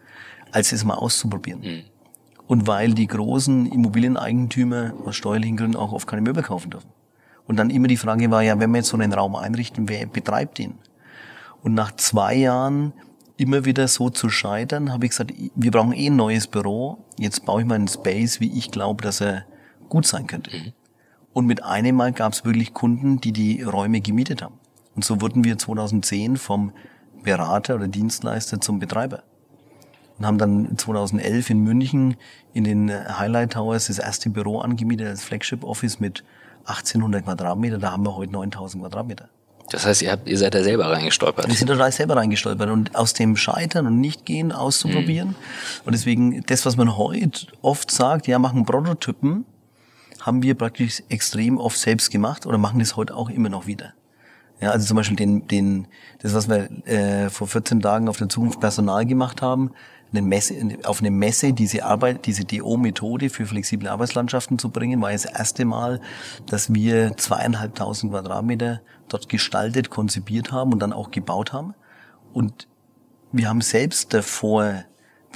als 0.52 0.72
es 0.72 0.84
mal 0.84 0.94
auszuprobieren. 0.94 1.60
Mhm. 1.60 1.82
Und 2.46 2.66
weil 2.66 2.94
die 2.94 3.06
großen 3.06 3.66
Immobilieneigentümer 3.66 4.94
aus 5.04 5.16
steuerlichen 5.16 5.58
Gründen 5.58 5.76
auch 5.76 5.92
oft 5.92 6.08
keine 6.08 6.22
Möbel 6.22 6.42
kaufen 6.42 6.70
dürfen. 6.70 6.88
Und 7.46 7.56
dann 7.56 7.70
immer 7.70 7.88
die 7.88 7.96
Frage 7.96 8.30
war, 8.30 8.42
ja, 8.42 8.58
wenn 8.58 8.70
wir 8.70 8.78
jetzt 8.78 8.88
so 8.88 8.96
einen 8.96 9.12
Raum 9.12 9.36
einrichten, 9.36 9.88
wer 9.88 10.06
betreibt 10.06 10.58
ihn? 10.58 10.74
Und 11.62 11.74
nach 11.74 11.92
zwei 11.96 12.34
Jahren 12.34 12.92
immer 13.36 13.64
wieder 13.64 13.88
so 13.88 14.10
zu 14.10 14.28
scheitern, 14.30 14.92
habe 14.92 15.06
ich 15.06 15.10
gesagt, 15.10 15.32
wir 15.54 15.70
brauchen 15.70 15.92
eh 15.92 16.08
ein 16.08 16.16
neues 16.16 16.46
Büro. 16.46 16.98
Jetzt 17.18 17.44
baue 17.46 17.62
ich 17.62 17.66
mal 17.66 17.76
einen 17.76 17.88
Space, 17.88 18.40
wie 18.40 18.52
ich 18.58 18.70
glaube, 18.70 19.02
dass 19.02 19.20
er 19.20 19.44
gut 19.88 20.06
sein 20.06 20.26
könnte. 20.26 20.50
Mhm. 20.54 20.72
Und 21.38 21.46
mit 21.46 21.62
einem 21.62 21.94
Mal 21.94 22.10
gab 22.10 22.32
es 22.32 22.44
wirklich 22.44 22.74
Kunden, 22.74 23.20
die 23.20 23.32
die 23.32 23.62
Räume 23.62 24.00
gemietet 24.00 24.42
haben. 24.42 24.58
Und 24.96 25.04
so 25.04 25.20
wurden 25.20 25.44
wir 25.44 25.56
2010 25.56 26.36
vom 26.36 26.72
Berater 27.22 27.76
oder 27.76 27.86
Dienstleister 27.86 28.60
zum 28.60 28.80
Betreiber 28.80 29.22
und 30.18 30.26
haben 30.26 30.38
dann 30.38 30.76
2011 30.76 31.50
in 31.50 31.60
München 31.60 32.16
in 32.54 32.64
den 32.64 32.90
Highlight 32.90 33.52
Towers 33.52 33.86
das 33.86 34.00
erste 34.00 34.30
Büro 34.30 34.58
angemietet, 34.58 35.06
das 35.06 35.22
Flagship 35.22 35.62
Office 35.62 36.00
mit 36.00 36.24
1800 36.64 37.24
Quadratmeter. 37.24 37.78
Da 37.78 37.92
haben 37.92 38.04
wir 38.04 38.16
heute 38.16 38.32
9000 38.32 38.82
Quadratmeter. 38.82 39.28
Das 39.70 39.86
heißt, 39.86 40.02
ihr, 40.02 40.10
habt, 40.10 40.28
ihr 40.28 40.38
seid 40.38 40.56
da 40.56 40.64
selber 40.64 40.90
reingestolpert. 40.90 41.46
Wir 41.46 41.54
sind 41.54 41.70
da 41.70 41.90
selber 41.92 42.16
reingestolpert 42.16 42.68
und 42.68 42.96
aus 42.96 43.12
dem 43.12 43.36
Scheitern 43.36 43.86
und 43.86 44.00
nicht 44.00 44.26
gehen 44.26 44.50
auszuprobieren. 44.50 45.28
Mhm. 45.28 45.34
Und 45.84 45.92
deswegen, 45.92 46.42
das, 46.46 46.66
was 46.66 46.76
man 46.76 46.96
heute 46.96 47.46
oft 47.62 47.92
sagt, 47.92 48.26
ja, 48.26 48.40
machen 48.40 48.64
Prototypen, 48.64 49.44
haben 50.28 50.42
wir 50.42 50.54
praktisch 50.54 51.02
extrem 51.08 51.56
oft 51.56 51.78
selbst 51.78 52.10
gemacht 52.10 52.44
oder 52.44 52.58
machen 52.58 52.78
das 52.80 52.96
heute 52.96 53.16
auch 53.16 53.30
immer 53.30 53.48
noch 53.48 53.66
wieder. 53.66 53.94
Ja, 54.60 54.72
also 54.72 54.86
zum 54.86 54.96
Beispiel 54.96 55.16
den, 55.16 55.48
den, 55.48 55.88
das, 56.20 56.34
was 56.34 56.48
wir 56.48 56.68
äh, 56.86 57.30
vor 57.30 57.46
14 57.46 57.80
Tagen 57.80 58.08
auf 58.08 58.18
der 58.18 58.28
Zukunft 58.28 58.60
Personal 58.60 59.06
gemacht 59.06 59.40
haben, 59.40 59.70
eine 60.12 60.20
Messe, 60.20 60.54
auf 60.84 61.00
eine 61.00 61.10
Messe 61.10 61.52
diese 61.54 61.84
Arbeit, 61.84 62.26
diese 62.26 62.44
DO-Methode 62.44 63.30
für 63.30 63.46
flexible 63.46 63.88
Arbeitslandschaften 63.88 64.58
zu 64.58 64.68
bringen, 64.68 65.00
war 65.00 65.12
das 65.12 65.24
erste 65.24 65.64
Mal, 65.64 66.00
dass 66.46 66.74
wir 66.74 67.16
zweieinhalbtausend 67.16 68.12
Quadratmeter 68.12 68.80
dort 69.08 69.28
gestaltet, 69.28 69.88
konzipiert 69.88 70.52
haben 70.52 70.72
und 70.72 70.80
dann 70.80 70.92
auch 70.92 71.10
gebaut 71.10 71.52
haben. 71.52 71.74
Und 72.34 72.68
wir 73.32 73.48
haben 73.48 73.62
selbst 73.62 74.12
davor 74.12 74.84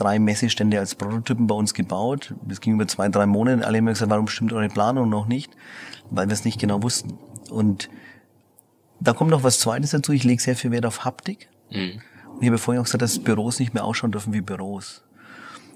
drei 0.03 0.19
Messestände 0.19 0.79
als 0.79 0.95
Prototypen 0.95 1.47
bei 1.47 1.55
uns 1.55 1.75
gebaut. 1.75 2.35
Das 2.47 2.61
ging 2.61 2.75
über 2.75 2.89
zwei, 2.89 3.09
drei 3.09 3.27
Monate. 3.27 3.67
Alle 3.67 3.79
haben 3.79 3.87
gesagt, 3.87 4.11
warum 4.11 4.29
stimmt 4.29 4.53
eure 4.53 4.69
Planung 4.69 5.09
noch 5.09 5.27
nicht? 5.27 5.57
Weil 6.11 6.29
wir 6.29 6.35
es 6.35 6.45
nicht 6.45 6.61
genau 6.61 6.83
wussten. 6.83 7.19
Und 7.51 7.89
da 9.01 9.13
kommt 9.13 9.31
noch 9.31 9.43
was 9.43 9.59
Zweites 9.59 9.91
dazu. 9.91 10.13
Ich 10.13 10.25
lege 10.25 10.43
sehr 10.43 10.57
viel 10.57 10.71
Wert 10.71 10.87
auf 10.87 11.05
Haptik. 11.05 11.49
Mhm. 11.71 12.01
Und 12.35 12.43
ich 12.43 12.49
habe 12.49 12.59
vorhin 12.59 12.81
auch 12.81 12.85
gesagt, 12.85 13.03
dass 13.03 13.19
Büros 13.19 13.59
nicht 13.59 13.75
mehr 13.75 13.85
ausschauen 13.85 14.13
dürfen 14.13 14.33
wie 14.33 14.41
Büros. 14.41 15.03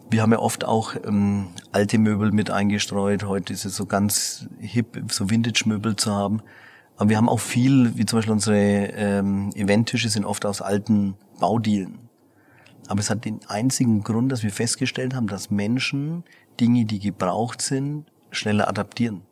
Wir 0.08 0.22
haben 0.22 0.32
ja 0.32 0.38
oft 0.38 0.64
auch 0.64 0.94
ähm, 1.04 1.48
alte 1.72 1.98
Möbel 1.98 2.30
mit 2.30 2.50
eingestreut. 2.50 3.24
Heute 3.24 3.52
ist 3.52 3.64
es 3.64 3.76
so 3.76 3.86
ganz 3.86 4.46
hip, 4.60 5.02
so 5.10 5.30
Vintage-Möbel 5.30 5.96
zu 5.96 6.12
haben. 6.12 6.42
Aber 6.96 7.10
wir 7.10 7.16
haben 7.16 7.28
auch 7.28 7.40
viel, 7.40 7.96
wie 7.96 8.06
zum 8.06 8.18
Beispiel 8.18 8.32
unsere 8.32 8.56
ähm, 8.56 9.50
Eventtische 9.54 10.08
sind 10.08 10.24
oft 10.24 10.46
aus 10.46 10.62
alten 10.62 11.14
Baudielen. 11.40 12.05
Aber 12.88 13.00
es 13.00 13.10
hat 13.10 13.24
den 13.24 13.40
einzigen 13.48 14.02
Grund, 14.02 14.30
dass 14.32 14.42
wir 14.42 14.50
festgestellt 14.50 15.14
haben, 15.14 15.26
dass 15.26 15.50
Menschen 15.50 16.24
Dinge, 16.60 16.84
die 16.84 16.98
gebraucht 16.98 17.60
sind, 17.60 18.06
schneller 18.30 18.68
adaptieren. 18.68 19.22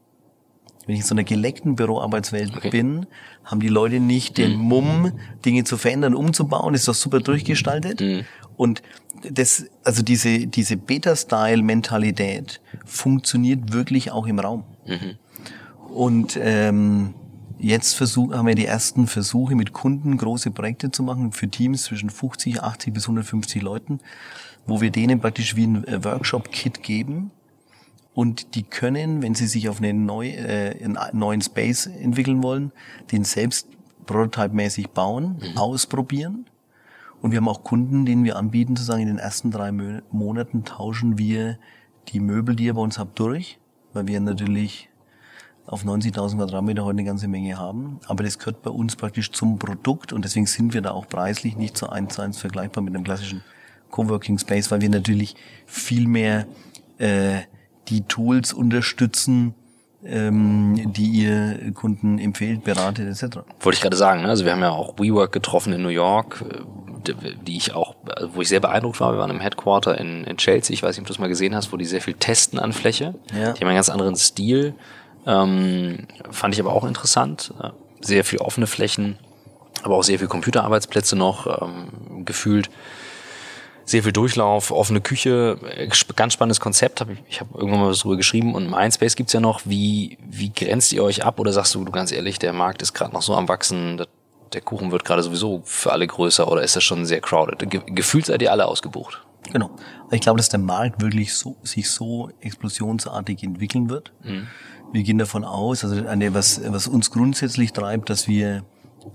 Wenn 0.86 0.96
ich 0.96 1.00
in 1.00 1.06
so 1.06 1.14
einer 1.14 1.24
geleckten 1.24 1.76
Büroarbeitswelt 1.76 2.56
okay. 2.56 2.70
bin, 2.70 3.06
haben 3.44 3.60
die 3.60 3.68
Leute 3.68 4.00
nicht 4.00 4.36
den 4.36 4.56
mhm. 4.56 4.62
Mumm, 4.62 5.12
Dinge 5.44 5.64
zu 5.64 5.78
verändern, 5.78 6.14
umzubauen. 6.14 6.74
ist 6.74 6.88
doch 6.88 6.94
super 6.94 7.20
durchgestaltet. 7.20 8.00
Mhm. 8.00 8.24
Und 8.56 8.82
das, 9.30 9.66
also 9.82 10.02
diese, 10.02 10.46
diese 10.46 10.76
Beta-Style-Mentalität 10.76 12.60
funktioniert 12.84 13.72
wirklich 13.72 14.10
auch 14.10 14.26
im 14.26 14.38
Raum. 14.38 14.64
Mhm. 14.86 15.16
Und 15.88 16.38
ähm, 16.40 17.14
jetzt 17.66 17.94
versuch, 17.94 18.32
haben 18.32 18.46
wir 18.46 18.54
die 18.54 18.66
ersten 18.66 19.06
Versuche 19.06 19.54
mit 19.54 19.72
Kunden 19.72 20.16
große 20.16 20.50
Projekte 20.50 20.90
zu 20.90 21.02
machen 21.02 21.32
für 21.32 21.48
Teams 21.48 21.84
zwischen 21.84 22.10
50, 22.10 22.62
80 22.62 22.92
bis 22.92 23.04
150 23.04 23.62
Leuten, 23.62 24.00
wo 24.66 24.80
wir 24.80 24.90
denen 24.90 25.20
praktisch 25.20 25.56
wie 25.56 25.66
ein 25.66 25.84
äh, 25.86 26.04
Workshop-Kit 26.04 26.82
geben 26.82 27.30
und 28.14 28.54
die 28.54 28.62
können, 28.62 29.22
wenn 29.22 29.34
sie 29.34 29.46
sich 29.46 29.68
auf 29.68 29.78
einen, 29.82 30.06
neu, 30.06 30.28
äh, 30.28 30.82
einen 30.82 30.98
neuen 31.12 31.42
Space 31.42 31.86
entwickeln 31.86 32.42
wollen, 32.42 32.72
den 33.10 33.24
selbst 33.24 33.68
prototype-mäßig 34.06 34.90
bauen, 34.90 35.40
mhm. 35.40 35.58
ausprobieren. 35.58 36.46
Und 37.20 37.32
wir 37.32 37.38
haben 37.38 37.48
auch 37.48 37.64
Kunden, 37.64 38.04
denen 38.04 38.22
wir 38.22 38.36
anbieten, 38.36 38.76
zu 38.76 38.84
sagen, 38.84 39.02
in 39.02 39.08
den 39.08 39.18
ersten 39.18 39.50
drei 39.50 39.72
Monaten 39.72 40.64
tauschen 40.64 41.18
wir 41.18 41.58
die 42.08 42.20
Möbel, 42.20 42.54
die 42.54 42.64
ihr 42.64 42.74
bei 42.74 42.82
uns 42.82 42.98
habt, 42.98 43.18
durch, 43.18 43.58
weil 43.94 44.06
wir 44.06 44.20
natürlich 44.20 44.90
auf 45.66 45.84
90.000 45.84 46.36
Quadratmeter 46.36 46.84
heute 46.84 46.98
eine 46.98 47.04
ganze 47.04 47.28
Menge 47.28 47.58
haben. 47.58 47.98
Aber 48.06 48.22
das 48.22 48.38
gehört 48.38 48.62
bei 48.62 48.70
uns 48.70 48.96
praktisch 48.96 49.32
zum 49.32 49.58
Produkt 49.58 50.12
und 50.12 50.24
deswegen 50.24 50.46
sind 50.46 50.74
wir 50.74 50.82
da 50.82 50.90
auch 50.90 51.08
preislich 51.08 51.56
nicht 51.56 51.76
so 51.76 51.88
eins 51.88 52.14
zu 52.14 52.22
eins 52.22 52.38
vergleichbar 52.38 52.82
mit 52.82 52.94
einem 52.94 53.04
klassischen 53.04 53.42
Coworking 53.90 54.38
Space, 54.38 54.70
weil 54.70 54.80
wir 54.80 54.90
natürlich 54.90 55.36
viel 55.66 56.06
mehr 56.06 56.46
äh, 56.98 57.42
die 57.88 58.02
Tools 58.02 58.52
unterstützen, 58.52 59.54
ähm, 60.04 60.92
die 60.92 61.06
ihr 61.06 61.72
Kunden 61.72 62.18
empfehlt, 62.18 62.64
beratet 62.64 63.08
etc. 63.08 63.38
Wollte 63.60 63.76
ich 63.76 63.80
gerade 63.80 63.96
sagen, 63.96 64.22
ne? 64.22 64.28
also 64.28 64.44
wir 64.44 64.52
haben 64.52 64.60
ja 64.60 64.70
auch 64.70 64.98
WeWork 64.98 65.32
getroffen 65.32 65.72
in 65.72 65.82
New 65.82 65.88
York, 65.88 66.44
die 67.46 67.56
ich 67.56 67.74
auch, 67.74 67.94
wo 68.32 68.40
ich 68.42 68.48
sehr 68.48 68.60
beeindruckt 68.60 69.00
war. 69.00 69.12
Wir 69.12 69.18
waren 69.18 69.30
im 69.30 69.40
Headquarter 69.40 69.98
in, 69.98 70.24
in 70.24 70.36
Chelsea, 70.36 70.74
ich 70.74 70.82
weiß 70.82 70.96
nicht, 70.96 71.00
ob 71.00 71.06
du 71.06 71.12
das 71.12 71.18
mal 71.18 71.28
gesehen 71.28 71.54
hast, 71.54 71.72
wo 71.72 71.76
die 71.76 71.84
sehr 71.84 72.00
viel 72.00 72.14
testen 72.14 72.58
an 72.58 72.72
Fläche. 72.72 73.14
Ja. 73.32 73.52
Die 73.52 73.60
haben 73.60 73.68
einen 73.68 73.76
ganz 73.76 73.88
anderen 73.88 74.16
Stil. 74.16 74.74
Ähm, 75.26 76.06
fand 76.30 76.54
ich 76.54 76.60
aber 76.60 76.72
auch 76.72 76.84
interessant. 76.84 77.52
Sehr 78.00 78.24
viel 78.24 78.40
offene 78.40 78.66
Flächen, 78.66 79.18
aber 79.82 79.96
auch 79.96 80.04
sehr 80.04 80.18
viel 80.18 80.28
Computerarbeitsplätze 80.28 81.16
noch 81.16 81.62
ähm, 81.62 82.24
gefühlt 82.24 82.70
sehr 83.86 84.02
viel 84.02 84.12
Durchlauf, 84.12 84.70
offene 84.70 85.00
Küche, 85.00 85.58
ganz 86.16 86.32
spannendes 86.32 86.60
Konzept. 86.60 87.00
Hab 87.00 87.10
ich 87.10 87.18
ich 87.28 87.40
habe 87.40 87.50
irgendwann 87.58 87.80
mal 87.80 87.90
was 87.90 88.00
drüber 88.00 88.16
geschrieben 88.16 88.54
und 88.54 88.70
Mindspace 88.70 89.16
gibt's 89.16 89.32
ja 89.32 89.40
noch. 89.40 89.62
Wie, 89.64 90.18
wie 90.26 90.50
grenzt 90.50 90.92
ihr 90.92 91.02
euch 91.04 91.24
ab 91.24 91.38
oder 91.38 91.52
sagst 91.52 91.74
du, 91.74 91.84
du 91.84 91.92
ganz 91.92 92.12
ehrlich, 92.12 92.38
der 92.38 92.52
Markt 92.52 92.82
ist 92.82 92.94
gerade 92.94 93.12
noch 93.12 93.22
so 93.22 93.34
am 93.34 93.48
Wachsen, 93.48 94.02
der 94.52 94.60
Kuchen 94.60 94.90
wird 94.90 95.04
gerade 95.04 95.22
sowieso 95.22 95.62
für 95.64 95.92
alle 95.92 96.06
größer 96.06 96.50
oder 96.50 96.62
ist 96.62 96.76
das 96.76 96.84
schon 96.84 97.04
sehr 97.04 97.20
crowded? 97.20 97.70
Ge 97.70 97.82
gefühlt 97.86 98.26
seid 98.26 98.40
ihr 98.40 98.52
alle 98.52 98.66
ausgebucht. 98.66 99.22
Genau. 99.52 99.70
Ich 100.10 100.22
glaube, 100.22 100.38
dass 100.38 100.48
der 100.48 100.60
Markt 100.60 101.02
wirklich 101.02 101.34
so, 101.34 101.56
sich 101.62 101.90
so 101.90 102.30
explosionsartig 102.40 103.42
entwickeln 103.42 103.90
wird. 103.90 104.12
Mhm. 104.22 104.46
Wir 104.94 105.02
gehen 105.02 105.18
davon 105.18 105.42
aus, 105.42 105.82
also 105.82 106.06
eine, 106.06 106.34
was, 106.34 106.60
was 106.66 106.86
uns 106.86 107.10
grundsätzlich 107.10 107.72
treibt, 107.72 108.10
dass 108.10 108.28
wir 108.28 108.64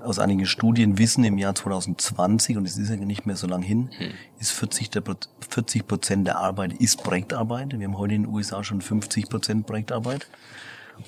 aus 0.02 0.20
einigen 0.20 0.46
Studien 0.46 0.98
wissen, 0.98 1.24
im 1.24 1.38
Jahr 1.38 1.56
2020, 1.56 2.58
und 2.58 2.66
es 2.66 2.78
ist 2.78 2.90
ja 2.90 2.98
nicht 2.98 3.26
mehr 3.26 3.38
so 3.38 3.48
lang 3.48 3.62
hin, 3.62 3.90
hm. 3.98 4.10
ist 4.42 4.52
40, 4.52 4.90
der, 4.90 5.04
40 5.50 5.88
Prozent 5.88 6.28
der 6.28 6.38
Arbeit 6.38 6.74
ist 6.74 7.02
Projektarbeit. 7.02 7.80
Wir 7.80 7.88
haben 7.88 7.98
heute 7.98 8.14
in 8.14 8.24
den 8.24 8.34
USA 8.34 8.62
schon 8.62 8.82
50 8.82 9.30
Prozent 9.30 9.68
Projektarbeit. 9.68 10.28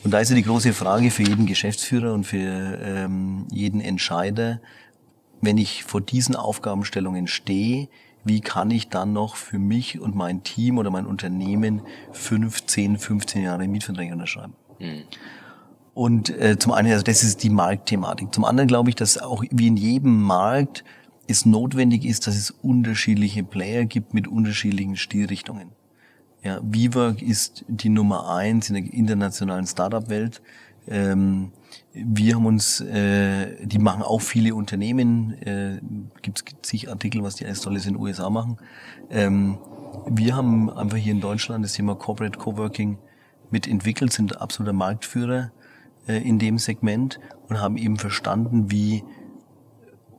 Und 0.06 0.12
da 0.12 0.22
ist 0.22 0.30
ja 0.30 0.38
die 0.38 0.44
große 0.44 0.72
Frage 0.72 1.12
für 1.12 1.24
jeden 1.24 1.48
Geschäftsführer 1.48 2.14
und 2.14 2.24
für 2.24 2.38
ähm, 2.82 3.48
jeden 3.52 3.82
Entscheider, 3.82 4.62
wenn 5.42 5.58
ich 5.58 5.84
vor 5.84 6.00
diesen 6.00 6.38
Aufgabenstellungen 6.38 7.28
stehe, 7.28 7.90
wie 8.24 8.40
kann 8.40 8.72
ich 8.72 8.88
dann 8.88 9.14
noch 9.14 9.36
für 9.36 9.60
mich 9.60 10.00
und 10.00 10.16
mein 10.16 10.44
Team 10.44 10.78
oder 10.78 10.92
mein 10.92 11.06
Unternehmen 11.06 11.82
15, 12.14 12.98
15 13.00 13.44
Jahre 13.44 13.68
Mietverträge 13.68 14.14
unterschreiben? 14.14 14.54
Mhm. 14.82 15.04
Und 15.94 16.30
äh, 16.30 16.58
zum 16.58 16.72
einen, 16.72 16.92
also 16.92 17.04
das 17.04 17.24
ist 17.24 17.44
die 17.44 17.50
Marktthematik. 17.50 18.34
Zum 18.34 18.46
anderen 18.46 18.68
glaube 18.68 18.90
ich, 18.90 18.96
dass 18.96 19.18
auch 19.18 19.44
wie 19.52 19.68
in 19.68 19.78
jedem 19.78 20.22
Markt 20.22 20.84
es 21.28 21.46
notwendig 21.46 22.06
ist, 22.06 22.28
dass 22.28 22.36
es 22.36 22.52
unterschiedliche 22.52 23.44
Player 23.44 23.86
gibt 23.86 24.14
mit 24.14 24.28
unterschiedlichen 24.28 24.96
Stilrichtungen. 24.96 25.70
Ja, 26.44 26.60
WeWork 26.64 27.22
ist 27.22 27.66
die 27.68 27.90
Nummer 27.90 28.34
eins 28.34 28.70
in 28.70 28.76
der 28.76 28.94
internationalen 28.94 29.68
Startup-Welt. 29.68 30.42
Ähm, 30.88 31.52
wir 31.94 32.36
haben 32.36 32.46
uns, 32.46 32.82
äh, 32.82 33.66
die 33.66 33.78
machen 33.78 34.02
auch 34.02 34.22
viele 34.22 34.56
Unternehmen, 34.56 35.34
äh, 35.44 35.80
gibt 36.22 36.40
es 36.40 36.46
zig 36.64 36.90
Artikel, 36.90 37.22
was 37.22 37.36
die 37.36 37.46
alles 37.46 37.62
Tolles 37.62 37.86
in 37.86 37.94
den 37.94 38.02
USA 38.02 38.30
machen. 38.30 38.58
Ähm, 39.10 39.60
wir 40.08 40.36
haben 40.36 40.70
einfach 40.70 40.98
hier 40.98 41.12
in 41.12 41.22
Deutschland 41.22 41.64
das 41.64 41.74
Thema 41.74 41.96
Corporate 41.96 42.40
Coworking 42.40 42.98
mitentwickelt, 43.52 44.14
sind 44.14 44.42
absoluter 44.42 44.74
Marktführer 44.74 45.52
äh, 46.08 46.18
in 46.18 46.40
dem 46.40 46.58
Segment 46.58 47.20
und 47.48 47.60
haben 47.60 47.78
eben 47.78 47.98
verstanden, 47.98 48.72
wie 48.72 49.04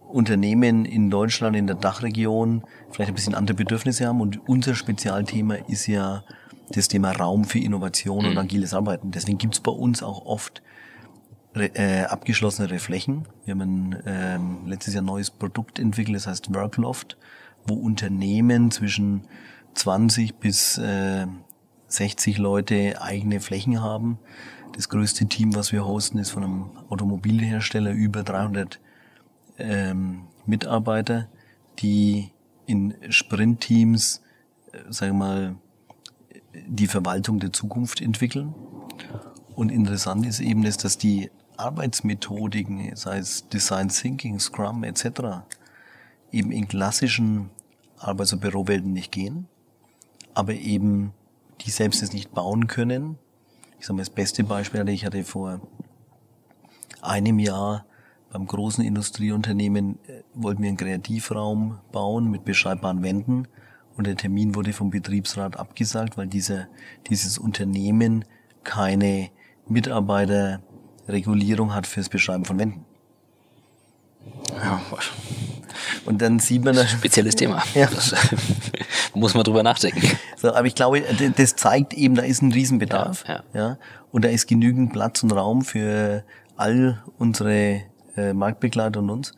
Unternehmen 0.08 0.84
in 0.84 1.10
Deutschland, 1.10 1.56
in 1.56 1.66
der 1.66 1.76
Dachregion 1.76 2.64
vielleicht 2.90 3.10
ein 3.10 3.14
bisschen 3.14 3.34
andere 3.34 3.56
Bedürfnisse 3.56 4.06
haben. 4.06 4.20
Und 4.20 4.46
unser 4.46 4.74
Spezialthema 4.74 5.54
ist 5.68 5.86
ja 5.86 6.22
das 6.70 6.88
Thema 6.88 7.12
Raum 7.12 7.44
für 7.44 7.58
Innovation 7.58 8.26
und 8.26 8.32
mhm. 8.32 8.38
agiles 8.38 8.74
Arbeiten. 8.74 9.10
Deswegen 9.10 9.38
gibt's 9.38 9.60
bei 9.60 9.72
uns 9.72 10.02
auch 10.02 10.24
oft 10.26 10.62
äh, 11.54 12.04
abgeschlossene 12.04 12.78
Flächen. 12.78 13.26
Wir 13.44 13.52
haben 13.52 13.60
ein, 13.60 14.02
ähm, 14.06 14.58
letztes 14.66 14.94
Jahr 14.94 15.02
ein 15.02 15.06
neues 15.06 15.30
Produkt 15.30 15.78
entwickelt, 15.78 16.16
das 16.16 16.26
heißt 16.26 16.54
Workloft, 16.54 17.16
wo 17.66 17.74
Unternehmen 17.74 18.70
zwischen 18.70 19.26
20 19.74 20.36
bis 20.36 20.78
äh, 20.78 21.26
60 21.92 22.38
Leute 22.38 23.00
eigene 23.00 23.40
Flächen 23.40 23.82
haben 23.82 24.18
das 24.72 24.88
größte 24.88 25.26
Team, 25.26 25.54
was 25.54 25.72
wir 25.72 25.84
hosten, 25.84 26.18
ist 26.18 26.30
von 26.30 26.44
einem 26.44 26.70
Automobilhersteller, 26.88 27.92
über 27.92 28.22
300 28.22 28.80
ähm, 29.58 30.22
Mitarbeiter, 30.46 31.28
die 31.78 32.30
in 32.66 32.94
Sprintteams, 33.10 34.22
äh, 34.72 34.78
sagen 34.90 35.18
wir 35.18 35.24
mal, 35.24 35.56
die 36.66 36.86
Verwaltung 36.86 37.38
der 37.38 37.52
Zukunft 37.52 38.00
entwickeln. 38.00 38.54
Und 39.54 39.70
interessant 39.70 40.26
ist 40.26 40.40
eben, 40.40 40.62
dass, 40.62 40.78
dass 40.78 40.98
die 40.98 41.30
Arbeitsmethodiken, 41.56 42.96
sei 42.96 43.18
es 43.18 43.48
Design 43.48 43.88
Thinking, 43.88 44.40
Scrum 44.40 44.84
etc., 44.84 45.44
eben 46.30 46.50
in 46.50 46.66
klassischen 46.66 47.50
Arbeits- 47.98 48.32
und 48.32 48.40
Bürowelten 48.40 48.92
nicht 48.92 49.12
gehen, 49.12 49.48
aber 50.34 50.54
eben 50.54 51.12
die 51.64 51.70
selbst 51.70 52.02
es 52.02 52.12
nicht 52.12 52.32
bauen 52.32 52.66
können, 52.66 53.18
ich 53.78 53.86
sage 53.86 53.96
mal, 53.96 54.02
das 54.02 54.10
beste 54.10 54.44
Beispiel 54.44 54.88
ich 54.88 55.04
hatte 55.04 55.24
vor 55.24 55.60
einem 57.00 57.40
Jahr 57.40 57.84
beim 58.30 58.46
großen 58.46 58.84
Industrieunternehmen 58.84 59.98
äh, 60.06 60.22
wollten 60.34 60.62
wir 60.62 60.68
einen 60.68 60.78
Kreativraum 60.78 61.80
bauen 61.90 62.30
mit 62.30 62.44
beschreibbaren 62.44 63.02
Wänden 63.02 63.48
und 63.96 64.06
der 64.06 64.16
Termin 64.16 64.54
wurde 64.54 64.72
vom 64.72 64.90
Betriebsrat 64.90 65.58
abgesagt, 65.58 66.16
weil 66.16 66.28
dieser, 66.28 66.68
dieses 67.08 67.38
Unternehmen 67.38 68.24
keine 68.64 69.30
Mitarbeiterregulierung 69.66 71.74
hat 71.74 71.86
fürs 71.86 72.08
Beschreiben 72.08 72.44
von 72.44 72.58
Wänden. 72.58 72.84
Ja, 74.54 74.80
und 76.04 76.22
dann 76.22 76.38
sieht 76.38 76.64
man... 76.64 76.76
Spezielles 76.86 77.36
Thema. 77.36 77.62
Ja. 77.74 77.86
Das, 77.86 78.14
muss 79.14 79.34
man 79.34 79.44
drüber 79.44 79.62
nachdenken. 79.62 80.16
So, 80.36 80.54
aber 80.54 80.66
ich 80.66 80.74
glaube, 80.74 81.02
das 81.36 81.56
zeigt 81.56 81.94
eben, 81.94 82.14
da 82.14 82.22
ist 82.22 82.42
ein 82.42 82.52
Riesenbedarf. 82.52 83.24
Ja, 83.26 83.42
ja. 83.54 83.60
ja 83.60 83.78
und 84.10 84.24
da 84.24 84.28
ist 84.28 84.46
genügend 84.46 84.92
Platz 84.92 85.22
und 85.22 85.32
Raum 85.32 85.62
für 85.62 86.24
all 86.56 87.02
unsere 87.18 87.82
äh, 88.16 88.32
Marktbegleiter 88.32 89.00
und 89.00 89.10
uns. 89.10 89.32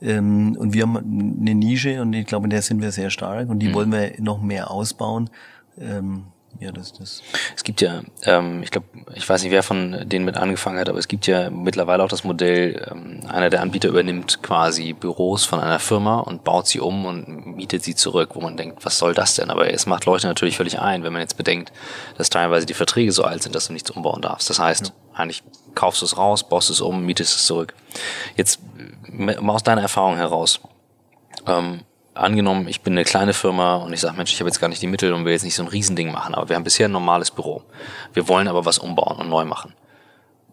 Ähm, 0.00 0.56
und 0.58 0.74
wir 0.74 0.82
haben 0.82 0.96
eine 0.96 1.54
Nische 1.54 2.00
und 2.00 2.12
ich 2.12 2.26
glaube, 2.26 2.44
in 2.44 2.50
der 2.50 2.62
sind 2.62 2.80
wir 2.80 2.92
sehr 2.92 3.10
stark 3.10 3.48
und 3.48 3.58
die 3.58 3.68
mhm. 3.68 3.74
wollen 3.74 3.92
wir 3.92 4.12
noch 4.18 4.40
mehr 4.40 4.70
ausbauen. 4.70 5.30
Ähm, 5.78 6.24
ja, 6.60 6.72
das, 6.72 6.92
das. 6.92 7.22
Es 7.54 7.62
gibt 7.62 7.80
ja, 7.80 8.02
ähm, 8.24 8.64
ich 8.64 8.72
glaube, 8.72 8.88
ich 9.14 9.28
weiß 9.28 9.42
nicht, 9.42 9.52
wer 9.52 9.62
von 9.62 10.08
denen 10.08 10.24
mit 10.24 10.36
angefangen 10.36 10.78
hat, 10.78 10.88
aber 10.88 10.98
es 10.98 11.06
gibt 11.06 11.28
ja 11.28 11.50
mittlerweile 11.50 12.02
auch 12.02 12.08
das 12.08 12.24
Modell, 12.24 12.84
ähm, 12.90 13.20
einer 13.28 13.48
der 13.48 13.62
Anbieter 13.62 13.88
übernimmt 13.88 14.42
quasi 14.42 14.92
Büros 14.92 15.44
von 15.44 15.60
einer 15.60 15.78
Firma 15.78 16.18
und 16.18 16.42
baut 16.42 16.66
sie 16.66 16.80
um 16.80 17.06
und 17.06 17.56
mietet 17.56 17.84
sie 17.84 17.94
zurück, 17.94 18.30
wo 18.34 18.40
man 18.40 18.56
denkt, 18.56 18.84
was 18.84 18.98
soll 18.98 19.14
das 19.14 19.36
denn? 19.36 19.50
Aber 19.50 19.72
es 19.72 19.86
macht 19.86 20.04
Leute 20.04 20.26
natürlich 20.26 20.56
völlig 20.56 20.80
ein, 20.80 21.04
wenn 21.04 21.12
man 21.12 21.22
jetzt 21.22 21.36
bedenkt, 21.36 21.72
dass 22.16 22.28
teilweise 22.28 22.66
die 22.66 22.74
Verträge 22.74 23.12
so 23.12 23.22
alt 23.22 23.42
sind, 23.44 23.54
dass 23.54 23.68
du 23.68 23.72
nichts 23.72 23.90
umbauen 23.90 24.20
darfst. 24.20 24.50
Das 24.50 24.58
heißt, 24.58 24.86
ja. 24.86 24.92
eigentlich 25.14 25.44
kaufst 25.76 26.02
du 26.02 26.06
es 26.06 26.16
raus, 26.16 26.48
baust 26.48 26.70
es 26.70 26.80
um, 26.80 27.06
mietest 27.06 27.36
es 27.36 27.46
zurück. 27.46 27.74
Jetzt 28.36 28.58
aus 29.46 29.62
deiner 29.62 29.82
Erfahrung 29.82 30.16
heraus, 30.16 30.60
ähm, 31.46 31.82
angenommen, 32.18 32.68
ich 32.68 32.82
bin 32.82 32.94
eine 32.94 33.04
kleine 33.04 33.32
Firma 33.32 33.76
und 33.76 33.92
ich 33.92 34.00
sage, 34.00 34.16
Mensch, 34.16 34.32
ich 34.32 34.40
habe 34.40 34.48
jetzt 34.48 34.60
gar 34.60 34.68
nicht 34.68 34.82
die 34.82 34.86
Mittel 34.86 35.12
und 35.12 35.24
will 35.24 35.32
jetzt 35.32 35.44
nicht 35.44 35.54
so 35.54 35.62
ein 35.62 35.68
Riesending 35.68 36.12
machen, 36.12 36.34
aber 36.34 36.48
wir 36.48 36.56
haben 36.56 36.64
bisher 36.64 36.88
ein 36.88 36.92
normales 36.92 37.30
Büro. 37.30 37.62
Wir 38.12 38.28
wollen 38.28 38.48
aber 38.48 38.64
was 38.64 38.78
umbauen 38.78 39.18
und 39.18 39.28
neu 39.28 39.44
machen. 39.44 39.74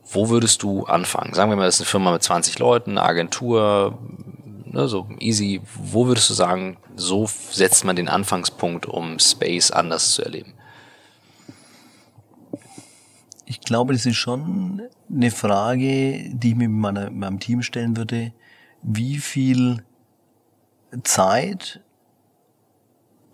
Wo 0.08 0.30
würdest 0.30 0.62
du 0.64 0.86
anfangen? 0.86 1.34
Sagen 1.34 1.52
wir 1.52 1.56
mal, 1.56 1.66
das 1.66 1.76
ist 1.76 1.82
eine 1.82 1.90
Firma 1.90 2.12
mit 2.12 2.24
20 2.24 2.60
Leuten, 2.60 2.92
eine 2.92 3.04
Agentur, 3.04 3.98
ne, 4.66 4.88
so 4.88 5.08
easy. 5.20 5.62
Wo 5.76 6.06
würdest 6.08 6.30
du 6.30 6.34
sagen, 6.34 6.78
so 6.96 7.28
setzt 7.28 7.84
man 7.86 7.96
den 7.96 8.08
Anfangspunkt, 8.08 8.86
um 8.86 9.18
Space 9.20 9.72
anders 9.72 10.12
zu 10.12 10.24
erleben? 10.24 10.54
Ich 13.48 13.62
glaube, 13.62 13.94
das 13.94 14.06
ist 14.06 14.18
schon 14.18 14.82
eine 15.12 15.32
Frage, 15.32 16.30
die 16.30 16.50
ich 16.50 16.56
mir 16.56 16.70
meiner, 16.70 17.10
meinem 17.10 17.40
Team 17.40 17.62
stellen 17.62 17.98
würde. 17.98 18.34
Wie 18.82 19.18
viel 19.18 19.84
Zeit 21.04 21.82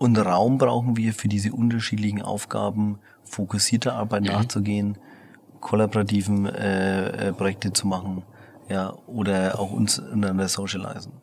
und 0.01 0.17
Raum 0.17 0.57
brauchen 0.57 0.97
wir 0.97 1.13
für 1.13 1.27
diese 1.27 1.51
unterschiedlichen 1.51 2.23
Aufgaben, 2.23 2.97
fokussierter 3.23 3.93
Arbeit 3.93 4.23
mhm. 4.23 4.29
nachzugehen, 4.29 4.97
kollaborativen 5.59 6.47
äh, 6.47 7.27
äh, 7.27 7.33
Projekte 7.33 7.71
zu 7.71 7.87
machen, 7.87 8.23
ja, 8.67 8.95
oder 9.05 9.59
auch 9.59 9.71
uns 9.71 9.99
untereinander 9.99 10.47
socialisen. 10.47 11.13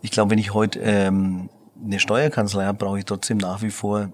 Ich 0.00 0.12
glaube, 0.12 0.30
wenn 0.30 0.38
ich 0.38 0.54
heute 0.54 0.78
ähm, 0.78 1.50
eine 1.84 1.98
Steuerkanzlei 1.98 2.66
habe, 2.66 2.78
brauche 2.78 3.00
ich 3.00 3.04
trotzdem 3.04 3.38
nach 3.38 3.62
wie 3.62 3.70
vor 3.70 4.12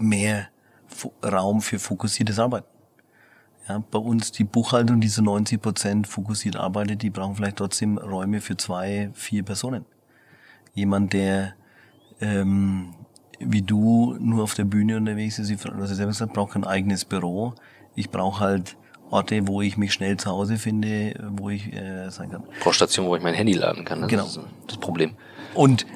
mehr 0.00 0.48
Fo 0.86 1.12
Raum 1.22 1.60
für 1.60 1.78
fokussiertes 1.78 2.38
Arbeiten. 2.38 2.66
Ja, 3.68 3.84
bei 3.90 3.98
uns 3.98 4.32
die 4.32 4.44
Buchhaltung, 4.44 5.02
diese 5.02 5.22
90 5.22 5.60
Prozent 5.60 6.06
fokussiert 6.06 6.56
arbeitet, 6.56 7.02
die 7.02 7.10
brauchen 7.10 7.36
vielleicht 7.36 7.56
trotzdem 7.58 7.98
Räume 7.98 8.40
für 8.40 8.56
zwei, 8.56 9.10
vier 9.12 9.42
Personen 9.42 9.84
jemand, 10.80 11.12
der 11.12 11.54
ähm, 12.20 12.94
wie 13.40 13.62
du 13.62 14.16
nur 14.20 14.44
auf 14.44 14.54
der 14.54 14.64
Bühne 14.64 14.96
unterwegs 14.96 15.38
ist, 15.38 15.50
ich 15.50 15.64
also 15.64 15.94
selber 15.94 16.12
gesagt, 16.12 16.34
brauche 16.34 16.52
kein 16.52 16.64
eigenes 16.64 17.04
Büro. 17.04 17.54
Ich 17.94 18.10
brauche 18.10 18.40
halt 18.40 18.76
Orte, 19.10 19.48
wo 19.48 19.62
ich 19.62 19.76
mich 19.76 19.92
schnell 19.92 20.16
zu 20.18 20.30
Hause 20.30 20.56
finde, 20.56 21.14
wo 21.36 21.50
ich 21.50 21.72
äh, 21.72 22.10
sein 22.10 22.30
kann. 22.30 22.44
Pro 22.60 22.72
Station, 22.72 23.06
wo 23.06 23.16
ich 23.16 23.22
mein 23.22 23.34
Handy 23.34 23.54
laden 23.54 23.84
kann. 23.84 24.02
Das 24.02 24.10
genau. 24.10 24.24
ist 24.26 24.40
das 24.66 24.76
Problem. 24.76 25.14
Und 25.54 25.86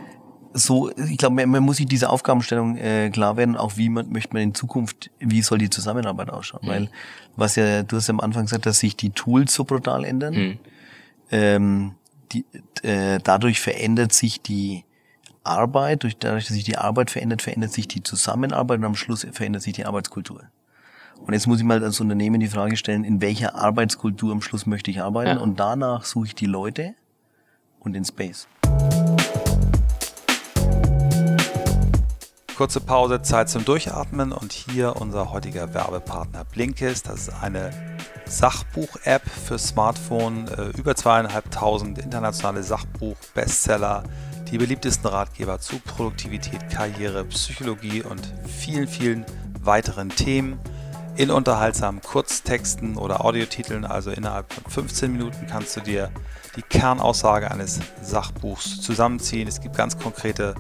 so, 0.55 0.91
ich 0.97 1.19
glaube, 1.19 1.37
man, 1.37 1.51
man 1.51 1.63
muss 1.63 1.77
sich 1.77 1.87
diese 1.87 2.09
Aufgabenstellung 2.09 2.77
äh, 2.77 3.11
klar 3.11 3.37
werden, 3.37 3.57
auch 3.57 3.77
wie 3.77 3.89
man 3.89 4.11
möchte 4.11 4.33
man 4.33 4.43
in 4.43 4.55
Zukunft, 4.55 5.11
wie 5.19 5.43
soll 5.43 5.59
die 5.59 5.71
Zusammenarbeit 5.71 6.31
ausschauen? 6.31 6.63
Mhm. 6.65 6.69
Weil, 6.69 6.91
was 7.37 7.57
ja, 7.57 7.83
du 7.83 7.97
hast 7.97 8.09
ja 8.09 8.15
am 8.15 8.21
Anfang 8.21 8.45
gesagt, 8.45 8.65
dass 8.67 8.79
sich 8.79 8.97
die 8.97 9.11
Tools 9.11 9.53
so 9.53 9.65
brutal 9.65 10.05
ändern. 10.05 10.35
Mhm. 10.35 10.59
Ähm, 11.31 11.95
die, 12.33 12.45
äh, 12.83 13.19
dadurch 13.23 13.61
verändert 13.61 14.13
sich 14.13 14.41
die 14.41 14.85
Arbeit, 15.45 16.03
durch, 16.03 16.17
dadurch, 16.19 16.47
dass 16.47 16.55
sich 16.55 16.65
die 16.65 16.79
Arbeit 16.79 17.11
verändert, 17.11 17.43
verändert 17.43 17.73
sich 17.73 17.87
die 17.87 18.03
Zusammenarbeit 18.03 18.79
und 18.79 18.85
am 18.85 18.95
Schluss 18.95 19.27
verändert 19.33 19.63
sich 19.63 19.75
die 19.75 19.85
Arbeitskultur. 19.85 20.43
Und 21.21 21.33
jetzt 21.33 21.47
muss 21.47 21.59
ich 21.59 21.65
mal 21.65 21.83
als 21.83 22.01
Unternehmen 22.01 22.41
die 22.41 22.49
Frage 22.49 22.77
stellen, 22.77 23.05
in 23.05 23.21
welcher 23.21 23.55
Arbeitskultur 23.55 24.33
am 24.33 24.43
Schluss 24.43 24.67
möchte 24.67 24.91
ich 24.91 25.01
arbeiten? 25.01 25.37
Ja. 25.37 25.43
Und 25.43 25.61
danach 25.61 26.05
suche 26.05 26.27
ich 26.27 26.35
die 26.35 26.47
Leute 26.47 26.95
und 27.81 27.93
den 27.93 28.05
Space. 28.05 28.49
Kurze 32.57 32.79
Pause, 32.79 33.21
Zeit 33.21 33.49
zum 33.49 33.65
Durchatmen 33.65 34.31
und 34.31 34.53
hier 34.53 34.95
unser 35.01 35.33
heutiger 35.33 35.75
Werbepartner 35.75 36.45
Blinkist. 36.45 37.09
Das 37.09 37.23
ist 37.23 37.43
eine 37.43 37.73
Sachbuch-App 38.27 39.29
für 39.29 39.59
Smartphone. 39.59 40.47
Äh, 40.47 40.67
über 40.79 40.95
zweieinhalbtausend 40.95 41.99
internationale 41.99 42.63
Sachbuch-Bestseller, 42.63 44.05
die 44.53 44.59
beliebtesten 44.59 45.11
Ratgeber 45.11 45.59
zu 45.59 45.81
Produktivität, 45.81 46.71
Karriere, 46.71 47.25
Psychologie 47.25 48.05
und 48.05 48.33
vielen, 48.47 48.87
vielen 48.87 49.27
weiteren 49.61 50.11
Themen 50.11 50.61
in 51.17 51.33
unterhaltsamen 51.33 52.03
Kurztexten 52.03 52.97
oder 52.97 53.25
Audiotiteln. 53.25 53.85
Also 53.85 54.13
innerhalb 54.13 54.53
von 54.53 54.71
15 54.71 55.11
Minuten 55.11 55.49
kannst 55.49 55.77
du 55.77 55.81
dir 55.81 56.13
die 56.55 56.63
Kernaussage 56.63 57.51
eines 57.51 57.81
Sachbuchs 58.01 58.81
zusammenziehen. 58.81 59.49
Es 59.49 59.61
gibt 59.61 59.77
ganz 59.77 59.99
konkrete 59.99 60.55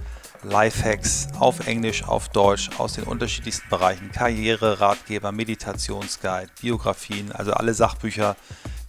Lifehacks 0.44 1.28
auf 1.38 1.66
Englisch, 1.66 2.04
auf 2.04 2.28
Deutsch 2.28 2.70
aus 2.78 2.94
den 2.94 3.04
unterschiedlichsten 3.04 3.68
Bereichen. 3.68 4.12
Karriere, 4.12 4.80
Ratgeber, 4.80 5.32
Meditationsguide, 5.32 6.50
Biografien, 6.60 7.32
also 7.32 7.52
alle 7.52 7.74
Sachbücher, 7.74 8.36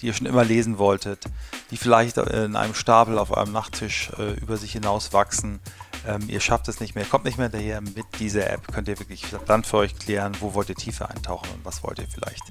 die 0.01 0.07
ihr 0.07 0.13
schon 0.13 0.27
immer 0.27 0.43
lesen 0.43 0.77
wolltet, 0.77 1.25
die 1.71 1.77
vielleicht 1.77 2.17
in 2.17 2.55
einem 2.55 2.73
Stapel 2.73 3.17
auf 3.17 3.31
eurem 3.31 3.51
Nachttisch 3.51 4.11
äh, 4.17 4.33
über 4.33 4.57
sich 4.57 4.73
hinaus 4.73 5.13
wachsen. 5.13 5.59
Ähm, 6.05 6.27
ihr 6.27 6.41
schafft 6.41 6.67
es 6.67 6.79
nicht 6.79 6.95
mehr, 6.95 7.05
kommt 7.05 7.25
nicht 7.25 7.37
mehr 7.37 7.49
hinterher. 7.49 7.81
Mit 7.81 8.05
dieser 8.19 8.49
App 8.49 8.71
könnt 8.71 8.87
ihr 8.87 8.99
wirklich 8.99 9.23
dann 9.47 9.63
für 9.63 9.77
euch 9.77 9.97
klären, 9.97 10.33
wo 10.41 10.53
wollt 10.53 10.69
ihr 10.69 10.75
tiefer 10.75 11.09
eintauchen 11.09 11.49
und 11.55 11.63
was 11.63 11.83
wollt 11.83 11.99
ihr 11.99 12.07
vielleicht 12.07 12.43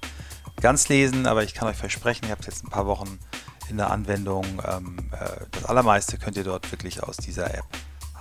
ganz 0.60 0.88
lesen. 0.88 1.26
Aber 1.26 1.44
ich 1.44 1.54
kann 1.54 1.68
euch 1.68 1.76
versprechen, 1.76 2.24
ihr 2.26 2.32
habt 2.32 2.46
jetzt 2.46 2.64
ein 2.64 2.70
paar 2.70 2.86
Wochen 2.86 3.18
in 3.68 3.76
der 3.76 3.90
Anwendung. 3.90 4.44
Ähm, 4.66 5.10
äh, 5.12 5.44
das 5.52 5.66
allermeiste 5.66 6.18
könnt 6.18 6.36
ihr 6.36 6.44
dort 6.44 6.70
wirklich 6.72 7.02
aus 7.02 7.18
dieser 7.18 7.54
App 7.54 7.66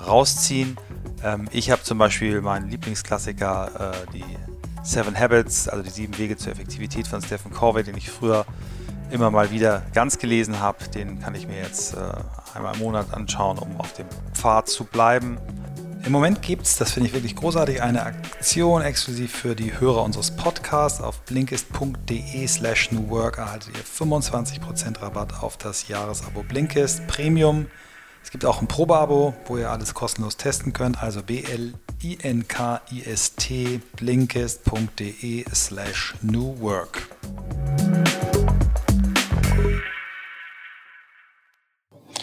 rausziehen. 0.06 0.78
Ähm, 1.24 1.48
ich 1.52 1.72
habe 1.72 1.84
zum 1.84 1.98
Beispiel 1.98 2.42
meinen 2.42 2.70
Lieblingsklassiker, 2.70 3.94
äh, 3.94 4.12
die 4.14 4.26
Seven 4.84 5.18
Habits, 5.18 5.70
also 5.70 5.82
die 5.84 5.90
sieben 5.90 6.18
Wege 6.18 6.36
zur 6.38 6.52
Effektivität 6.52 7.08
von 7.08 7.22
Stephen 7.22 7.52
Covey, 7.52 7.84
den 7.84 7.96
ich 7.96 8.10
früher 8.10 8.46
immer 9.12 9.32
mal 9.32 9.52
wieder 9.52 9.84
ganz 9.94 10.18
gelesen 10.18 10.60
habe. 10.60 10.88
Den 10.90 11.20
kann 11.20 11.36
ich 11.36 11.48
mir 11.48 11.58
jetzt 11.58 11.94
äh, 11.94 12.00
einmal 12.56 12.74
im 12.74 12.80
Monat 12.80 13.14
anschauen, 13.14 13.58
um 13.58 13.80
auf 13.80 13.94
dem 13.94 14.08
Pfad 14.34 14.68
zu 14.68 14.84
bleiben. 14.84 15.38
Im 16.06 16.12
Moment 16.12 16.42
gibt 16.42 16.64
es, 16.64 16.76
das 16.76 16.92
finde 16.92 17.08
ich 17.08 17.14
wirklich 17.14 17.34
großartig, 17.34 17.82
eine 17.82 18.04
Aktion 18.04 18.82
exklusiv 18.82 19.32
für 19.32 19.56
die 19.56 19.80
Hörer 19.80 20.04
unseres 20.04 20.32
Podcasts. 20.32 21.00
Auf 21.00 21.22
blinkist.de 21.22 22.46
slash 22.46 22.92
newwork 22.92 23.38
erhaltet 23.38 23.72
ihr 23.78 23.84
25% 23.86 25.02
Rabatt 25.02 25.42
auf 25.42 25.56
das 25.56 25.88
Jahresabo 25.88 26.44
Blinkist 26.44 27.08
Premium. 27.08 27.68
Es 28.24 28.32
gibt 28.32 28.46
auch 28.46 28.62
ein 28.62 28.68
Probeabo, 28.68 29.34
wo 29.48 29.58
ihr 29.58 29.70
alles 29.70 29.94
kostenlos 29.94 30.38
testen 30.38 30.72
könnt. 30.72 31.04
Also 31.04 31.22
b-l-i-n-k-i-s-t 31.22 31.82
blinkist.de 33.98 35.46
slash 35.54 36.16
newwork. 36.22 37.10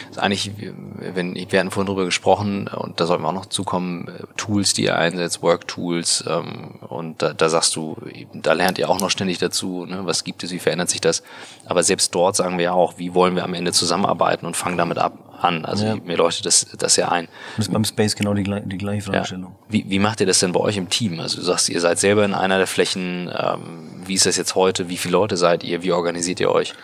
Also 0.08 0.20
eigentlich, 0.22 0.50
wenn, 0.56 1.34
wir 1.34 1.58
hatten 1.60 1.70
vorhin 1.70 1.86
drüber 1.86 2.06
gesprochen, 2.06 2.66
und 2.66 2.98
da 2.98 3.06
sollten 3.06 3.22
wir 3.22 3.28
auch 3.28 3.34
noch 3.34 3.46
zukommen, 3.46 4.10
Tools, 4.36 4.72
die 4.72 4.84
ihr 4.84 4.96
einsetzt, 4.96 5.42
Work-Tools, 5.42 6.24
ähm, 6.26 6.80
und 6.88 7.22
da, 7.22 7.32
da 7.32 7.48
sagst 7.48 7.76
du, 7.76 7.96
da 8.32 8.54
lernt 8.54 8.78
ihr 8.78 8.88
auch 8.88 8.98
noch 8.98 9.10
ständig 9.10 9.38
dazu, 9.38 9.86
ne? 9.86 10.00
was 10.04 10.24
gibt 10.24 10.42
es, 10.42 10.50
wie 10.50 10.58
verändert 10.58 10.90
sich 10.90 11.00
das. 11.00 11.22
Aber 11.66 11.84
selbst 11.84 12.12
dort 12.14 12.34
sagen 12.34 12.58
wir 12.58 12.64
ja 12.64 12.72
auch, 12.72 12.94
wie 12.96 13.14
wollen 13.14 13.36
wir 13.36 13.44
am 13.44 13.54
Ende 13.54 13.72
zusammenarbeiten 13.72 14.46
und 14.46 14.56
fangen 14.56 14.78
damit 14.78 14.98
ab, 14.98 15.29
an. 15.44 15.64
Also 15.64 15.86
ja. 15.86 15.96
mir 15.96 16.16
leuchtet 16.16 16.46
das, 16.46 16.66
das 16.78 16.96
ja 16.96 17.10
ein. 17.10 17.28
Das 17.56 17.66
ist 17.66 17.72
beim 17.72 17.84
Space 17.84 18.14
genau 18.14 18.34
die, 18.34 18.44
die 18.44 18.78
gleiche 18.78 19.02
Fragestellung. 19.02 19.52
Ja. 19.52 19.66
Wie, 19.68 19.84
wie 19.88 19.98
macht 19.98 20.20
ihr 20.20 20.26
das 20.26 20.40
denn 20.40 20.52
bei 20.52 20.60
euch 20.60 20.76
im 20.76 20.88
Team? 20.88 21.20
Also 21.20 21.38
du 21.38 21.42
sagst, 21.42 21.68
ihr 21.68 21.80
seid 21.80 21.98
selber 21.98 22.24
in 22.24 22.34
einer 22.34 22.58
der 22.58 22.66
Flächen. 22.66 23.30
Ähm, 23.34 24.02
wie 24.04 24.14
ist 24.14 24.26
das 24.26 24.36
jetzt 24.36 24.54
heute? 24.54 24.88
Wie 24.88 24.96
viele 24.96 25.12
Leute 25.12 25.36
seid 25.36 25.64
ihr? 25.64 25.82
Wie 25.82 25.92
organisiert 25.92 26.40
ihr 26.40 26.50
euch? 26.50 26.74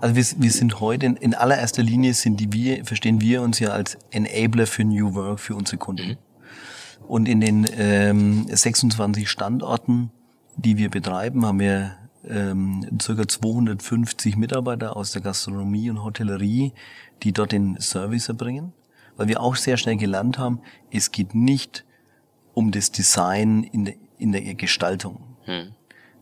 Also 0.00 0.14
wir, 0.14 0.24
wir 0.42 0.50
sind 0.50 0.80
heute 0.80 1.06
in, 1.06 1.16
in 1.16 1.34
allererster 1.34 1.82
Linie 1.82 2.14
sind 2.14 2.38
die 2.38 2.52
wir 2.52 2.84
verstehen 2.84 3.20
wir 3.20 3.42
uns 3.42 3.58
ja 3.58 3.70
als 3.70 3.98
Enabler 4.10 4.66
für 4.66 4.84
New 4.84 5.14
Work 5.14 5.40
für 5.40 5.56
unsere 5.56 5.78
Kunden. 5.78 6.10
Mhm. 6.10 6.16
Und 7.08 7.28
in 7.28 7.40
den 7.40 7.66
ähm, 7.76 8.46
26 8.48 9.28
Standorten, 9.28 10.10
die 10.56 10.76
wir 10.76 10.90
betreiben, 10.90 11.46
haben 11.46 11.58
wir 11.58 11.96
ähm, 12.26 12.98
circa 13.00 13.26
250 13.26 14.36
Mitarbeiter 14.36 14.96
aus 14.96 15.12
der 15.12 15.22
Gastronomie 15.22 15.90
und 15.90 16.02
Hotellerie, 16.02 16.72
die 17.22 17.32
dort 17.32 17.52
den 17.52 17.80
Service 17.80 18.28
erbringen. 18.28 18.72
Weil 19.16 19.28
wir 19.28 19.40
auch 19.40 19.56
sehr 19.56 19.76
schnell 19.76 19.96
gelernt 19.96 20.38
haben, 20.38 20.60
es 20.90 21.10
geht 21.10 21.34
nicht 21.34 21.84
um 22.54 22.70
das 22.70 22.92
Design 22.92 23.64
in 23.64 23.84
der, 23.84 23.94
in 24.18 24.32
der 24.32 24.54
Gestaltung. 24.54 25.20
Hm. 25.44 25.72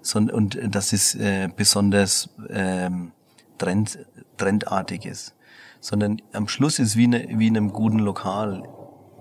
Sondern, 0.01 0.37
und 0.37 0.59
das 0.75 0.93
ist 0.93 1.15
äh, 1.17 1.49
besonders 1.55 2.31
ähm, 2.49 3.13
trend, 3.59 3.99
trendartig 4.37 5.05
ist. 5.05 5.35
Sondern 5.81 6.23
am 6.33 6.49
Schluss 6.49 6.79
ist 6.79 6.97
wie, 6.97 7.07
ne, 7.07 7.27
wie 7.33 7.49
in 7.49 7.57
einem 7.57 7.73
guten 7.73 7.99
Lokal. 7.99 8.69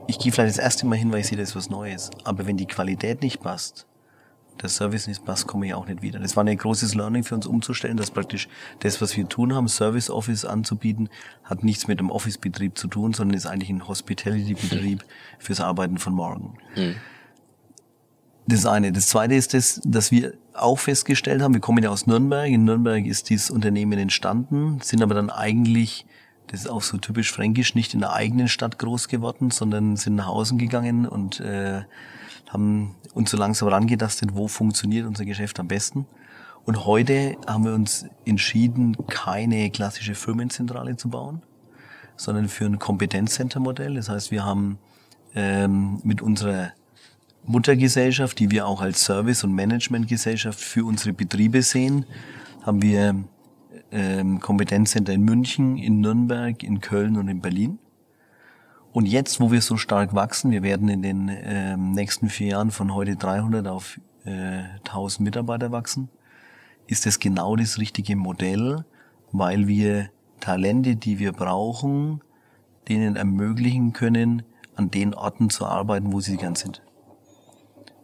Ich 0.07 0.19
gehe 0.19 0.31
vielleicht 0.31 0.57
das 0.57 0.63
erste 0.63 0.85
Mal 0.85 0.97
hin, 0.97 1.11
weil 1.11 1.21
ich 1.21 1.27
sehe, 1.27 1.37
das 1.37 1.49
ist 1.49 1.55
was 1.55 1.69
Neues. 1.69 2.11
Aber 2.23 2.45
wenn 2.45 2.57
die 2.57 2.67
Qualität 2.67 3.21
nicht 3.21 3.41
passt, 3.41 3.87
der 4.61 4.69
Service 4.69 5.09
passt, 5.19 5.47
komme 5.47 5.67
ich 5.67 5.73
auch 5.73 5.87
nicht 5.87 6.01
wieder. 6.01 6.19
Das 6.19 6.35
war 6.35 6.43
ein 6.43 6.57
großes 6.57 6.95
Learning 6.95 7.23
für 7.23 7.35
uns 7.35 7.45
umzustellen, 7.45 7.97
dass 7.97 8.11
praktisch 8.11 8.47
das, 8.79 9.01
was 9.01 9.15
wir 9.17 9.27
tun 9.27 9.53
haben, 9.53 9.67
Service 9.67 10.09
Office 10.09 10.45
anzubieten, 10.45 11.09
hat 11.43 11.63
nichts 11.63 11.87
mit 11.87 11.99
dem 11.99 12.09
Office-Betrieb 12.09 12.77
zu 12.77 12.87
tun, 12.87 13.13
sondern 13.13 13.35
ist 13.35 13.45
eigentlich 13.45 13.69
ein 13.69 13.87
Hospitality-Betrieb 13.87 15.03
fürs 15.39 15.59
Arbeiten 15.59 15.97
von 15.97 16.13
morgen. 16.13 16.57
Mhm. 16.75 16.95
Das 18.47 18.65
eine. 18.65 18.91
Das 18.91 19.07
zweite 19.07 19.33
ist 19.33 19.53
das, 19.55 19.81
dass 19.83 20.11
wir 20.11 20.33
auch 20.53 20.77
festgestellt 20.77 21.41
haben, 21.41 21.53
wir 21.53 21.61
kommen 21.61 21.83
ja 21.83 21.89
aus 21.89 22.05
Nürnberg. 22.05 22.47
In 22.47 22.63
Nürnberg 22.63 23.05
ist 23.05 23.29
dieses 23.29 23.49
Unternehmen 23.49 23.97
entstanden, 23.97 24.79
sind 24.81 25.01
aber 25.01 25.15
dann 25.15 25.31
eigentlich, 25.31 26.05
das 26.47 26.61
ist 26.61 26.69
auch 26.69 26.83
so 26.83 26.97
typisch 26.97 27.31
fränkisch, 27.31 27.73
nicht 27.73 27.95
in 27.95 28.01
der 28.01 28.13
eigenen 28.13 28.47
Stadt 28.47 28.77
groß 28.77 29.07
geworden, 29.07 29.49
sondern 29.49 29.95
sind 29.95 30.15
nach 30.15 30.27
Hause 30.27 30.57
gegangen 30.57 31.07
und 31.07 31.39
äh, 31.39 31.81
haben 32.55 32.95
uns 33.13 33.31
so 33.31 33.37
langsam 33.37 33.67
rangetastet, 33.67 34.33
wo 34.33 34.47
funktioniert 34.47 35.05
unser 35.05 35.25
Geschäft 35.25 35.59
am 35.59 35.67
besten. 35.67 36.05
Und 36.63 36.85
heute 36.85 37.35
haben 37.45 37.65
wir 37.65 37.73
uns 37.73 38.05
entschieden, 38.25 38.95
keine 39.07 39.69
klassische 39.69 40.15
Firmenzentrale 40.15 40.95
zu 40.95 41.09
bauen, 41.09 41.43
sondern 42.15 42.47
für 42.47 42.65
ein 42.65 42.79
Kompetenzcenter-Modell. 42.79 43.95
Das 43.95 44.07
heißt, 44.07 44.31
wir 44.31 44.45
haben 44.45 44.79
ähm, 45.35 45.99
mit 46.03 46.21
unserer 46.21 46.71
Muttergesellschaft, 47.43 48.39
die 48.39 48.49
wir 48.49 48.65
auch 48.65 48.81
als 48.81 49.03
Service- 49.03 49.43
und 49.43 49.53
Managementgesellschaft 49.53 50.59
für 50.59 50.85
unsere 50.85 51.13
Betriebe 51.13 51.61
sehen, 51.61 52.05
haben 52.63 52.81
wir 52.81 53.15
ähm, 53.91 54.39
Kompetenzcenter 54.39 55.11
in 55.11 55.23
München, 55.23 55.77
in 55.77 55.99
Nürnberg, 55.99 56.63
in 56.63 56.79
Köln 56.79 57.17
und 57.17 57.27
in 57.27 57.41
Berlin. 57.41 57.79
Und 58.95 59.07
jetzt, 59.07 59.41
wo 59.41 59.51
wir 59.51 59.61
so 59.61 59.75
stark 59.75 60.15
wachsen, 60.15 60.51
wir 60.51 60.63
werden 60.63 60.87
in 60.87 61.01
den 61.01 61.27
äh, 61.27 61.75
nächsten 61.75 62.29
vier 62.29 62.47
Jahren 62.51 62.71
von 62.71 62.93
heute 62.93 63.17
300 63.17 63.67
auf 63.67 63.99
äh, 64.23 64.63
1000 64.85 65.19
Mitarbeiter 65.19 65.73
wachsen, 65.73 66.07
ist 66.87 67.05
das 67.05 67.19
genau 67.19 67.57
das 67.57 67.77
richtige 67.77 68.15
Modell, 68.15 68.85
weil 69.33 69.67
wir 69.67 70.11
Talente, 70.39 70.95
die 70.95 71.19
wir 71.19 71.33
brauchen, 71.33 72.21
denen 72.87 73.17
ermöglichen 73.17 73.91
können, 73.91 74.43
an 74.77 74.91
den 74.91 75.13
Orten 75.13 75.49
zu 75.49 75.65
arbeiten, 75.65 76.13
wo 76.13 76.21
sie 76.21 76.37
gern 76.37 76.55
sind. 76.55 76.81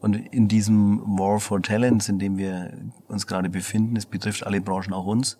Und 0.01 0.15
in 0.15 0.49
diesem 0.49 0.99
War 1.17 1.39
for 1.39 1.63
Talents, 1.63 2.09
in 2.09 2.19
dem 2.19 2.37
wir 2.37 2.73
uns 3.07 3.27
gerade 3.27 3.49
befinden, 3.49 3.95
es 3.95 4.07
betrifft 4.07 4.45
alle 4.45 4.59
Branchen, 4.59 4.91
auch 4.91 5.05
uns, 5.05 5.37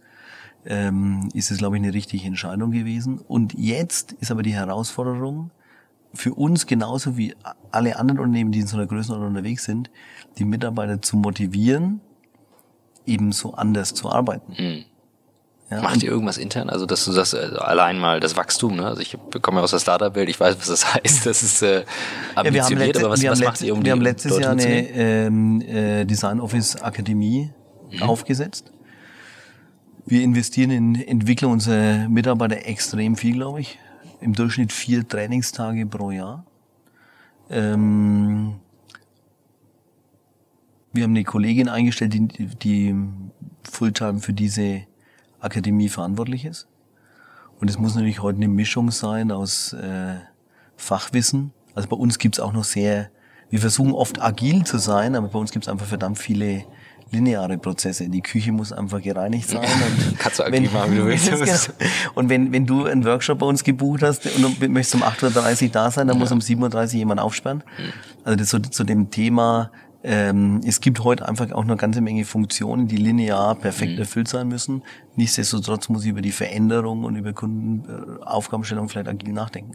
ähm, 0.66 1.30
ist 1.34 1.52
es, 1.52 1.58
glaube 1.58 1.78
ich, 1.78 1.84
eine 1.84 1.94
richtige 1.94 2.26
Entscheidung 2.26 2.72
gewesen. 2.72 3.20
Und 3.20 3.54
jetzt 3.58 4.14
ist 4.14 4.32
aber 4.32 4.44
die 4.44 4.54
Herausforderung, 4.54 5.52
für 6.14 6.34
uns 6.34 6.68
genauso 6.68 7.18
wie 7.18 7.36
alle 7.72 7.98
anderen 7.98 8.20
Unternehmen, 8.20 8.52
die 8.52 8.60
in 8.60 8.68
so 8.68 8.78
einer 8.78 8.86
Größenordnung 8.86 9.30
unterwegs 9.30 9.64
sind, 9.64 9.90
die 10.38 10.46
Mitarbeiter 10.46 11.02
zu 11.02 11.18
motivieren, 11.18 12.02
eben 13.06 13.32
so 13.32 13.54
anders 13.54 13.94
zu 13.94 14.10
arbeiten. 14.10 14.54
Mhm. 14.58 14.86
Ja, 15.70 15.82
Macht 15.82 16.04
ihr 16.04 16.12
irgendwas 16.12 16.38
intern? 16.38 16.70
Also, 16.70 16.86
dass 16.86 17.06
du 17.06 17.14
sagst, 17.14 17.34
also 17.34 17.60
allein 17.60 17.98
mal 17.98 18.20
das 18.20 18.36
Wachstum, 18.36 18.76
ne? 18.76 18.88
Also 18.88 19.02
ich 19.02 19.18
komme 19.42 19.60
ja 19.60 19.64
aus 19.64 19.72
der 19.72 19.80
Startup-Welt, 19.80 20.28
ich 20.28 20.38
weiß, 20.38 20.58
was 20.60 20.68
das 20.68 20.94
heißt. 20.94 21.26
Das 21.26 21.42
ist 21.44 21.62
äh, 21.62 21.86
ambitioniert, 22.36 22.98
ja, 22.98 23.06
aber 23.06 23.14
was, 23.14 23.24
was 23.24 23.40
macht 23.40 23.62
ihr 23.62 23.74
um 23.74 23.86
Wir 23.86 23.94
haben 23.94 24.02
letztes 24.02 24.38
Jahr 24.38 24.52
eine 24.52 24.90
ähm, 24.90 25.62
äh, 25.62 26.04
Design 26.04 26.42
Office 26.42 26.76
Akademie 26.82 27.54
mhm. 27.90 28.04
aufgesetzt. 28.04 28.74
Wir 30.06 30.24
investieren 30.24 30.72
in 30.72 30.96
Entwicklung 30.96 31.54
unserer 31.54 32.10
Mitarbeiter 32.10 32.66
extrem 32.66 33.16
viel, 33.16 33.36
glaube 33.36 33.62
ich. 33.62 33.80
Im 34.20 34.34
Durchschnitt 34.34 34.72
vier 34.72 35.08
Trainingstage 35.08 35.86
pro 35.86 36.12
Jahr. 36.12 36.46
Ähm, 37.50 38.56
wir 40.94 41.04
haben 41.04 41.12
eine 41.12 41.24
Kollegin 41.24 41.70
eingestellt, 41.70 42.14
die, 42.14 42.28
die 42.28 42.96
Fulltime 43.64 44.20
für 44.20 44.34
diese 44.34 44.82
Akademie 45.40 45.90
verantwortlich 45.90 46.46
ist. 46.46 46.68
Und 47.60 47.70
es 47.70 47.78
muss 47.78 47.96
natürlich 47.96 48.22
heute 48.22 48.38
eine 48.38 48.48
Mischung 48.48 48.92
sein 48.92 49.32
aus 49.32 49.74
äh, 49.74 50.16
Fachwissen. 50.76 51.54
Also 51.76 51.88
bei 51.88 51.96
uns 51.96 52.18
gibt's 52.18 52.40
auch 52.40 52.54
noch 52.54 52.64
sehr, 52.64 53.12
wir 53.50 53.60
versuchen 53.60 53.94
oft 53.94 54.22
agil 54.22 54.64
zu 54.64 54.78
sein, 54.78 55.16
aber 55.16 55.28
bei 55.28 55.40
uns 55.40 55.52
gibt's 55.52 55.68
einfach 55.68 55.86
verdammt 55.86 56.18
viele 56.18 56.66
lineare 57.12 57.58
Prozesse. 57.58 58.10
Die 58.10 58.22
Küche 58.22 58.52
muss 58.52 58.72
einfach 58.72 59.02
gereinigt 59.02 59.50
sein. 59.50 59.60
Und 59.60 60.18
Kannst 60.20 60.40
du 60.40 60.44
agil 60.44 60.64
wenn, 60.64 60.74
machen, 60.74 60.92
wie 60.94 60.98
du 60.98 61.06
willst. 61.08 61.30
Genau. 61.30 61.92
Und 62.16 62.30
wenn, 62.30 62.52
wenn 62.52 62.66
du 62.66 62.86
einen 62.86 63.06
Workshop 63.06 63.40
bei 63.40 63.46
uns 63.46 63.64
gebucht 63.64 64.02
hast 64.02 64.26
und 64.26 64.62
du 64.62 64.70
möchtest 64.70 64.96
um 64.96 65.04
8.30 65.04 65.64
Uhr 65.64 65.70
da 65.70 65.92
sein, 65.92 66.08
dann 66.08 66.18
ja. 66.18 66.20
muss 66.20 66.32
um 66.32 66.40
7.30 66.40 66.88
Uhr 66.88 66.94
jemand 66.94 67.20
aufsperren. 67.20 67.64
Mhm. 67.78 67.94
Also 68.24 68.38
das 68.38 68.50
so 68.50 68.60
zu 68.60 68.84
dem 68.84 69.12
Thema 69.12 69.72
ähm, 70.04 70.62
es 70.66 70.82
gibt 70.82 71.04
heute 71.04 71.28
einfach 71.28 71.52
auch 71.52 71.64
eine 71.64 71.76
ganze 71.78 72.02
Menge 72.02 72.26
Funktionen, 72.26 72.88
die 72.88 72.98
linear 72.98 73.56
perfekt 73.56 73.94
mhm. 73.94 74.00
erfüllt 74.00 74.28
sein 74.28 74.48
müssen. 74.48 74.82
Nichtsdestotrotz 75.16 75.90
muss 75.90 76.04
ich 76.04 76.10
über 76.10 76.22
die 76.22 76.32
Veränderung 76.32 77.04
und 77.04 77.16
über 77.16 77.34
Kundenaufgabenstellung 77.34 78.90
vielleicht 78.90 79.08
agil 79.08 79.32
nachdenken. 79.32 79.74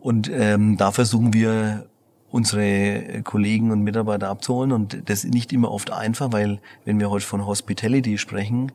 Und 0.00 0.30
ähm, 0.32 0.76
da 0.76 0.92
versuchen 0.92 1.34
wir 1.34 1.86
unsere 2.30 3.22
Kollegen 3.24 3.72
und 3.72 3.82
Mitarbeiter 3.82 4.28
abzuholen 4.28 4.72
und 4.72 5.08
das 5.08 5.24
ist 5.24 5.34
nicht 5.34 5.52
immer 5.52 5.70
oft 5.70 5.90
einfach, 5.90 6.32
weil 6.32 6.60
wenn 6.84 7.00
wir 7.00 7.10
heute 7.10 7.26
von 7.26 7.44
Hospitality 7.44 8.18
sprechen 8.18 8.70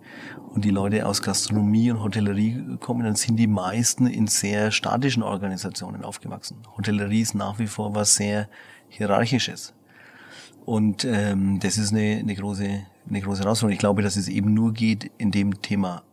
und 0.54 0.66
die 0.66 0.72
Leute 0.72 1.06
aus 1.06 1.22
Gastronomie 1.22 1.90
und 1.90 2.04
Hotellerie 2.04 2.78
kommen, 2.80 3.04
dann 3.04 3.16
sind 3.16 3.38
die 3.38 3.48
meisten 3.48 4.08
in 4.08 4.28
sehr 4.28 4.72
statischen 4.72 5.24
Organisationen 5.24 6.04
aufgewachsen. 6.04 6.58
Hotellerie 6.76 7.22
ist 7.22 7.34
nach 7.34 7.58
wie 7.58 7.68
vor 7.68 7.96
was 7.96 8.16
sehr 8.16 8.50
hierarchisches. 8.90 9.74
Und 10.66 11.06
ähm, 11.06 11.60
das 11.60 11.78
ist 11.78 11.94
eine, 11.94 12.18
eine, 12.20 12.36
große, 12.36 12.68
eine 13.08 13.22
große 13.22 13.44
Herausforderung. 13.44 13.74
Ich 13.74 13.80
glaube, 13.80 14.02
dass 14.02 14.18
es 14.18 14.28
eben 14.28 14.54
nur 14.54 14.74
geht 14.74 15.12
in 15.18 15.32
dem 15.32 15.62
Thema 15.62 16.04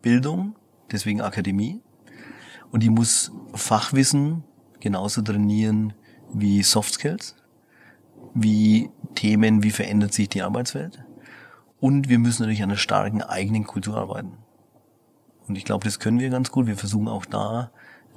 Bildung, 0.00 0.54
deswegen 0.90 1.20
Akademie. 1.20 1.80
Und 2.70 2.82
die 2.82 2.90
muss 2.90 3.32
Fachwissen 3.54 4.44
genauso 4.80 5.20
trainieren 5.20 5.92
wie 6.34 6.62
Soft 6.62 6.94
Skills, 6.94 7.34
wie 8.34 8.90
Themen, 9.14 9.62
wie 9.62 9.70
verändert 9.70 10.12
sich 10.12 10.28
die 10.28 10.42
Arbeitswelt. 10.42 11.02
Und 11.80 12.08
wir 12.08 12.18
müssen 12.18 12.42
natürlich 12.42 12.62
an 12.62 12.70
einer 12.70 12.78
starken 12.78 13.22
eigenen 13.22 13.64
Kultur 13.64 13.96
arbeiten. 13.96 14.38
Und 15.46 15.56
ich 15.56 15.64
glaube, 15.64 15.84
das 15.84 15.98
können 15.98 16.20
wir 16.20 16.30
ganz 16.30 16.50
gut. 16.50 16.66
Wir 16.66 16.76
versuchen 16.76 17.08
auch 17.08 17.24
da 17.24 17.70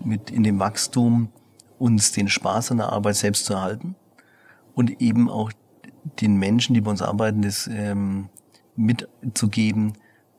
mit 0.03 0.31
in 0.31 0.43
dem 0.43 0.59
Wachstum 0.59 1.29
uns 1.77 2.11
den 2.11 2.27
Spaß 2.27 2.71
an 2.71 2.77
der 2.77 2.91
Arbeit 2.91 3.15
selbst 3.15 3.45
zu 3.45 3.53
erhalten 3.53 3.95
und 4.73 5.01
eben 5.01 5.29
auch 5.29 5.51
den 6.21 6.37
Menschen, 6.37 6.73
die 6.73 6.81
bei 6.81 6.91
uns 6.91 7.01
arbeiten, 7.01 7.41
das 7.41 7.67
ähm, 7.67 8.29
mitzugeben, 8.75 9.93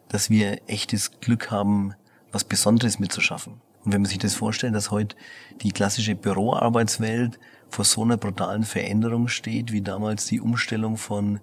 dass 0.09 0.31
wir 0.31 0.63
echtes 0.67 1.21
Glück 1.21 1.51
haben, 1.51 1.95
was 2.33 2.45
Besonderes 2.45 2.99
mitzuschaffen. 2.99 3.61
Und 3.85 3.93
wenn 3.93 4.03
man 4.03 4.09
sich 4.09 4.19
das 4.19 4.35
vorstellt, 4.35 4.75
dass 4.75 4.91
heute 4.91 5.17
die 5.63 5.73
klassische 5.73 6.15
Büroarbeitswelt 6.15 7.39
vor 7.71 7.85
so 7.85 8.03
einer 8.03 8.17
brutalen 8.17 8.65
Veränderung 8.65 9.29
steht, 9.29 9.73
wie 9.73 9.83
damals 9.83 10.27
die 10.27 10.41
Umstellung 10.41 10.97
von 10.97 11.41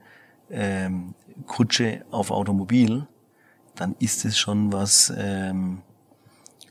ähm, 0.50 1.14
Kutsche 1.48 2.06
auf 2.12 2.32
Automobil, 2.32 3.08
dann 3.76 3.96
ist 4.00 4.26
es 4.26 4.38
schon 4.38 4.72
was 4.72 5.14
ähm, 5.18 5.82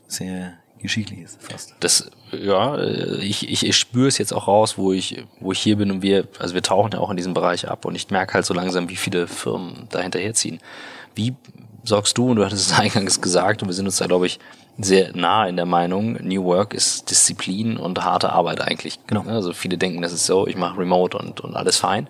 sehr 0.07 0.53
Geschichtliches 0.79 1.37
fast. 1.39 1.75
Das, 1.79 2.11
ja, 2.31 2.77
ich, 3.19 3.49
ich, 3.49 3.65
ich 3.65 3.77
spüre 3.77 4.07
es 4.07 4.17
jetzt 4.17 4.33
auch 4.33 4.47
raus, 4.47 4.77
wo 4.77 4.91
ich, 4.93 5.25
wo 5.39 5.51
ich 5.51 5.59
hier 5.59 5.77
bin 5.77 5.91
und 5.91 6.01
wir, 6.01 6.27
also 6.39 6.53
wir 6.53 6.61
tauchen 6.61 6.91
ja 6.91 6.99
auch 6.99 7.09
in 7.09 7.17
diesem 7.17 7.33
Bereich 7.33 7.67
ab 7.67 7.85
und 7.85 7.95
ich 7.95 8.09
merke 8.09 8.35
halt 8.35 8.45
so 8.45 8.53
langsam, 8.53 8.89
wie 8.89 8.95
viele 8.95 9.27
Firmen 9.27 9.87
da 9.89 9.99
hinterherziehen. 9.99 10.59
Wie 11.15 11.35
sorgst 11.83 12.17
du, 12.17 12.29
und 12.29 12.37
du 12.37 12.45
hattest 12.45 12.71
es 12.71 12.79
eingangs 12.79 13.21
gesagt, 13.21 13.61
und 13.61 13.69
wir 13.69 13.73
sind 13.73 13.85
uns 13.85 13.97
da, 13.97 14.07
glaube 14.07 14.27
ich, 14.27 14.39
sehr 14.77 15.15
nah 15.15 15.47
in 15.47 15.55
der 15.55 15.65
Meinung, 15.65 16.17
New 16.21 16.43
Work 16.43 16.73
ist 16.73 17.09
Disziplin 17.09 17.77
und 17.77 18.03
harte 18.03 18.33
Arbeit 18.33 18.59
eigentlich. 18.59 18.99
Genau. 19.07 19.23
Also 19.23 19.53
viele 19.53 19.77
denken, 19.77 20.01
das 20.01 20.11
ist 20.11 20.25
so, 20.25 20.47
ich 20.47 20.57
mache 20.57 20.79
Remote 20.79 21.17
und, 21.17 21.39
und 21.39 21.55
alles 21.55 21.77
fein. 21.77 22.07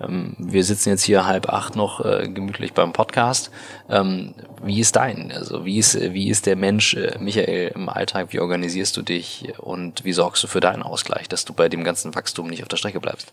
Ähm, 0.00 0.34
wir 0.38 0.64
sitzen 0.64 0.88
jetzt 0.88 1.04
hier 1.04 1.26
halb 1.26 1.48
acht 1.48 1.76
noch 1.76 2.04
äh, 2.04 2.28
gemütlich 2.28 2.72
beim 2.72 2.92
Podcast. 2.92 3.52
Ähm, 3.88 4.34
wie 4.64 4.80
ist 4.80 4.96
dein? 4.96 5.30
Also 5.30 5.64
wie 5.64 5.78
ist, 5.78 5.94
wie 6.12 6.28
ist 6.28 6.46
der 6.46 6.56
Mensch, 6.56 6.94
äh, 6.94 7.16
Michael, 7.20 7.72
im 7.74 7.88
Alltag? 7.88 8.32
Wie 8.32 8.40
organisierst 8.40 8.96
du 8.96 9.02
dich 9.02 9.52
und 9.58 10.04
wie 10.04 10.12
sorgst 10.12 10.42
du 10.42 10.48
für 10.48 10.60
deinen 10.60 10.82
Ausgleich, 10.82 11.28
dass 11.28 11.44
du 11.44 11.52
bei 11.52 11.68
dem 11.68 11.84
ganzen 11.84 12.14
Wachstum 12.16 12.48
nicht 12.48 12.62
auf 12.62 12.68
der 12.68 12.78
Strecke 12.78 12.98
bleibst? 12.98 13.32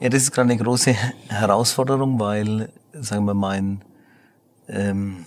Ja, 0.00 0.08
das 0.08 0.22
ist 0.22 0.32
gerade 0.32 0.50
eine 0.50 0.62
große 0.62 0.96
Herausforderung, 1.28 2.18
weil, 2.18 2.70
sagen 2.92 3.26
wir, 3.26 3.34
mein 3.34 3.84
ähm, 4.66 5.26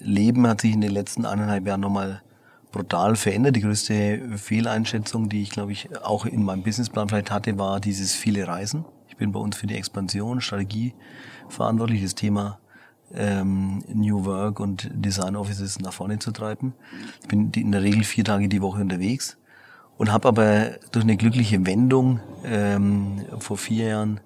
Leben 0.00 0.46
hat 0.46 0.60
sich 0.60 0.72
in 0.72 0.80
den 0.80 0.92
letzten 0.92 1.24
eineinhalb 1.24 1.66
Jahren 1.66 1.80
nochmal 1.80 2.22
brutal 2.72 3.16
verändert. 3.16 3.56
Die 3.56 3.60
größte 3.60 4.36
Fehleinschätzung, 4.36 5.28
die 5.28 5.42
ich 5.42 5.50
glaube 5.50 5.72
ich 5.72 5.88
auch 6.02 6.26
in 6.26 6.44
meinem 6.44 6.62
Businessplan 6.62 7.08
vielleicht 7.08 7.30
hatte, 7.30 7.58
war 7.58 7.80
dieses 7.80 8.14
viele 8.14 8.46
Reisen. 8.46 8.84
Ich 9.08 9.16
bin 9.16 9.32
bei 9.32 9.40
uns 9.40 9.56
für 9.56 9.66
die 9.66 9.76
Expansion, 9.76 10.40
Strategie 10.40 10.94
verantwortlich, 11.48 12.02
das 12.02 12.14
Thema 12.14 12.58
ähm, 13.14 13.82
New 13.92 14.24
Work 14.24 14.60
und 14.60 14.90
Design 14.92 15.36
Offices 15.36 15.78
nach 15.80 15.92
vorne 15.92 16.18
zu 16.18 16.32
treiben. 16.32 16.74
Ich 17.22 17.28
bin 17.28 17.50
in 17.52 17.72
der 17.72 17.82
Regel 17.82 18.04
vier 18.04 18.24
Tage 18.24 18.48
die 18.48 18.60
Woche 18.60 18.80
unterwegs 18.80 19.38
und 19.96 20.12
habe 20.12 20.28
aber 20.28 20.72
durch 20.92 21.04
eine 21.04 21.16
glückliche 21.16 21.64
Wendung 21.64 22.20
ähm, 22.44 23.24
vor 23.38 23.56
vier 23.56 23.86
Jahren 23.86 24.20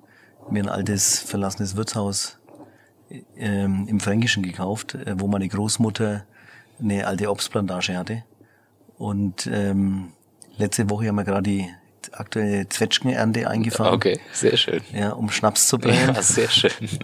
mir 0.50 0.64
ein 0.64 0.68
altes 0.68 1.20
verlassenes 1.20 1.76
Wirtshaus 1.76 2.39
ähm, 3.36 3.86
im 3.88 4.00
Fränkischen 4.00 4.42
gekauft, 4.42 4.94
äh, 4.94 5.14
wo 5.18 5.26
meine 5.26 5.48
Großmutter 5.48 6.24
eine 6.80 7.06
alte 7.06 7.30
Obstplantage 7.30 7.96
hatte. 7.96 8.24
Und 8.98 9.48
ähm, 9.52 10.12
letzte 10.56 10.88
Woche 10.90 11.08
haben 11.08 11.16
wir 11.16 11.24
gerade 11.24 11.42
die 11.42 11.68
aktuelle 12.12 12.68
Zwetschgenernte 12.68 13.48
eingefahren. 13.48 13.94
Okay, 13.94 14.20
sehr 14.32 14.56
schön. 14.56 14.80
Ja, 14.92 15.12
um 15.12 15.30
Schnaps 15.30 15.68
zu 15.68 15.78
bringen. 15.78 16.12
Ja, 16.14 16.22
sehr 16.22 16.48
schön. 16.48 16.72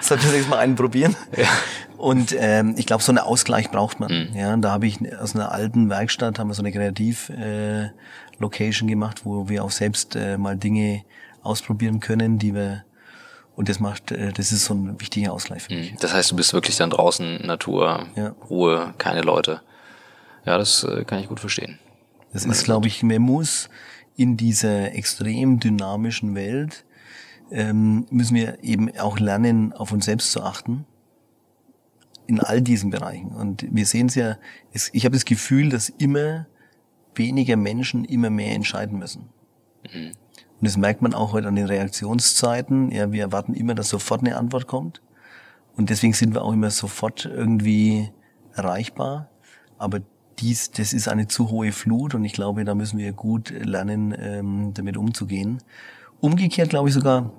Sollte 0.00 0.32
wir 0.32 0.46
mal 0.46 0.58
einen 0.58 0.76
probieren. 0.76 1.16
Ja. 1.36 1.48
Und 1.96 2.36
ähm, 2.38 2.74
ich 2.76 2.86
glaube, 2.86 3.02
so 3.02 3.10
einen 3.12 3.18
Ausgleich 3.18 3.70
braucht 3.70 4.00
man. 4.00 4.30
Mhm. 4.30 4.36
Ja, 4.36 4.56
da 4.56 4.72
habe 4.72 4.86
ich 4.86 4.98
aus 5.18 5.34
einer 5.34 5.52
alten 5.52 5.88
Werkstatt 5.88 6.38
haben 6.38 6.48
wir 6.48 6.54
so 6.54 6.62
eine 6.62 6.72
Kreativ-Location 6.72 8.88
äh, 8.88 8.92
gemacht, 8.92 9.22
wo 9.24 9.48
wir 9.48 9.64
auch 9.64 9.70
selbst 9.70 10.16
äh, 10.16 10.36
mal 10.38 10.56
Dinge 10.56 11.04
ausprobieren 11.42 12.00
können, 12.00 12.38
die 12.38 12.54
wir 12.54 12.85
und 13.56 13.70
das 13.70 13.80
macht, 13.80 14.12
äh, 14.12 14.32
das 14.32 14.52
ist 14.52 14.66
so 14.66 14.74
ein 14.74 15.00
wichtiger 15.00 15.32
Ausgleich 15.32 15.62
für 15.62 15.74
mich. 15.74 15.92
Mhm. 15.92 15.96
Das 16.00 16.12
heißt, 16.12 16.30
du 16.30 16.36
bist 16.36 16.52
wirklich 16.52 16.76
dann 16.76 16.90
draußen, 16.90 17.46
Natur, 17.46 18.06
ja. 18.14 18.28
Ruhe, 18.48 18.94
keine 18.98 19.22
Leute. 19.22 19.62
Ja, 20.44 20.58
das 20.58 20.84
äh, 20.84 21.04
kann 21.04 21.18
ich 21.18 21.28
gut 21.28 21.40
verstehen. 21.40 21.78
Das 22.32 22.44
ist, 22.44 22.64
glaube 22.64 22.86
ich, 22.86 23.02
man 23.02 23.22
muss 23.22 23.70
in 24.14 24.36
dieser 24.36 24.94
extrem 24.94 25.58
dynamischen 25.58 26.34
Welt, 26.34 26.84
ähm, 27.50 28.06
müssen 28.10 28.34
wir 28.34 28.62
eben 28.62 28.94
auch 28.98 29.18
lernen, 29.18 29.72
auf 29.72 29.90
uns 29.90 30.04
selbst 30.04 30.32
zu 30.32 30.42
achten. 30.42 30.84
In 32.26 32.40
all 32.40 32.60
diesen 32.60 32.90
Bereichen. 32.90 33.28
Und 33.28 33.64
wir 33.70 33.86
sehen 33.86 34.08
es 34.08 34.16
ja, 34.16 34.36
ich 34.72 35.04
habe 35.04 35.14
das 35.14 35.24
Gefühl, 35.24 35.68
dass 35.70 35.88
immer 35.88 36.46
weniger 37.14 37.56
Menschen 37.56 38.04
immer 38.04 38.30
mehr 38.30 38.54
entscheiden 38.54 38.98
müssen. 38.98 39.28
Mhm. 39.94 40.12
Und 40.60 40.66
das 40.66 40.76
merkt 40.76 41.02
man 41.02 41.14
auch 41.14 41.32
heute 41.32 41.48
an 41.48 41.56
den 41.56 41.66
Reaktionszeiten. 41.66 42.90
Ja, 42.90 43.12
wir 43.12 43.22
erwarten 43.22 43.54
immer, 43.54 43.74
dass 43.74 43.88
sofort 43.88 44.20
eine 44.20 44.36
Antwort 44.36 44.66
kommt. 44.66 45.02
Und 45.76 45.90
deswegen 45.90 46.14
sind 46.14 46.34
wir 46.34 46.42
auch 46.42 46.52
immer 46.52 46.70
sofort 46.70 47.26
irgendwie 47.26 48.10
erreichbar. 48.54 49.28
Aber 49.76 50.00
dies, 50.38 50.70
das 50.70 50.92
ist 50.92 51.08
eine 51.08 51.28
zu 51.28 51.50
hohe 51.50 51.72
Flut 51.72 52.14
und 52.14 52.24
ich 52.24 52.32
glaube, 52.32 52.64
da 52.64 52.74
müssen 52.74 52.98
wir 52.98 53.12
gut 53.12 53.50
lernen, 53.50 54.14
ähm, 54.18 54.72
damit 54.74 54.96
umzugehen. 54.96 55.58
Umgekehrt 56.20 56.70
glaube 56.70 56.88
ich 56.88 56.94
sogar, 56.94 57.32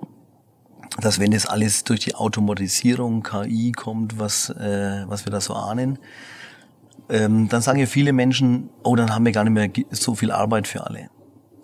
dass 1.00 1.20
wenn 1.20 1.32
das 1.32 1.46
alles 1.46 1.84
durch 1.84 2.02
die 2.02 2.16
Automatisierung, 2.16 3.24
KI 3.24 3.72
kommt, 3.72 4.20
was, 4.20 4.50
äh, 4.50 5.04
was 5.08 5.26
wir 5.26 5.32
da 5.32 5.42
so 5.42 5.54
ahnen, 5.54 6.00
ähm, 7.10 7.50
dann 7.50 7.62
sagen 7.62 7.80
ja 7.80 7.86
viele 7.86 8.14
Menschen, 8.14 8.70
oh, 8.84 8.96
dann 8.96 9.14
haben 9.14 9.26
wir 9.26 9.32
gar 9.32 9.44
nicht 9.44 9.54
mehr 9.54 9.86
so 9.92 10.16
viel 10.16 10.32
Arbeit 10.32 10.68
für 10.68 10.86
alle. 10.86 11.10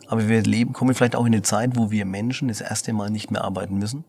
Aber 0.07 0.27
wir 0.27 0.41
leben, 0.43 0.73
kommen 0.73 0.93
vielleicht 0.93 1.15
auch 1.15 1.25
in 1.25 1.33
eine 1.33 1.41
Zeit, 1.41 1.75
wo 1.75 1.91
wir 1.91 2.05
Menschen 2.05 2.47
das 2.47 2.61
erste 2.61 2.93
Mal 2.93 3.09
nicht 3.09 3.31
mehr 3.31 3.43
arbeiten 3.43 3.77
müssen. 3.77 4.03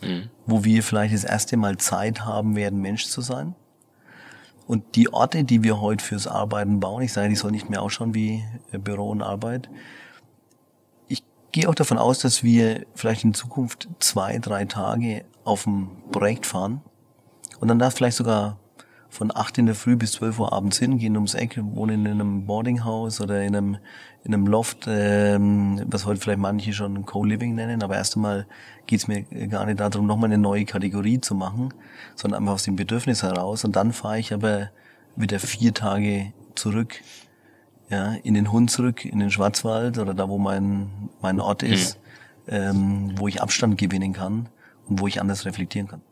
Mhm. 0.00 0.30
Wo 0.46 0.64
wir 0.64 0.82
vielleicht 0.82 1.14
das 1.14 1.24
erste 1.24 1.56
Mal 1.56 1.76
Zeit 1.76 2.24
haben 2.24 2.56
werden, 2.56 2.80
Mensch 2.80 3.06
zu 3.06 3.20
sein. 3.20 3.54
Und 4.66 4.96
die 4.96 5.12
Orte, 5.12 5.44
die 5.44 5.62
wir 5.62 5.80
heute 5.80 6.04
fürs 6.04 6.26
Arbeiten 6.26 6.78
bauen, 6.78 7.02
ich 7.02 7.12
sage, 7.12 7.30
die 7.30 7.36
sollen 7.36 7.54
nicht 7.54 7.70
mehr 7.70 7.82
ausschauen 7.82 8.14
wie 8.14 8.44
äh, 8.70 8.78
Büro 8.78 9.08
und 9.10 9.22
Arbeit. 9.22 9.70
Ich 11.08 11.24
gehe 11.52 11.68
auch 11.68 11.74
davon 11.74 11.98
aus, 11.98 12.18
dass 12.18 12.42
wir 12.42 12.86
vielleicht 12.94 13.24
in 13.24 13.34
Zukunft 13.34 13.88
zwei, 13.98 14.38
drei 14.38 14.66
Tage 14.66 15.24
auf 15.44 15.66
ein 15.66 15.88
Projekt 16.12 16.44
fahren 16.44 16.82
und 17.60 17.68
dann 17.68 17.78
darf 17.78 17.94
vielleicht 17.94 18.18
sogar 18.18 18.58
von 19.08 19.34
acht 19.34 19.56
in 19.58 19.66
der 19.66 19.74
Früh 19.74 19.96
bis 19.96 20.12
zwölf 20.12 20.38
Uhr 20.38 20.52
abends 20.52 20.78
hin, 20.78 20.98
gehen 20.98 21.16
ums 21.16 21.34
Eck, 21.34 21.58
wohnen 21.60 22.04
in 22.04 22.12
einem 22.12 22.46
Boardinghouse 22.46 23.20
oder 23.20 23.42
in 23.42 23.56
einem, 23.56 23.78
in 24.22 24.34
einem 24.34 24.46
Loft, 24.46 24.86
ähm, 24.86 25.82
was 25.86 26.04
heute 26.04 26.20
vielleicht 26.20 26.38
manche 26.38 26.72
schon 26.72 27.06
Co-Living 27.06 27.54
nennen. 27.54 27.82
Aber 27.82 27.96
erst 27.96 28.16
einmal 28.16 28.46
geht 28.86 29.00
es 29.00 29.08
mir 29.08 29.22
gar 29.48 29.64
nicht 29.64 29.80
darum, 29.80 30.06
nochmal 30.06 30.28
eine 30.28 30.38
neue 30.38 30.64
Kategorie 30.64 31.20
zu 31.20 31.34
machen, 31.34 31.72
sondern 32.16 32.42
einfach 32.42 32.54
aus 32.54 32.64
dem 32.64 32.76
Bedürfnis 32.76 33.22
heraus. 33.22 33.64
Und 33.64 33.76
dann 33.76 33.92
fahre 33.92 34.18
ich 34.18 34.32
aber 34.34 34.70
wieder 35.16 35.38
vier 35.40 35.72
Tage 35.72 36.32
zurück, 36.54 37.00
ja, 37.88 38.14
in 38.22 38.34
den 38.34 38.52
Hund 38.52 38.70
zurück, 38.70 39.04
in 39.04 39.18
den 39.20 39.30
Schwarzwald 39.30 39.98
oder 39.98 40.12
da, 40.12 40.28
wo 40.28 40.38
mein, 40.38 41.08
mein 41.22 41.40
Ort 41.40 41.62
ist, 41.62 41.98
mhm. 42.46 42.52
ähm, 42.52 43.12
wo 43.16 43.26
ich 43.28 43.40
Abstand 43.40 43.78
gewinnen 43.78 44.12
kann 44.12 44.50
und 44.86 45.00
wo 45.00 45.06
ich 45.06 45.20
anders 45.20 45.46
reflektieren 45.46 45.88
kann. 45.88 46.02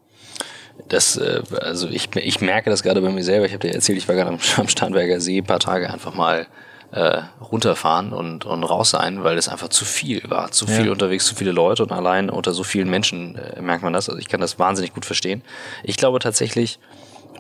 Das, 0.89 1.17
äh, 1.17 1.43
also 1.61 1.89
ich, 1.89 2.15
ich 2.17 2.41
merke 2.41 2.71
das 2.71 2.83
gerade 2.83 3.01
bei 3.01 3.11
mir 3.11 3.25
selber. 3.25 3.47
Ich 3.47 3.53
habe 3.53 3.67
dir 3.67 3.75
erzählt, 3.75 3.99
ich 3.99 4.09
war 4.09 4.15
gerade 4.15 4.31
am, 4.31 4.39
am 4.57 4.69
Starnberger 4.69 5.21
See 5.21 5.39
ein 5.39 5.45
paar 5.45 5.61
Tage 5.61 5.91
einfach 5.91 6.15
mal 6.15 6.47
äh, 6.93 7.23
runterfahren 7.41 8.13
und, 8.13 8.45
und 8.45 8.65
raus 8.65 8.91
sein, 8.91 9.25
weil 9.25 9.37
es 9.39 9.49
einfach 9.49 9.69
zu 9.69 9.85
viel 9.85 10.23
war. 10.31 10.53
Zu 10.53 10.67
viel 10.67 10.87
ja. 10.87 10.93
unterwegs, 10.93 11.27
zu 11.27 11.35
viele 11.35 11.53
Leute 11.53 11.83
und 11.83 11.93
allein 11.93 12.31
unter 12.31 12.53
so 12.53 12.63
vielen 12.63 12.89
Menschen 12.89 13.37
äh, 13.37 13.61
merkt 13.61 13.83
man 13.83 13.93
das. 13.93 14.09
Also 14.09 14.21
ich 14.21 14.29
kann 14.29 14.41
das 14.41 14.59
wahnsinnig 14.59 14.95
gut 14.95 15.05
verstehen. 15.05 15.43
Ich 15.83 15.97
glaube 15.97 16.21
tatsächlich, 16.21 16.79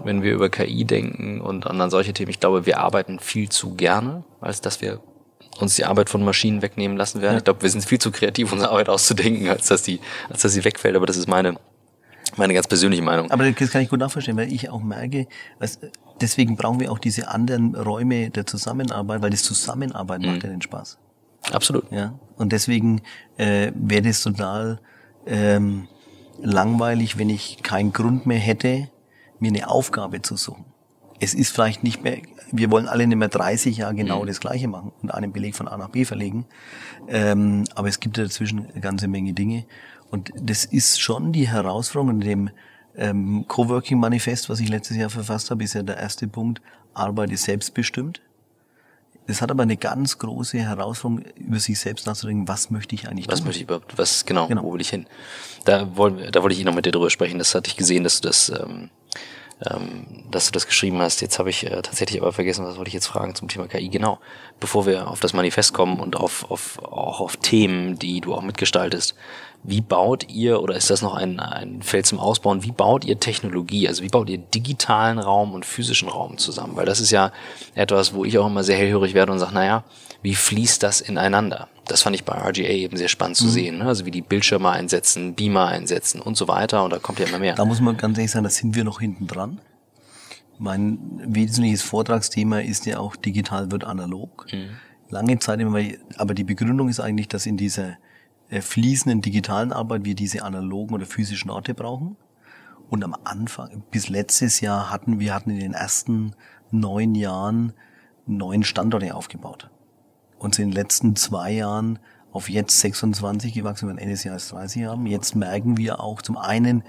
wenn 0.05 0.23
wir 0.23 0.33
über 0.33 0.51
KI 0.51 0.85
denken 0.85 1.41
und 1.41 1.67
an 1.67 1.91
solche 1.91 2.13
Themen, 2.13 2.31
ich 2.31 2.41
glaube, 2.41 2.67
wir 2.67 2.81
arbeiten 2.81 3.19
viel 3.19 3.49
zu 3.49 3.75
gerne, 3.75 4.25
als 4.41 4.61
dass 4.61 4.81
wir 4.81 5.01
uns 5.59 5.77
die 5.77 5.85
Arbeit 5.85 6.11
von 6.11 6.23
Maschinen 6.23 6.61
wegnehmen 6.61 6.97
lassen 6.97 7.23
werden. 7.23 7.35
Ja. 7.35 7.39
Ich 7.39 7.45
glaube, 7.45 7.63
wir 7.63 7.71
sind 7.71 7.85
viel 7.85 7.99
zu 7.99 8.11
kreativ, 8.11 8.53
unsere 8.53 8.71
Arbeit 8.71 8.89
auszudenken, 8.89 9.49
als 9.49 9.69
dass 9.69 9.83
die, 9.83 10.01
als 10.29 10.43
dass 10.43 10.53
sie 10.53 10.65
wegfällt. 10.65 10.97
Aber 10.97 11.07
das 11.07 11.17
ist 11.17 11.29
meine 11.29 11.57
meine 12.39 12.55
ganz 12.55 12.67
persönliche 12.67 13.03
Meinung. 13.03 13.31
Aber 13.31 13.51
das 13.51 13.71
kann 13.71 13.83
ich 13.83 13.89
gut 13.89 14.01
nachverstehen, 14.01 14.37
weil 14.37 14.53
ich 14.53 14.71
auch 14.71 14.83
merke, 14.83 15.27
dass, 15.59 15.79
deswegen 16.21 16.57
brauchen 16.57 16.81
wir 16.81 16.93
auch 16.93 16.99
diese 16.99 17.29
anderen 17.29 17.75
Räume 17.75 18.31
der 18.31 18.47
Zusammenarbeit, 18.47 19.23
weil 19.23 19.31
das 19.31 19.43
Zusammenarbeiten 19.43 20.27
mhm. 20.27 20.33
macht 20.33 20.43
ja 20.45 20.51
den 20.51 20.63
Spaß. 20.63 20.99
Absolut. 21.53 21.91
Ja. 21.91 22.19
Und 22.37 22.53
deswegen 22.53 23.03
äh, 23.37 23.73
wäre 23.75 24.09
es 24.09 24.23
total 24.23 24.81
ähm, 25.27 25.89
langweilig, 26.43 27.19
wenn 27.19 27.31
ich 27.31 27.63
keinen 27.63 27.93
Grund 27.93 28.27
mehr 28.27 28.39
hätte, 28.39 28.89
mir 29.39 29.49
eine 29.49 29.69
Aufgabe 29.69 30.23
zu 30.23 30.37
suchen. 30.37 30.65
Es 31.19 31.33
ist 31.35 31.51
vielleicht 31.51 31.83
nicht 31.83 32.03
mehr, 32.03 32.19
wir 32.53 32.71
wollen 32.71 32.89
alle 32.89 33.07
nicht 33.07 33.17
mehr 33.17 33.29
30 33.29 33.79
Jahre 33.79 33.95
genau 33.95 34.23
mhm. 34.23 34.27
das 34.27 34.41
Gleiche 34.41 34.69
machen 34.69 34.93
und 35.03 35.11
einen 35.11 35.33
Beleg 35.33 35.55
von 35.55 35.67
A 35.67 35.77
nach 35.77 35.89
B 35.89 36.05
verlegen. 36.05 36.47
Ähm, 37.09 37.65
aber 37.75 37.89
es 37.89 38.01
gibt 38.01 38.19
dazwischen 38.19 38.67
eine 38.71 38.81
ganze 38.81 39.09
Menge 39.09 39.33
Dinge. 39.33 39.65
Und 40.11 40.31
das 40.37 40.65
ist 40.65 41.01
schon 41.01 41.33
die 41.33 41.49
Herausforderung 41.49 42.21
in 42.21 42.21
dem 42.21 42.51
ähm, 42.97 43.45
Coworking 43.49 43.99
Manifest, 43.99 44.49
was 44.49 44.61
ich 44.61 44.69
letztes 44.69 44.97
Jahr 44.97 45.11
verfasst 45.11 45.51
habe, 45.51 45.65
ist 45.65 45.75
ja 45.75 45.83
der 45.83 45.99
erste 45.99 46.27
Punkt, 46.29 46.63
Arbeit 46.95 47.31
ist 47.31 47.45
selbstbestimmt. 47.45 48.21
Das 49.27 49.43
hat 49.43 49.51
aber 49.51 49.65
eine 49.65 49.77
ganz 49.77 50.19
große 50.19 50.59
Herausforderung, 50.59 51.25
über 51.37 51.59
sich 51.59 51.79
selbst 51.81 52.07
nachzudenken, 52.07 52.47
was 52.47 52.71
möchte 52.71 52.95
ich 52.95 53.09
eigentlich 53.09 53.27
was 53.27 53.41
tun? 53.41 53.41
Was 53.41 53.47
möchte 53.47 53.59
ich 53.59 53.65
überhaupt, 53.65 53.99
was, 53.99 54.25
genau, 54.25 54.47
genau, 54.47 54.63
wo 54.63 54.73
will 54.73 54.81
ich 54.81 54.91
hin? 54.91 55.07
Da, 55.65 55.97
wollen, 55.97 56.31
da 56.31 56.43
wollte 56.43 56.55
ich 56.55 56.61
eh 56.61 56.65
noch 56.65 56.75
mit 56.75 56.87
dir 56.87 56.93
drüber 56.93 57.11
sprechen, 57.11 57.39
das 57.39 57.55
hatte 57.55 57.69
ich 57.69 57.77
gesehen, 57.77 58.05
dass 58.05 58.21
du 58.21 58.29
das, 58.29 58.51
ähm, 58.51 58.91
ähm, 59.69 60.25
dass 60.31 60.47
du 60.47 60.53
das 60.53 60.67
geschrieben 60.67 61.01
hast. 61.01 61.21
Jetzt 61.23 61.41
habe 61.41 61.51
ich 61.51 61.65
äh, 61.65 61.83
tatsächlich 61.83 62.23
aber 62.23 62.33
vergessen, 62.33 62.65
was 62.65 62.77
wollte 62.77 62.89
ich 62.89 62.95
jetzt 62.95 63.07
fragen 63.07 63.35
zum 63.35 63.49
Thema 63.49 63.67
KI. 63.67 63.89
Genau, 63.89 64.21
bevor 64.61 64.87
wir 64.87 65.09
auf 65.09 65.19
das 65.19 65.33
Manifest 65.33 65.73
kommen 65.73 65.99
und 65.99 66.15
auf, 66.15 66.49
auf, 66.51 66.79
auch 66.79 67.21
auf 67.21 67.37
Themen, 67.37 67.99
die 67.99 68.21
du 68.21 68.33
auch 68.33 68.43
mitgestaltest. 68.43 69.17
Wie 69.69 69.81
baut 69.81 70.31
ihr, 70.31 70.63
oder 70.63 70.77
ist 70.77 70.91
das 70.91 71.03
noch 71.03 71.15
ein, 71.15 71.41
ein 71.41 71.83
Feld 71.83 72.07
zum 72.07 72.21
Ausbauen, 72.21 72.63
wie 72.63 72.71
baut 72.71 73.05
ihr 73.05 73.19
Technologie, 73.19 73.89
also 73.89 74.05
wie 74.05 74.09
baut 74.09 74.29
ihr 74.29 74.39
digitalen 74.39 75.19
Raum 75.19 75.55
und 75.55 75.67
physischen 75.67 76.09
Raum 76.09 76.39
zusammen? 76.39 76.77
Weil 76.77 76.87
das 76.87 77.01
ist 77.01 77.11
ja 77.11 77.33
etwas, 77.75 78.15
wo 78.15 78.25
ich 78.25 78.39
auch 78.39 78.47
immer 78.47 78.63
sehr 78.63 78.77
hellhörig 78.77 79.15
werde 79.15 79.33
und 79.33 79.41
sage, 79.41 79.55
naja, 79.55 79.83
wie 80.23 80.37
fließt 80.37 80.85
das 80.85 81.01
ineinander? 81.01 81.69
Das 81.89 82.03
fand 82.03 82.15
ich 82.15 82.25
bei 82.25 82.35
RGA 82.35 82.69
eben 82.69 82.97
sehr 82.97 83.09
spannend 83.09 83.37
zu 83.37 83.47
mhm. 83.47 83.51
sehen, 83.51 83.79
ne? 83.79 83.87
also 83.87 84.07
wie 84.07 84.13
die 84.13 84.23
Bildschirme 84.23 84.71
einsetzen, 84.71 85.35
Beamer 85.35 85.67
einsetzen 85.67 86.21
und 86.21 86.37
so 86.37 86.47
weiter 86.47 86.85
und 86.85 86.93
da 86.93 86.99
kommt 86.99 87.19
ja 87.19 87.27
immer 87.27 87.41
mehr. 87.41 87.57
Da 87.57 87.65
muss 87.65 87.81
man 87.81 87.97
ganz 87.97 88.19
ehrlich 88.19 88.31
sagen, 88.31 88.45
da 88.45 88.51
sind 88.51 88.77
wir 88.77 88.85
noch 88.85 89.01
hinten 89.01 89.27
dran. 89.27 89.61
Mein 90.59 90.99
wesentliches 91.27 91.83
Vortragsthema 91.83 92.61
ist 92.61 92.87
ja 92.87 92.99
auch 92.99 93.17
digital 93.17 93.73
wird 93.73 93.83
analog. 93.83 94.47
Mhm. 94.53 94.77
Lange 95.11 95.39
Zeit 95.41 95.61
immer, 95.61 95.81
aber 96.17 96.35
die 96.35 96.45
Begründung 96.45 96.89
ist 96.89 97.01
eigentlich, 97.01 97.29
dass 97.29 97.47
in 97.47 97.57
dieser 97.57 97.97
fließenden 98.51 99.23
digitalen 99.23 99.73
Arbeit 99.73 100.05
wir 100.05 100.15
diese 100.15 100.43
analogen 100.43 100.95
oder 100.95 101.07
physischen 101.07 101.51
Orte 101.51 101.75
brauchen. 101.75 102.17
Und 102.89 103.03
am 103.03 103.17
Anfang, 103.25 103.83
bis 103.91 104.09
letztes 104.09 104.61
Jahr 104.61 104.91
hatten 104.91 105.19
wir 105.19 105.35
hatten 105.35 105.51
in 105.51 105.59
den 105.59 105.73
ersten 105.73 106.35
neun 106.71 107.15
Jahren 107.15 107.73
neun 108.27 108.63
Standorte 108.63 109.15
aufgebaut. 109.15 109.71
Und 110.39 110.55
sind 110.55 110.67
in 110.67 110.71
den 110.71 110.77
letzten 110.77 111.17
zwei 111.17 111.53
Jahren 111.53 111.99
auf 112.33 112.49
jetzt 112.49 112.79
26 112.81 113.55
gewachsen, 113.55 113.89
wenn 113.89 113.99
Ende 113.99 114.13
des 114.13 114.25
Jahres 114.25 114.49
30 114.49 114.85
haben. 114.85 115.07
Jetzt 115.07 115.35
merken 115.35 115.77
wir 115.77 116.01
auch 116.01 116.23
zum 116.23 116.37
einen 116.37 116.85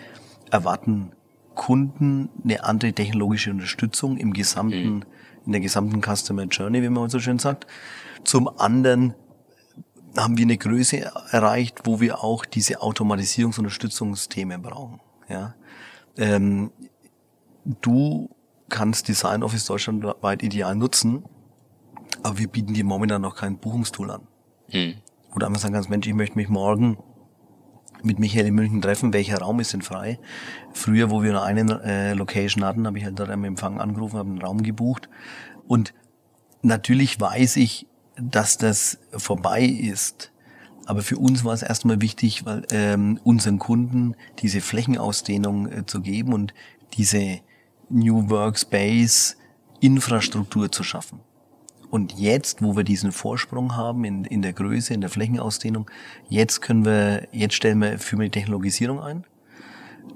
erwarten 0.52 1.12
Kunden 1.56 2.30
eine 2.44 2.64
andere 2.64 2.94
technologische 2.94 3.52
Unterstützung 3.52 4.18
im 4.18 4.34
gesamten, 4.34 4.96
mhm. 4.96 5.06
in 5.46 5.52
der 5.54 5.62
gesamten 5.62 6.02
Customer 6.02 6.44
Journey, 6.44 6.84
wie 6.84 6.90
man 6.90 7.10
so 7.10 7.20
schön 7.20 7.40
sagt. 7.40 7.66
Zum 8.24 8.48
anderen 8.60 9.16
haben 10.18 10.38
wir 10.38 10.46
eine 10.46 10.58
Größe 10.58 11.12
erreicht, 11.32 11.82
wo 11.86 12.00
wir 12.00 12.24
auch 12.24 12.46
diese 12.46 12.82
Automatisierungsunterstützungsthemen 12.82 14.62
brauchen. 14.62 15.00
Ja? 15.30 15.56
Ähm, 16.18 16.72
du 17.66 18.30
kannst 18.70 19.08
Design 19.08 19.44
Office 19.44 19.66
deutschlandweit 19.66 20.44
ideal 20.44 20.76
nutzen, 20.76 21.24
aber 22.24 22.40
wir 22.40 22.48
bieten 22.48 22.74
dir 22.74 22.84
momentan 22.84 23.22
noch 23.22 23.36
kein 23.36 23.58
Buchungstool 23.58 24.12
an. 24.12 24.22
Wo 25.32 25.40
du 25.40 25.46
einfach 25.46 25.62
sagen 25.62 25.74
kannst, 25.74 25.90
Mensch, 25.90 26.08
ich 26.08 26.14
möchte 26.14 26.36
mich 26.36 26.50
morgen 26.50 26.98
mit 28.04 28.20
Michael 28.20 28.48
in 28.48 28.56
München 28.56 28.82
treffen, 28.82 29.14
welcher 29.14 29.40
Raum 29.40 29.60
ist 29.60 29.74
denn 29.74 29.82
frei? 29.82 30.20
Früher, 30.74 31.10
wo 31.10 31.24
wir 31.24 31.32
nur 31.32 31.44
eine 31.44 31.82
äh, 31.84 32.14
Location 32.14 32.64
hatten, 32.64 32.86
habe 32.86 32.98
ich 32.98 33.06
halt 33.06 33.20
dort 33.20 33.30
am 33.30 33.44
Empfang 33.44 33.80
angerufen, 33.80 34.18
habe 34.18 34.30
einen 34.30 34.42
Raum 34.42 34.62
gebucht. 34.64 35.10
Und 35.68 35.94
natürlich 36.62 37.20
weiß 37.20 37.58
ich, 37.58 37.88
dass 38.20 38.58
das 38.58 39.00
vorbei 39.12 39.64
ist. 39.64 40.32
Aber 40.86 41.02
für 41.02 41.18
uns 41.18 41.44
war 41.44 41.54
es 41.54 41.64
erstmal 41.64 42.02
wichtig, 42.02 42.46
weil, 42.46 42.66
ähm, 42.72 43.20
unseren 43.24 43.60
Kunden 43.60 44.16
diese 44.40 44.62
Flächenausdehnung 44.62 45.72
äh, 45.72 45.86
zu 45.86 46.02
geben 46.02 46.34
und 46.34 46.54
diese 46.94 47.40
New 47.90 48.30
Workspace 48.30 49.38
Infrastruktur 49.80 50.72
zu 50.72 50.84
schaffen. 50.84 51.20
Und 51.90 52.14
jetzt, 52.14 52.62
wo 52.62 52.76
wir 52.76 52.84
diesen 52.84 53.12
Vorsprung 53.12 53.76
haben 53.76 54.04
in, 54.04 54.26
in 54.26 54.42
der 54.42 54.54
Größe, 54.54 54.94
in 54.94 55.02
der 55.02 55.10
Flächenausdehnung, 55.10 55.90
jetzt 56.30 56.62
können 56.62 56.84
wir, 56.84 57.28
jetzt 57.32 57.56
stellen 57.56 57.80
wir 57.80 58.00
für 58.00 58.18
die 58.18 58.30
Technologisierung 58.30 59.00
ein. 59.00 59.26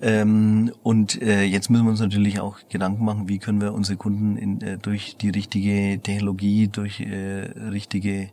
Ähm, 0.01 0.71
und 0.83 1.21
äh, 1.21 1.43
jetzt 1.43 1.69
müssen 1.69 1.85
wir 1.85 1.91
uns 1.91 1.99
natürlich 1.99 2.39
auch 2.39 2.57
Gedanken 2.69 3.05
machen, 3.05 3.27
wie 3.27 3.39
können 3.39 3.61
wir 3.61 3.73
unsere 3.73 3.97
Kunden 3.97 4.37
in, 4.37 4.61
äh, 4.61 4.77
durch 4.77 5.17
die 5.17 5.29
richtige 5.29 5.99
Technologie, 6.01 6.67
durch 6.67 7.01
äh, 7.01 7.49
richtige 7.69 8.29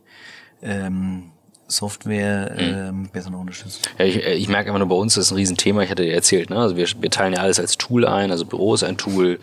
ähm, 0.61 1.31
Software 1.67 2.51
mhm. 2.55 2.59
ähm, 2.59 3.09
besser 3.11 3.29
noch 3.29 3.39
unterstützen. 3.39 3.81
Ja, 3.97 4.05
ich, 4.05 4.25
äh, 4.25 4.33
ich 4.33 4.49
merke 4.49 4.69
immer 4.69 4.79
nur 4.79 4.89
bei 4.89 4.95
uns, 4.95 5.13
das 5.13 5.25
ist 5.25 5.31
ein 5.31 5.35
Riesenthema, 5.35 5.83
ich 5.83 5.91
hatte 5.91 6.03
dir 6.03 6.13
erzählt, 6.13 6.49
ne? 6.49 6.57
also 6.57 6.75
wir, 6.75 6.87
wir 6.99 7.09
teilen 7.09 7.33
ja 7.33 7.41
alles 7.41 7.59
als 7.59 7.77
Tool 7.77 8.05
ein, 8.05 8.31
also 8.31 8.45
Büro 8.45 8.73
ist 8.73 8.83
ein 8.83 8.97
Tool, 8.97 9.39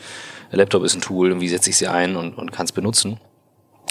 Laptop 0.50 0.84
ist 0.84 0.94
ein 0.94 1.00
Tool, 1.00 1.40
wie 1.40 1.48
setze 1.48 1.70
ich 1.70 1.76
sie 1.76 1.88
ein 1.88 2.16
und, 2.16 2.36
und 2.36 2.52
kann 2.52 2.66
es 2.66 2.72
benutzen. 2.72 3.18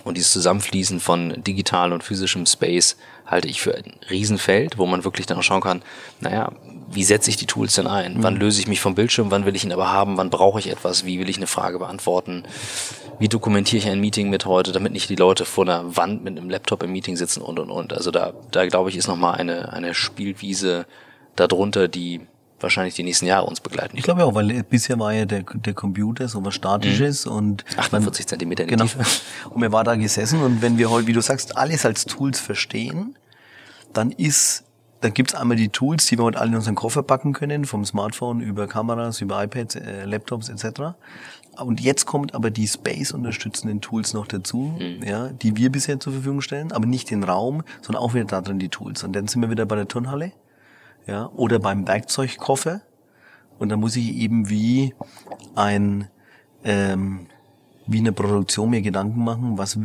Und 0.03 0.17
dieses 0.17 0.31
Zusammenfließen 0.31 0.99
von 0.99 1.41
digital 1.43 1.91
und 1.91 2.03
physischem 2.03 2.45
Space 2.45 2.95
halte 3.25 3.47
ich 3.47 3.61
für 3.61 3.75
ein 3.75 3.93
Riesenfeld, 4.09 4.77
wo 4.77 4.85
man 4.85 5.03
wirklich 5.03 5.25
dann 5.25 5.37
auch 5.37 5.43
schauen 5.43 5.61
kann, 5.61 5.81
naja, 6.19 6.51
wie 6.89 7.03
setze 7.03 7.29
ich 7.29 7.37
die 7.37 7.47
Tools 7.47 7.75
denn 7.75 7.87
ein? 7.87 8.17
Mhm. 8.17 8.23
Wann 8.23 8.35
löse 8.35 8.59
ich 8.59 8.67
mich 8.67 8.81
vom 8.81 8.95
Bildschirm? 8.95 9.31
Wann 9.31 9.45
will 9.45 9.55
ich 9.55 9.63
ihn 9.63 9.71
aber 9.71 9.91
haben? 9.91 10.17
Wann 10.17 10.29
brauche 10.29 10.59
ich 10.59 10.69
etwas? 10.69 11.05
Wie 11.05 11.19
will 11.19 11.29
ich 11.29 11.37
eine 11.37 11.47
Frage 11.47 11.79
beantworten? 11.79 12.43
Wie 13.19 13.27
dokumentiere 13.27 13.79
ich 13.79 13.89
ein 13.89 13.99
Meeting 13.99 14.29
mit 14.29 14.45
heute, 14.45 14.71
damit 14.71 14.91
nicht 14.91 15.09
die 15.09 15.15
Leute 15.15 15.45
vor 15.45 15.63
einer 15.63 15.97
Wand 15.97 16.23
mit 16.23 16.37
einem 16.37 16.49
Laptop 16.49 16.83
im 16.83 16.91
Meeting 16.91 17.15
sitzen 17.15 17.41
und 17.41 17.59
und 17.59 17.71
und. 17.71 17.93
Also 17.93 18.11
da, 18.11 18.33
da 18.51 18.65
glaube 18.67 18.89
ich, 18.89 18.97
ist 18.97 19.07
nochmal 19.07 19.35
eine, 19.35 19.73
eine 19.73 19.93
Spielwiese 19.93 20.85
darunter, 21.35 21.87
die 21.87 22.21
wahrscheinlich 22.59 22.95
die 22.95 23.03
nächsten 23.03 23.25
Jahre 23.25 23.45
uns 23.45 23.59
begleiten. 23.59 23.97
Ich 23.97 24.03
glaube 24.03 24.25
auch, 24.25 24.33
weil 24.35 24.63
bisher 24.63 24.99
war 24.99 25.13
ja 25.13 25.25
der, 25.25 25.43
der 25.43 25.73
Computer 25.73 26.27
so 26.27 26.43
was 26.43 26.55
Statisches 26.55 27.25
mhm. 27.25 27.31
und 27.31 27.65
48 27.77 28.27
Zentimeter 28.27 28.63
in 28.63 28.69
genau. 28.69 28.85
Und 29.49 29.59
mir 29.59 29.71
war 29.71 29.83
da 29.83 29.95
gesessen 29.95 30.41
und 30.41 30.61
wenn 30.61 30.77
wir 30.77 30.89
heute, 30.89 31.07
wie 31.07 31.13
du 31.13 31.21
sagst, 31.21 31.57
alles 31.57 31.85
als 31.85 32.05
Tools 32.05 32.39
verstehen, 32.39 33.17
dann 33.93 34.11
ist, 34.11 34.63
dann 35.01 35.13
gibt's 35.13 35.35
einmal 35.35 35.57
die 35.57 35.69
Tools, 35.69 36.05
die 36.07 36.17
wir 36.17 36.23
heute 36.23 36.39
alle 36.39 36.49
in 36.49 36.55
unseren 36.55 36.75
Koffer 36.75 37.03
packen 37.03 37.33
können, 37.33 37.65
vom 37.65 37.85
Smartphone 37.85 38.41
über 38.41 38.67
Kameras, 38.67 39.21
über 39.21 39.43
iPads, 39.43 39.75
äh, 39.75 40.05
Laptops 40.05 40.49
etc. 40.49 40.95
Und 41.57 41.79
jetzt 41.79 42.05
kommt 42.05 42.33
aber 42.35 42.51
die 42.51 42.67
Space-unterstützenden 42.67 43.81
Tools 43.81 44.13
noch 44.13 44.27
dazu, 44.27 44.77
ja, 45.05 45.29
die 45.29 45.55
wir 45.55 45.71
bisher 45.71 45.99
zur 45.99 46.13
Verfügung 46.13 46.41
stellen, 46.41 46.71
aber 46.71 46.85
nicht 46.85 47.09
den 47.11 47.23
Raum, 47.23 47.63
sondern 47.81 48.03
auch 48.03 48.13
wieder 48.13 48.25
da 48.25 48.41
drin 48.41 48.59
die 48.59 48.69
Tools. 48.69 49.03
Und 49.03 49.13
dann 49.13 49.27
sind 49.27 49.41
wir 49.41 49.49
wieder 49.49 49.65
bei 49.65 49.75
der 49.75 49.87
Turnhalle, 49.87 50.33
ja, 51.07 51.29
oder 51.35 51.59
beim 51.59 51.87
Werkzeugkoffer. 51.87 52.81
Und 53.59 53.69
da 53.69 53.77
muss 53.77 53.95
ich 53.95 54.15
eben 54.15 54.49
wie 54.49 54.93
ein, 55.55 56.09
ähm, 56.63 57.27
wie 57.87 57.99
eine 57.99 58.11
Produktion 58.11 58.69
mir 58.69 58.81
Gedanken 58.81 59.23
machen, 59.23 59.57
was, 59.57 59.79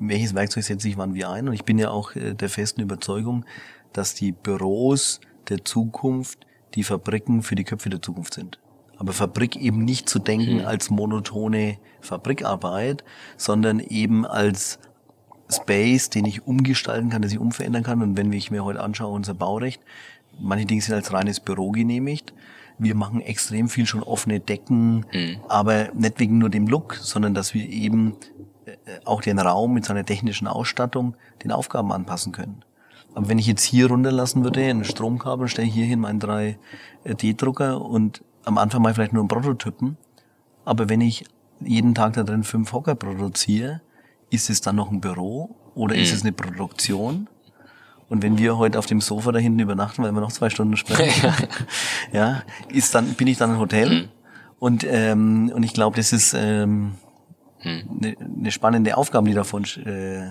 welches 0.00 0.34
Werkzeug 0.34 0.64
setze 0.64 0.88
ich 0.88 0.96
wann 0.96 1.14
wie 1.14 1.24
ein. 1.24 1.48
Und 1.48 1.54
ich 1.54 1.64
bin 1.64 1.78
ja 1.78 1.90
auch 1.90 2.14
äh, 2.14 2.34
der 2.34 2.48
festen 2.48 2.80
Überzeugung, 2.80 3.44
dass 3.92 4.14
die 4.14 4.32
Büros 4.32 5.20
der 5.48 5.64
Zukunft 5.64 6.46
die 6.74 6.84
Fabriken 6.84 7.42
für 7.42 7.56
die 7.56 7.64
Köpfe 7.64 7.90
der 7.90 8.00
Zukunft 8.00 8.34
sind. 8.34 8.58
Aber 8.96 9.14
Fabrik 9.14 9.56
eben 9.56 9.84
nicht 9.84 10.10
zu 10.10 10.18
denken 10.18 10.66
als 10.66 10.90
monotone 10.90 11.78
Fabrikarbeit, 12.02 13.02
sondern 13.38 13.80
eben 13.80 14.26
als 14.26 14.78
Space, 15.50 16.10
den 16.10 16.26
ich 16.26 16.46
umgestalten 16.46 17.08
kann, 17.08 17.22
den 17.22 17.30
ich 17.30 17.38
umverändern 17.38 17.82
kann. 17.82 18.02
Und 18.02 18.16
wenn 18.18 18.30
ich 18.32 18.50
mir 18.50 18.62
heute 18.62 18.80
anschaue, 18.80 19.14
unser 19.14 19.32
Baurecht, 19.32 19.80
manche 20.40 20.66
Dinge 20.66 20.80
sind 20.82 20.94
als 20.94 21.12
reines 21.12 21.40
Büro 21.40 21.70
genehmigt. 21.70 22.34
Wir 22.78 22.94
machen 22.94 23.20
extrem 23.20 23.68
viel 23.68 23.86
schon 23.86 24.02
offene 24.02 24.40
Decken, 24.40 25.04
aber 25.48 25.88
nicht 25.94 26.18
wegen 26.18 26.38
nur 26.38 26.48
dem 26.48 26.66
Look, 26.66 26.94
sondern 26.94 27.34
dass 27.34 27.52
wir 27.52 27.68
eben 27.68 28.16
äh, 28.64 28.76
auch 29.04 29.20
den 29.20 29.38
Raum 29.38 29.74
mit 29.74 29.84
seiner 29.84 30.04
technischen 30.04 30.46
Ausstattung 30.48 31.14
den 31.44 31.52
Aufgaben 31.52 31.92
anpassen 31.92 32.32
können. 32.32 32.64
Aber 33.14 33.28
wenn 33.28 33.38
ich 33.38 33.46
jetzt 33.46 33.64
hier 33.64 33.88
runterlassen 33.88 34.44
würde, 34.44 34.62
ein 34.62 34.84
Stromkabel, 34.84 35.48
stelle 35.48 35.68
ich 35.68 35.74
hier 35.74 35.84
hin 35.84 36.00
meinen 36.00 36.20
3D-Drucker 36.20 37.80
und 37.80 38.22
am 38.44 38.56
Anfang 38.58 38.82
mal 38.82 38.94
vielleicht 38.94 39.12
nur 39.12 39.22
einen 39.22 39.28
Prototypen. 39.28 39.96
Aber 40.64 40.88
wenn 40.88 41.00
ich 41.00 41.24
jeden 41.60 41.94
Tag 41.94 42.14
da 42.14 42.22
drin 42.22 42.44
fünf 42.44 42.72
Hocker 42.72 42.94
produziere, 42.94 43.80
ist 44.30 44.48
es 44.48 44.60
dann 44.60 44.76
noch 44.76 44.90
ein 44.90 45.00
Büro 45.00 45.56
oder 45.74 45.96
ist 45.96 46.12
es 46.12 46.22
eine 46.22 46.32
Produktion? 46.32 47.28
Und 48.10 48.22
wenn 48.22 48.38
wir 48.38 48.58
heute 48.58 48.78
auf 48.78 48.86
dem 48.86 49.00
Sofa 49.00 49.30
da 49.30 49.38
hinten 49.38 49.60
übernachten, 49.60 50.02
weil 50.02 50.10
wir 50.10 50.20
noch 50.20 50.32
zwei 50.32 50.50
Stunden 50.50 50.76
sprechen, 50.76 51.32
ja, 52.12 52.42
ist 52.68 52.94
dann, 52.94 53.14
bin 53.14 53.28
ich 53.28 53.38
dann 53.38 53.52
ein 53.52 53.58
Hotel. 53.58 54.08
Und, 54.58 54.84
ähm, 54.86 55.50
und 55.54 55.62
ich 55.62 55.72
glaube, 55.72 55.96
das 55.96 56.12
ist 56.12 56.34
ähm, 56.34 56.96
eine, 57.62 58.16
eine 58.18 58.50
spannende 58.50 58.96
Aufgabe, 58.96 59.28
die 59.28 59.34
davon 59.34 59.64
äh, 59.64 60.28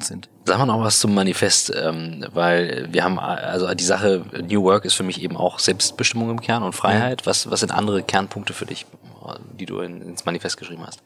sind. 0.00 0.28
Sag 0.46 0.58
mal 0.58 0.66
noch 0.66 0.80
was 0.80 1.00
zum 1.00 1.14
Manifest, 1.14 1.70
ähm, 1.76 2.24
weil 2.32 2.88
wir 2.90 3.04
haben, 3.04 3.18
also 3.18 3.72
die 3.74 3.84
Sache 3.84 4.24
New 4.48 4.62
Work 4.62 4.86
ist 4.86 4.94
für 4.94 5.02
mich 5.02 5.20
eben 5.22 5.36
auch 5.36 5.58
Selbstbestimmung 5.58 6.30
im 6.30 6.40
Kern 6.40 6.62
und 6.62 6.74
Freiheit. 6.74 7.26
Was, 7.26 7.50
was 7.50 7.60
sind 7.60 7.72
andere 7.72 8.02
Kernpunkte 8.02 8.54
für 8.54 8.66
dich, 8.66 8.86
die 9.58 9.66
du 9.66 9.80
in, 9.80 10.00
ins 10.00 10.24
Manifest 10.24 10.56
geschrieben 10.56 10.86
hast? 10.86 11.02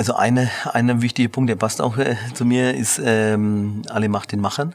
Also 0.00 0.14
eine, 0.14 0.50
eine 0.64 1.02
wichtige 1.02 1.28
Punkt, 1.28 1.50
der 1.50 1.56
passt 1.56 1.82
auch 1.82 1.98
äh, 1.98 2.16
zu 2.32 2.46
mir, 2.46 2.74
ist 2.74 2.98
ähm, 3.04 3.82
alle 3.90 4.08
Macht 4.08 4.32
den 4.32 4.40
Machern. 4.40 4.74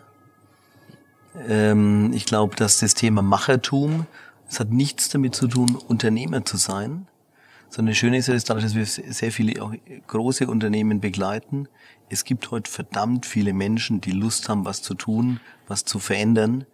Ähm, 1.50 2.14
ich 2.14 2.28
glaube, 2.28 2.56
dass 2.56 2.78
das 2.78 2.94
Thema 2.94 3.24
Machertum, 3.24 4.06
es 4.48 4.60
hat 4.60 4.70
nichts 4.70 5.10
damit 5.10 5.34
zu 5.34 5.48
tun, 5.48 5.78
Unternehmer 5.88 6.46
zu 6.46 6.58
sein, 6.58 7.08
sondern 7.70 7.94
das 7.94 7.98
Schöne 7.98 8.18
ist 8.18 8.28
ja, 8.28 8.36
dadurch, 8.38 8.66
dass 8.66 8.76
wir 8.76 8.86
sehr 8.86 9.32
viele 9.32 9.64
auch 9.64 9.74
große 10.06 10.46
Unternehmen 10.46 11.02
begleiten, 11.02 11.70
es 12.08 12.24
gibt 12.24 12.52
heute 12.52 12.70
verdammt 12.70 13.26
viele 13.26 13.54
Menschen, 13.54 14.02
die 14.02 14.12
Lust 14.12 14.48
haben, 14.48 14.64
was 14.64 14.84
zu 14.84 14.94
tun, 14.94 15.40
was 15.68 15.86
zu 15.86 15.98
verändern. 15.98 16.66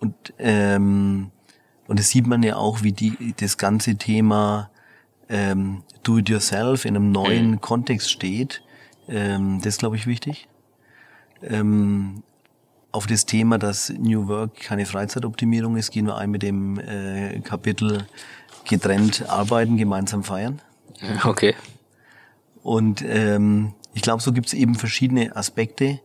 Und, 0.00 0.14
ähm, 0.38 1.32
und 1.86 1.98
das 1.98 2.08
sieht 2.08 2.26
man 2.26 2.42
ja 2.42 2.56
auch, 2.56 2.82
wie 2.82 2.92
die, 2.92 3.34
das 3.38 3.58
ganze 3.58 3.96
Thema 3.96 4.69
ähm, 5.30 5.82
Do-it-yourself 6.02 6.84
in 6.84 6.96
einem 6.96 7.12
neuen 7.12 7.52
mhm. 7.52 7.60
Kontext 7.60 8.10
steht. 8.10 8.62
Ähm, 9.08 9.58
das 9.58 9.74
ist, 9.74 9.78
glaube 9.78 9.96
ich, 9.96 10.06
wichtig. 10.06 10.48
Ähm, 11.42 12.22
auf 12.92 13.06
das 13.06 13.24
Thema, 13.24 13.58
dass 13.58 13.90
New 13.90 14.26
Work 14.28 14.56
keine 14.56 14.84
Freizeitoptimierung 14.84 15.76
ist, 15.76 15.92
gehen 15.92 16.06
wir 16.06 16.16
ein 16.16 16.30
mit 16.30 16.42
dem 16.42 16.78
äh, 16.78 17.40
Kapitel 17.40 18.06
getrennt 18.68 19.28
arbeiten, 19.28 19.76
gemeinsam 19.76 20.24
feiern. 20.24 20.60
Okay. 21.24 21.54
Und 22.62 23.02
ähm, 23.02 23.72
ich 23.94 24.02
glaube, 24.02 24.22
so 24.22 24.32
gibt 24.32 24.48
es 24.48 24.54
eben 24.54 24.74
verschiedene 24.74 25.34
Aspekte. 25.34 26.00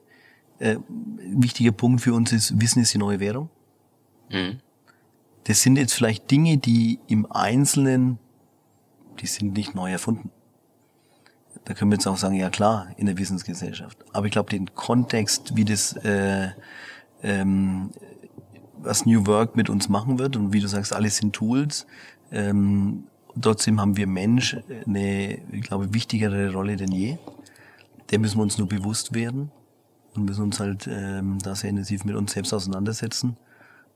Äh, 0.60 0.78
wichtiger 1.18 1.72
Punkt 1.72 2.02
für 2.02 2.14
uns 2.14 2.32
ist, 2.32 2.62
Wissen 2.62 2.82
ist 2.82 2.94
die 2.94 2.98
neue 2.98 3.20
Währung. 3.20 3.50
Mhm. 4.30 4.60
Das 5.44 5.62
sind 5.62 5.78
jetzt 5.78 5.94
vielleicht 5.94 6.32
Dinge, 6.32 6.58
die 6.58 7.00
im 7.08 7.30
Einzelnen, 7.32 8.20
die 9.20 9.28
sind 9.28 9.54
nicht 9.54 9.76
neu 9.76 9.92
erfunden. 9.92 10.32
Da 11.66 11.74
können 11.74 11.92
wir 11.92 11.96
jetzt 11.96 12.08
auch 12.08 12.18
sagen, 12.18 12.36
ja 12.36 12.50
klar, 12.50 12.88
in 12.98 13.08
der 13.08 13.18
Wissensgesellschaft. 13.18 13.98
Aber 14.14 14.28
ich 14.28 14.32
glaube, 14.32 14.50
den 14.50 14.74
Kontext, 14.76 15.56
wie 15.56 15.66
das, 15.66 15.94
äh, 15.94 16.50
ähm, 17.24 17.90
was 18.78 19.06
New 19.06 19.26
Work 19.26 19.56
mit 19.56 19.70
uns 19.70 19.90
machen 19.90 20.20
wird 20.20 20.36
und 20.36 20.54
wie 20.54 20.60
du 20.60 20.68
sagst, 20.68 20.94
alles 20.94 21.18
sind 21.18 21.34
Tools. 21.34 21.88
Ähm, 22.32 23.06
trotzdem 23.42 23.82
haben 23.82 23.98
wir 23.98 24.06
Mensch 24.06 24.58
eine, 24.86 25.40
ich 25.52 25.62
glaube, 25.62 25.94
wichtigere 25.94 26.52
Rolle 26.54 26.76
denn 26.76 26.92
je 26.92 27.18
der 28.12 28.20
müssen 28.20 28.38
wir 28.38 28.44
uns 28.44 28.58
nur 28.58 28.68
bewusst 28.68 29.14
werden 29.14 29.52
und 30.16 30.26
müssen 30.26 30.44
uns 30.44 30.60
halt 30.60 30.88
ähm, 30.88 31.40
da 31.42 31.56
sehr 31.56 31.70
intensiv 31.70 32.06
mit 32.06 32.16
uns 32.16 32.34
selbst 32.34 32.54
auseinandersetzen. 32.54 33.38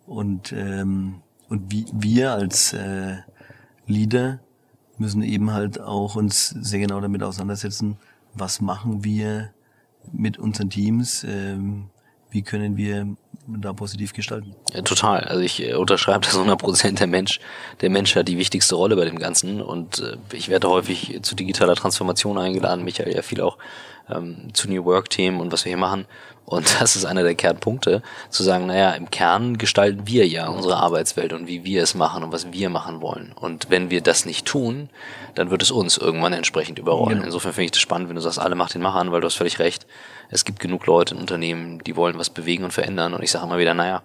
Und, 0.06 0.52
ähm, 0.52 1.22
und 1.48 1.72
wie, 1.72 1.86
wir 1.94 2.32
als 2.32 2.74
äh, 2.74 3.18
Leader 3.86 4.40
müssen 5.00 5.22
eben 5.22 5.52
halt 5.52 5.80
auch 5.80 6.16
uns 6.16 6.50
sehr 6.50 6.80
genau 6.80 7.00
damit 7.00 7.24
auseinandersetzen, 7.24 7.98
was 8.34 8.62
machen 8.62 9.04
wir 9.04 9.52
mit 10.12 10.38
unseren 10.38 10.70
Teams, 10.70 11.24
ähm, 11.24 11.90
wie 12.32 12.42
können 12.42 12.78
wir 12.78 13.16
da 13.48 13.74
positiv 13.74 14.14
gestalten. 14.14 14.56
Ja, 14.74 14.82
total. 14.82 15.22
Also 15.22 15.42
ich 15.42 15.64
äh, 15.64 15.74
unterschreibe 15.74 16.26
das 16.26 16.36
100 16.36 16.60
Prozent. 16.60 17.00
Der 17.00 17.08
Mensch, 17.08 17.40
der 17.82 17.90
Mensch 17.90 18.16
hat 18.16 18.28
die 18.28 18.38
wichtigste 18.38 18.76
Rolle 18.76 18.96
bei 18.96 19.06
dem 19.06 19.18
Ganzen 19.18 19.62
und 19.62 20.00
äh, 20.00 20.18
ich 20.34 20.50
werde 20.50 20.70
häufig 20.70 21.20
zu 21.24 21.36
digitaler 21.36 21.76
Transformation 21.76 22.38
eingeladen. 22.38 22.84
Michael 22.84 23.14
ja 23.14 23.22
viel 23.22 23.42
auch 23.42 23.58
ähm, 24.14 24.54
zu 24.54 24.70
New 24.70 24.86
Work-Themen 24.86 25.40
und 25.40 25.52
was 25.52 25.66
wir 25.66 25.72
hier 25.72 25.78
machen. 25.78 26.06
Und 26.46 26.66
das 26.82 26.96
ist 26.96 27.06
einer 27.06 27.24
der 27.24 27.36
Kernpunkte, 27.36 28.02
zu 28.30 28.44
sagen, 28.44 28.66
naja, 28.66 28.92
im 28.92 29.12
Kern 29.12 29.58
gestalten 29.58 30.08
wir 30.08 30.28
ja 30.28 30.48
unsere 30.48 30.78
Arbeitswelt 30.78 31.32
und 31.32 31.48
wie 31.48 31.64
wir 31.64 31.84
es 31.84 31.94
machen 31.94 32.24
und 32.24 32.32
was 32.32 32.52
wir 32.52 32.70
machen 32.70 33.02
wollen. 33.02 33.34
Und 33.40 33.70
wenn 33.70 33.90
wir 33.90 34.02
das 34.02 34.26
nicht 34.26 34.48
tun, 34.48 34.90
dann 35.36 35.52
wird 35.52 35.62
es 35.62 35.72
uns 35.72 35.98
irgendwann 35.98 36.34
entsprechend 36.34 36.80
überrollen. 36.80 37.18
Genau. 37.18 37.26
Insofern 37.26 37.54
finde 37.54 37.66
ich 37.66 37.72
das 37.72 37.82
spannend, 37.82 38.10
wenn 38.10 38.16
du 38.16 38.22
sagst, 38.22 38.40
alle 38.40 38.56
macht 38.56 38.74
den 38.74 38.82
Machern, 38.82 39.12
weil 39.12 39.22
du 39.22 39.28
hast 39.28 39.36
völlig 39.36 39.60
recht. 39.60 39.86
Es 40.30 40.44
gibt 40.44 40.60
genug 40.60 40.86
Leute 40.88 41.14
in 41.14 41.22
Unternehmen, 41.22 41.84
die 41.84 41.96
wollen 41.96 42.18
was 42.18 42.30
bewegen 42.30 42.64
und 42.64 42.72
verändern. 42.72 43.14
Und 43.14 43.24
ich 43.24 43.32
sage 43.32 43.46
immer 43.46 43.60
wieder, 43.60 43.74
naja, 43.74 44.02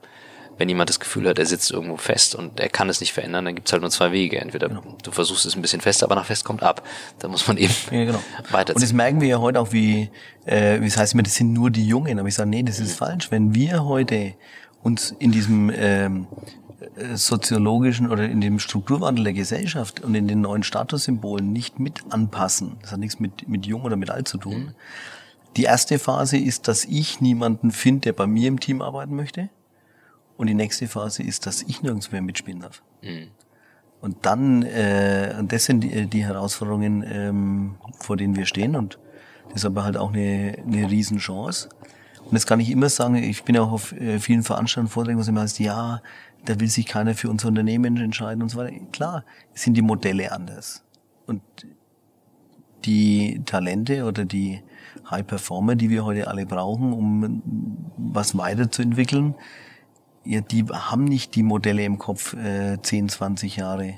wenn 0.59 0.69
jemand 0.69 0.89
das 0.89 1.01
Gefühl 1.01 1.29
hat, 1.29 1.39
er 1.39 1.47
sitzt 1.47 1.71
irgendwo 1.71 1.97
fest 1.97 2.35
und 2.35 2.61
er 2.61 2.69
kann 2.69 2.89
es 2.89 3.01
nicht 3.01 3.13
verändern, 3.13 3.45
dann 3.45 3.55
gibt's 3.55 3.73
halt 3.73 3.83
nur 3.83 3.91
zwei 3.91 4.13
Wege. 4.13 4.41
Entweder 4.41 4.69
genau. 4.69 4.83
du 5.03 5.11
versuchst 5.11 5.47
es 5.47 5.57
ein 5.57 5.63
bisschen 5.63 5.81
fest, 5.81 6.03
aber 6.05 6.15
nach 6.15 6.27
fest 6.27 6.45
kommt 6.45 6.63
ab. 6.63 6.87
Da 7.19 7.29
muss 7.29 7.47
man 7.49 7.57
eben 7.57 7.75
ja, 7.91 8.05
genau. 8.05 8.23
weiterziehen. 8.51 8.77
Und 8.77 8.83
das 8.83 8.93
merken 8.93 9.21
wir 9.21 9.29
ja 9.29 9.39
heute 9.41 9.61
auch, 9.61 9.73
wie, 9.73 10.11
äh, 10.45 10.81
wie 10.81 10.87
es 10.87 10.97
heißt 10.97 11.15
immer, 11.15 11.23
das 11.23 11.35
sind 11.35 11.53
nur 11.53 11.71
die 11.71 11.87
Jungen. 11.87 12.19
Aber 12.19 12.29
ich 12.29 12.35
sage, 12.35 12.51
nee, 12.51 12.63
das 12.63 12.79
ist 12.79 12.93
mhm. 12.93 13.05
falsch. 13.05 13.31
Wenn 13.31 13.55
wir 13.55 13.85
heute 13.85 14.35
uns 14.83 15.15
in 15.19 15.33
diesem 15.33 15.71
ähm, 15.75 16.27
äh, 16.97 17.17
soziologischen 17.17 18.11
oder 18.11 18.25
in 18.25 18.41
dem 18.41 18.59
Strukturwandel 18.59 19.25
der 19.25 19.33
Gesellschaft 19.33 20.01
und 20.01 20.15
in 20.15 20.29
den 20.29 20.41
neuen 20.41 20.63
Statussymbolen 20.63 21.53
nicht 21.53 21.81
mit 21.81 22.03
anpassen, 22.11 22.77
das 22.83 22.93
hat 22.93 23.01
nichts 23.01 23.19
mit, 23.19 23.49
mit 23.49 23.67
jung 23.67 23.83
oder 23.83 23.97
mit 23.97 24.11
alt 24.11 24.29
zu 24.29 24.39
tun. 24.39 24.57
Mhm. 24.57 24.75
Die 25.57 25.65
erste 25.65 25.99
Phase 25.99 26.37
ist, 26.37 26.69
dass 26.69 26.85
ich 26.85 27.21
niemanden 27.21 27.71
finde, 27.71 28.01
der 28.03 28.13
bei 28.13 28.27
mir 28.27 28.49
im 28.49 28.59
Team 28.59 28.83
arbeiten 28.83 29.15
möchte. 29.15 29.51
Und 30.37 30.49
die 30.49 30.55
nächste 30.55 30.89
Phase 30.89 31.22
ist, 31.22 31.47
dass 31.47 31.62
ich 31.62 31.82
nirgends 31.82 32.11
mehr 32.11 32.22
mitspielen 32.22 32.61
darf. 32.61 32.82
Mhm. 33.03 33.28
Und 34.01 34.26
dann, 34.26 34.62
äh, 34.62 35.35
und 35.39 35.53
das 35.53 35.64
sind 35.64 35.80
die, 35.80 36.07
die 36.07 36.24
Herausforderungen, 36.24 37.05
ähm, 37.07 37.74
vor 38.01 38.16
denen 38.16 38.37
wir 38.37 38.45
stehen. 38.45 38.76
Und 38.76 38.99
das 39.47 39.57
ist 39.57 39.64
aber 39.64 39.85
halt 39.85 39.97
auch 39.97 40.12
eine, 40.12 40.57
eine 40.66 40.91
Riesenchance. 40.91 41.68
Und 42.24 42.32
das 42.32 42.47
kann 42.47 42.61
ich 42.61 42.70
immer 42.70 42.89
sagen, 42.89 43.16
ich 43.16 43.45
bin 43.45 43.57
auch 43.59 43.72
auf 43.72 43.93
äh, 43.93 44.18
vielen 44.18 44.43
Veranstaltungen 44.43 44.91
Vorträgen, 44.91 45.18
was 45.18 45.28
immer 45.28 45.43
heißt, 45.43 45.59
ja, 45.59 46.03
da 46.45 46.61
will 46.61 46.68
sich 46.68 46.87
keiner 46.87 47.14
für 47.14 47.30
unser 47.30 47.49
Unternehmen 47.49 47.97
entscheiden 47.97 48.43
und 48.43 48.51
so 48.51 48.59
weiter. 48.59 48.74
Klar, 48.93 49.24
sind 49.55 49.74
die 49.74 49.82
Modelle 49.82 50.32
anders. 50.32 50.85
Und 51.26 51.41
die 52.85 53.41
Talente 53.47 54.05
oder 54.05 54.24
die 54.24 54.62
High 55.11 55.26
Performer, 55.26 55.74
die 55.74 55.91
wir 55.91 56.05
heute 56.05 56.28
alle 56.28 56.47
brauchen, 56.47 56.93
um 56.93 57.82
was 57.97 58.37
weiterzuentwickeln, 58.37 59.35
ja, 60.25 60.41
die 60.41 60.64
haben 60.64 61.05
nicht 61.05 61.35
die 61.35 61.43
Modelle 61.43 61.85
im 61.85 61.99
Kopf, 61.99 62.35
äh, 62.35 62.79
10, 62.81 63.09
20 63.09 63.57
Jahre 63.57 63.95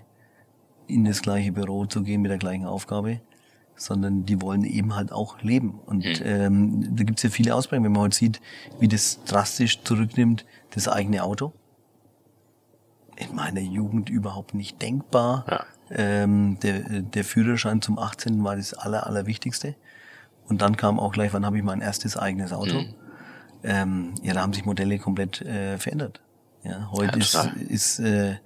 in 0.89 1.05
das 1.05 1.23
gleiche 1.23 1.53
Büro 1.53 1.87
zu 1.87 2.03
gehen 2.03 2.23
mit 2.23 2.31
der 2.31 2.39
gleichen 2.39 2.67
Aufgabe, 2.67 3.21
sondern 3.77 4.25
die 4.25 4.41
wollen 4.41 4.65
eben 4.65 4.95
halt 4.95 5.13
auch 5.13 5.41
leben. 5.43 5.81
Und 5.87 6.05
mhm. 6.05 6.27
ähm, 6.27 6.97
da 6.97 7.05
gibt's 7.05 7.23
ja 7.23 7.31
viele 7.31 7.55
Ausprägungen, 7.55 7.87
wenn 7.87 7.93
man 7.93 8.03
heute 8.03 8.17
sieht, 8.17 8.41
wie 8.81 8.89
das 8.89 9.23
drastisch 9.25 9.83
zurücknimmt, 9.83 10.45
das 10.71 10.89
eigene 10.89 11.23
Auto. 11.23 11.53
In 13.17 13.35
meiner 13.35 13.61
Jugend 13.61 14.11
überhaupt 14.11 14.55
nicht 14.55 14.81
denkbar. 14.83 15.45
Ja. 15.49 15.65
Ähm, 15.91 16.59
der, 16.63 17.03
der 17.03 17.25
Führerschein 17.25 17.81
zum 17.81 17.99
18. 17.99 18.43
war 18.43 18.57
das 18.57 18.75
aller, 18.75 19.07
allerwichtigste. 19.07 19.77
Und 20.49 20.63
dann 20.63 20.77
kam 20.77 21.01
auch 21.01 21.13
gleich, 21.13 21.33
wann 21.33 21.47
habe 21.47 21.57
ich 21.57 21.65
mein 21.65 21.81
erstes 21.81 22.17
eigenes 22.17 22.53
Auto? 22.53 22.81
Mhm. 22.81 22.95
Ähm, 23.67 24.15
ja, 24.23 24.33
da 24.35 24.43
haben 24.43 24.53
sich 24.53 24.65
Modelle 24.65 24.99
komplett 24.99 25.43
äh, 25.43 25.77
verändert. 25.79 26.21
Ja, 26.63 26.91
heute 26.93 27.19
ja, 27.19 27.43
ist, 27.43 27.51
ist 27.69 27.99
äh, 27.99 28.37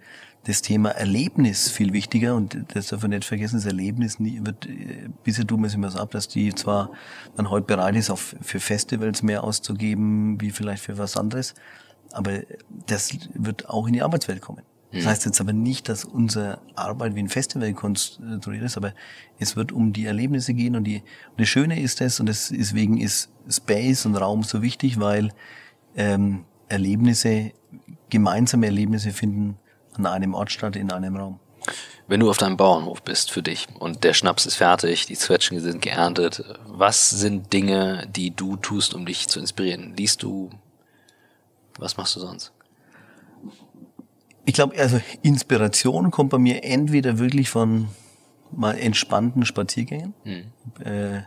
das 0.45 0.63
Thema 0.63 0.91
Erlebnis 0.91 1.71
viel 1.71 1.93
wichtiger 1.93 2.35
und 2.35 2.57
das 2.75 2.89
darf 2.89 3.03
man 3.03 3.11
nicht 3.11 3.25
vergessen, 3.25 3.57
das 3.57 3.67
Erlebnis 3.67 4.19
nie, 4.19 4.41
wird, 4.43 4.67
äh, 4.67 5.09
bisher 5.25 5.47
tun 5.47 5.61
wir 5.61 5.67
es 5.67 5.75
immer 5.75 5.91
so 5.91 5.99
ab, 5.99 6.11
dass 6.11 6.29
die 6.29 6.55
zwar 6.55 6.91
man 7.37 7.51
heute 7.51 7.67
bereit 7.67 7.97
ist, 7.97 8.11
auch 8.11 8.19
für 8.19 8.61
Festivals 8.61 9.23
mehr 9.23 9.45
auszugeben, 9.45 10.41
wie 10.41 10.51
vielleicht 10.51 10.83
für 10.83 10.97
was 10.97 11.17
anderes, 11.17 11.55
aber 12.13 12.41
das 12.87 13.11
wird 13.35 13.69
auch 13.69 13.87
in 13.87 13.93
die 13.93 14.03
Arbeitswelt 14.03 14.41
kommen. 14.41 14.63
Das 14.93 15.05
mhm. 15.05 15.09
heißt 15.09 15.25
jetzt 15.27 15.41
aber 15.41 15.53
nicht, 15.53 15.89
dass 15.89 16.05
unsere 16.05 16.59
Arbeit 16.75 17.15
wie 17.15 17.21
ein 17.21 17.29
Festival 17.29 17.73
konstruiert 17.75 18.65
ist, 18.65 18.77
aber 18.77 18.93
es 19.39 19.57
wird 19.57 19.73
um 19.73 19.93
die 19.93 20.07
Erlebnisse 20.07 20.53
gehen 20.55 20.75
und 20.75 20.85
die 20.85 20.97
und 20.97 21.41
das 21.41 21.49
Schöne 21.49 21.81
ist 21.81 22.01
es 22.01 22.19
und 22.19 22.27
deswegen 22.27 22.99
ist 22.99 23.31
Space 23.49 24.05
und 24.07 24.17
Raum 24.17 24.43
so 24.43 24.63
wichtig, 24.63 24.99
weil 24.99 25.33
ähm, 25.97 26.45
Erlebnisse, 26.69 27.53
gemeinsame 28.09 28.67
Erlebnisse 28.67 29.13
finden 29.13 29.59
an 29.95 30.07
einem 30.07 30.35
Ort 30.35 30.51
statt, 30.51 30.77
in 30.77 30.91
einem 30.91 31.17
Raum. 31.17 31.41
Wenn 32.07 32.21
du 32.21 32.31
auf 32.31 32.39
deinem 32.39 32.57
Bauernhof 32.57 33.03
bist 33.03 33.31
für 33.31 33.43
dich 33.43 33.69
und 33.79 34.03
der 34.03 34.15
Schnaps 34.15 34.47
ist 34.47 34.57
fertig, 34.57 35.07
die 35.07 35.15
Zwetschgen 35.15 35.61
sind 35.61 35.83
geerntet, 35.83 36.43
was 36.67 37.11
sind 37.11 37.53
Dinge, 37.53 38.09
die 38.11 38.35
du 38.35 38.57
tust, 38.57 38.95
um 38.95 39.07
dich 39.07 39.29
zu 39.29 39.39
inspirieren? 39.39 39.95
Liest 39.97 40.23
du? 40.23 40.51
Was 41.79 41.97
machst 41.97 42.17
du 42.17 42.21
sonst? 42.21 42.53
Ich 44.45 44.55
glaube, 44.55 44.79
also 44.79 45.01
Inspiration 45.23 46.11
kommt 46.11 46.31
bei 46.31 46.39
mir 46.39 46.65
entweder 46.65 47.19
wirklich 47.19 47.51
von 47.51 47.89
mal 48.51 48.77
entspannten 48.79 49.45
Spaziergängen. 49.45 50.15
Mhm. 50.25 50.85
Äh, 50.85 51.23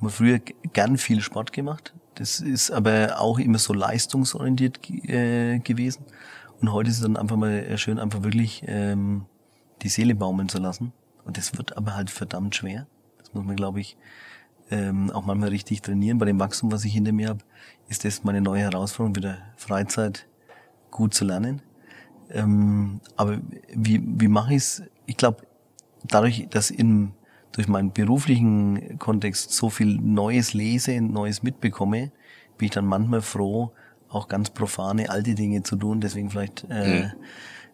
habe 0.00 0.10
früher 0.10 0.40
gern 0.72 0.98
viel 0.98 1.20
Sport 1.20 1.52
gemacht. 1.52 1.94
Das 2.14 2.40
ist 2.40 2.70
aber 2.70 3.20
auch 3.20 3.38
immer 3.38 3.58
so 3.58 3.72
leistungsorientiert 3.72 4.78
äh, 5.08 5.58
gewesen. 5.60 6.04
Und 6.60 6.72
heute 6.72 6.90
ist 6.90 6.96
es 6.96 7.02
dann 7.02 7.16
einfach 7.16 7.36
mal 7.36 7.78
schön, 7.78 7.98
einfach 7.98 8.22
wirklich 8.22 8.64
ähm, 8.66 9.26
die 9.82 9.88
Seele 9.88 10.14
baumeln 10.14 10.48
zu 10.48 10.58
lassen. 10.58 10.92
Und 11.24 11.36
das 11.36 11.56
wird 11.56 11.76
aber 11.76 11.94
halt 11.94 12.10
verdammt 12.10 12.56
schwer. 12.56 12.86
Das 13.18 13.32
muss 13.34 13.44
man, 13.44 13.56
glaube 13.56 13.80
ich, 13.80 13.96
ähm, 14.70 15.10
auch 15.10 15.24
manchmal 15.24 15.50
richtig 15.50 15.82
trainieren. 15.82 16.18
Bei 16.18 16.26
dem 16.26 16.40
Wachstum, 16.40 16.72
was 16.72 16.84
ich 16.84 16.92
hinter 16.92 17.12
mir 17.12 17.28
habe, 17.28 17.40
ist 17.88 18.04
das 18.04 18.24
meine 18.24 18.40
neue 18.40 18.62
Herausforderung, 18.62 19.16
wieder 19.16 19.38
Freizeit 19.56 20.26
gut 20.90 21.14
zu 21.14 21.24
lernen. 21.24 21.62
Ähm, 22.30 23.00
aber 23.16 23.38
wie, 23.74 24.02
wie 24.04 24.28
mache 24.28 24.54
ich 24.54 24.58
es? 24.58 24.82
Ich 25.06 25.16
glaube, 25.16 25.42
dadurch, 26.04 26.46
dass 26.50 26.70
in, 26.70 27.12
durch 27.52 27.68
meinen 27.68 27.92
beruflichen 27.92 28.98
Kontext 28.98 29.52
so 29.52 29.70
viel 29.70 29.96
Neues 29.96 30.54
lese, 30.54 31.00
Neues 31.00 31.42
mitbekomme, 31.42 32.12
bin 32.56 32.66
ich 32.66 32.72
dann 32.72 32.86
manchmal 32.86 33.22
froh, 33.22 33.72
auch 34.08 34.28
ganz 34.28 34.50
profane 34.50 35.10
alte 35.10 35.34
Dinge 35.34 35.62
zu 35.62 35.76
tun. 35.76 36.00
Deswegen 36.00 36.30
vielleicht 36.30 36.66
äh, 36.70 37.04
mhm. 37.04 37.12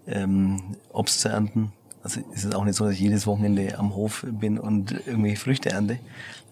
ähm, 0.06 0.62
Obst 0.92 1.20
zu 1.20 1.28
ernten. 1.28 1.72
Also 2.02 2.20
ist 2.32 2.44
es 2.44 2.54
auch 2.54 2.64
nicht 2.64 2.76
so, 2.76 2.84
dass 2.84 2.94
ich 2.94 3.00
jedes 3.00 3.26
Wochenende 3.26 3.78
am 3.78 3.94
Hof 3.94 4.26
bin 4.28 4.58
und 4.58 4.92
irgendwelche 5.06 5.38
Früchte 5.38 5.70
ernte. 5.70 5.98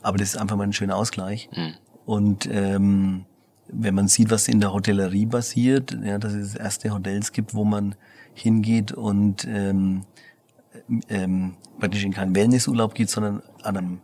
Aber 0.01 0.17
das 0.17 0.29
ist 0.31 0.37
einfach 0.37 0.57
mal 0.57 0.65
ein 0.65 0.73
schöner 0.73 0.97
Ausgleich. 0.97 1.51
Mhm. 1.55 1.75
Und 2.07 2.49
ähm, 2.51 3.27
wenn 3.73 3.95
man 3.95 4.09
sieht, 4.09 4.31
was 4.31 4.49
in 4.49 4.61
der 4.61 4.73
Hotellerie 4.73 5.27
passiert, 5.27 5.97
ja, 6.03 6.19
dass 6.19 6.35
es 6.35 6.55
erste 6.55 6.91
Hotels 6.91 7.33
gibt, 7.33 7.55
wo 7.55 7.65
man 7.65 7.95
hingeht 8.35 8.93
und 8.93 9.47
ähm, 9.47 10.03
ähm, 11.09 11.55
praktisch 11.81 12.05
in 12.05 12.13
keinen 12.13 12.35
Wellnessurlaub 12.35 12.95
geht, 12.95 13.11
sondern 13.11 13.43
an 13.63 13.77
einem 13.77 14.01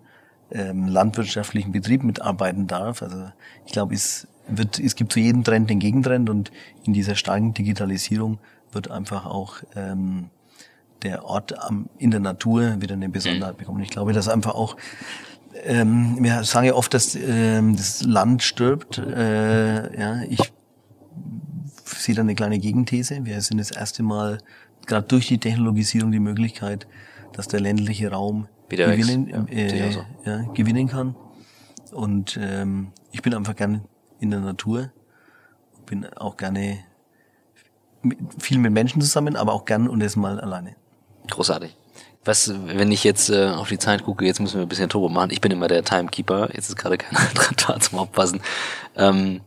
ähm, 0.50 0.88
landwirtschaftlichen 0.88 1.72
Betrieb 1.72 2.02
mitarbeiten 2.02 2.66
darf. 2.66 3.02
Also 3.02 3.30
ich 3.66 3.72
glaube, 3.72 3.94
es 3.94 4.26
wird, 4.48 4.78
es 4.78 4.96
gibt 4.96 5.12
zu 5.12 5.20
jedem 5.20 5.44
Trend 5.44 5.70
den 5.70 5.78
Gegentrend 5.78 6.30
und 6.30 6.50
in 6.84 6.92
dieser 6.92 7.14
starken 7.14 7.54
Digitalisierung 7.54 8.38
wird 8.72 8.90
einfach 8.90 9.26
auch 9.26 9.58
ähm, 9.76 10.30
der 11.02 11.24
Ort 11.24 11.58
am, 11.58 11.88
in 11.98 12.10
der 12.10 12.20
Natur 12.20 12.80
wieder 12.80 12.94
eine 12.94 13.08
Besonderheit 13.08 13.54
mhm. 13.54 13.58
bekommen. 13.58 13.82
Ich 13.82 13.90
glaube, 13.90 14.12
dass 14.12 14.28
einfach 14.28 14.54
auch 14.54 14.76
ähm, 15.64 16.18
wir 16.20 16.44
sagen 16.44 16.66
ja 16.66 16.74
oft, 16.74 16.92
dass 16.94 17.14
ähm, 17.14 17.76
das 17.76 18.02
Land 18.02 18.42
stirbt. 18.42 18.98
Äh, 18.98 19.98
ja, 20.00 20.22
ich 20.28 20.52
sehe 21.84 22.14
da 22.14 22.22
eine 22.22 22.34
kleine 22.34 22.58
Gegenthese. 22.58 23.24
Wir 23.24 23.40
sind 23.40 23.58
das 23.58 23.70
erste 23.70 24.02
Mal, 24.02 24.38
gerade 24.86 25.06
durch 25.06 25.28
die 25.28 25.38
Technologisierung, 25.38 26.12
die 26.12 26.20
Möglichkeit, 26.20 26.86
dass 27.32 27.48
der 27.48 27.60
ländliche 27.60 28.10
Raum 28.10 28.48
Wieder 28.68 28.94
gewinnen, 28.96 29.28
ja, 29.28 29.44
äh, 29.54 29.92
so. 29.92 30.04
ja, 30.24 30.42
gewinnen 30.54 30.88
kann. 30.88 31.14
Und 31.92 32.38
ähm, 32.40 32.92
ich 33.12 33.22
bin 33.22 33.34
einfach 33.34 33.56
gerne 33.56 33.82
in 34.20 34.30
der 34.30 34.40
Natur. 34.40 34.92
Bin 35.86 36.06
auch 36.16 36.36
gerne 36.36 36.78
viel 38.38 38.58
mit 38.58 38.72
Menschen 38.72 39.00
zusammen, 39.00 39.36
aber 39.36 39.52
auch 39.52 39.64
gern 39.64 39.88
und 39.88 40.00
das 40.00 40.16
mal 40.16 40.40
alleine. 40.40 40.76
Großartig. 41.30 41.76
Was, 42.24 42.52
wenn 42.66 42.92
ich 42.92 43.04
jetzt 43.04 43.30
äh, 43.30 43.46
auf 43.46 43.68
die 43.68 43.78
Zeit 43.78 44.04
gucke, 44.04 44.26
jetzt 44.26 44.40
müssen 44.40 44.56
wir 44.56 44.62
ein 44.62 44.68
bisschen 44.68 44.88
Turbo 44.88 45.08
machen. 45.08 45.30
Ich 45.30 45.40
bin 45.40 45.52
immer 45.52 45.68
der 45.68 45.84
Timekeeper, 45.84 46.50
jetzt 46.52 46.68
ist 46.68 46.76
gerade 46.76 46.98
kein 46.98 47.16
anderer 47.16 47.54
da 47.66 47.80
zum 47.80 47.98
Aufpassen. 48.00 48.40
Ähm, 48.96 49.40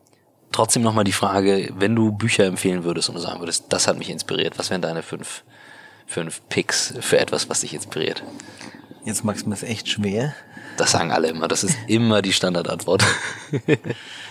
trotzdem 0.51 0.82
nochmal 0.82 1.03
die 1.03 1.11
Frage, 1.11 1.69
wenn 1.78 1.95
du 1.95 2.11
Bücher 2.11 2.45
empfehlen 2.45 2.84
würdest 2.84 3.09
und 3.09 3.15
du 3.15 3.22
sagen 3.22 3.39
würdest, 3.39 3.65
das 3.69 3.88
hat 3.88 3.97
mich 3.97 4.09
inspiriert, 4.09 4.57
was 4.57 4.69
wären 4.69 4.82
deine 4.82 5.03
fünf, 5.03 5.43
fünf 6.07 6.41
Picks 6.49 6.93
für 7.01 7.19
etwas, 7.19 7.49
was 7.49 7.61
dich 7.61 7.74
inspiriert? 7.74 8.24
Jetzt 9.05 9.24
magst 9.24 9.45
du 9.45 9.49
mir 9.49 9.55
es 9.55 9.63
echt 9.63 9.89
schwer. 9.89 10.34
Das 10.78 10.91
sagen 10.91 11.11
alle 11.11 11.28
immer, 11.28 11.47
das 11.47 11.63
ist 11.63 11.78
immer 11.88 12.22
die 12.22 12.34
Standardantwort. 12.34 13.03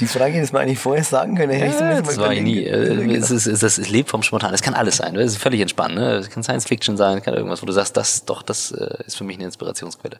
Die 0.00 0.06
Frage 0.06 0.34
hätte 0.34 0.52
man 0.52 0.62
eigentlich 0.62 0.78
vorher 0.78 1.04
sagen 1.04 1.36
können. 1.36 1.58
Ja, 1.58 1.66
ich 1.66 2.04
das 2.04 2.18
war 2.18 2.32
ich 2.32 2.42
nie. 2.42 2.64
Äh, 2.64 3.16
es, 3.16 3.30
ist, 3.30 3.46
es, 3.46 3.62
ist, 3.62 3.78
es 3.78 3.88
lebt 3.88 4.10
vom 4.10 4.22
Spontan. 4.22 4.52
Es 4.52 4.62
kann 4.62 4.74
alles 4.74 4.98
sein. 4.98 5.16
Es 5.16 5.32
ist 5.32 5.38
völlig 5.38 5.60
entspannt. 5.60 5.94
Ne? 5.94 6.16
Es 6.16 6.28
kann 6.28 6.42
Science 6.42 6.66
Fiction 6.66 6.96
sein, 6.96 7.18
es 7.18 7.24
kann 7.24 7.34
irgendwas, 7.34 7.62
wo 7.62 7.66
du 7.66 7.72
sagst, 7.72 7.96
das 7.96 8.24
doch, 8.24 8.42
das 8.42 8.72
äh, 8.72 9.04
ist 9.06 9.16
für 9.16 9.24
mich 9.24 9.36
eine 9.36 9.46
Inspirationsquelle. 9.46 10.18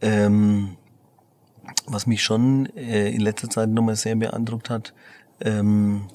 Ähm, 0.00 0.76
was 1.86 2.06
mich 2.06 2.22
schon 2.22 2.66
äh, 2.74 3.10
in 3.10 3.20
letzter 3.20 3.48
Zeit 3.48 3.68
nochmal 3.68 3.96
sehr 3.96 4.16
beeindruckt 4.16 4.70
hat, 4.70 4.92
ähm, 5.40 6.08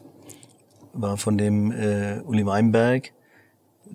war 0.93 1.17
von 1.17 1.37
dem 1.37 1.71
äh, 1.71 2.21
Uli 2.25 2.45
Weinberg 2.45 3.11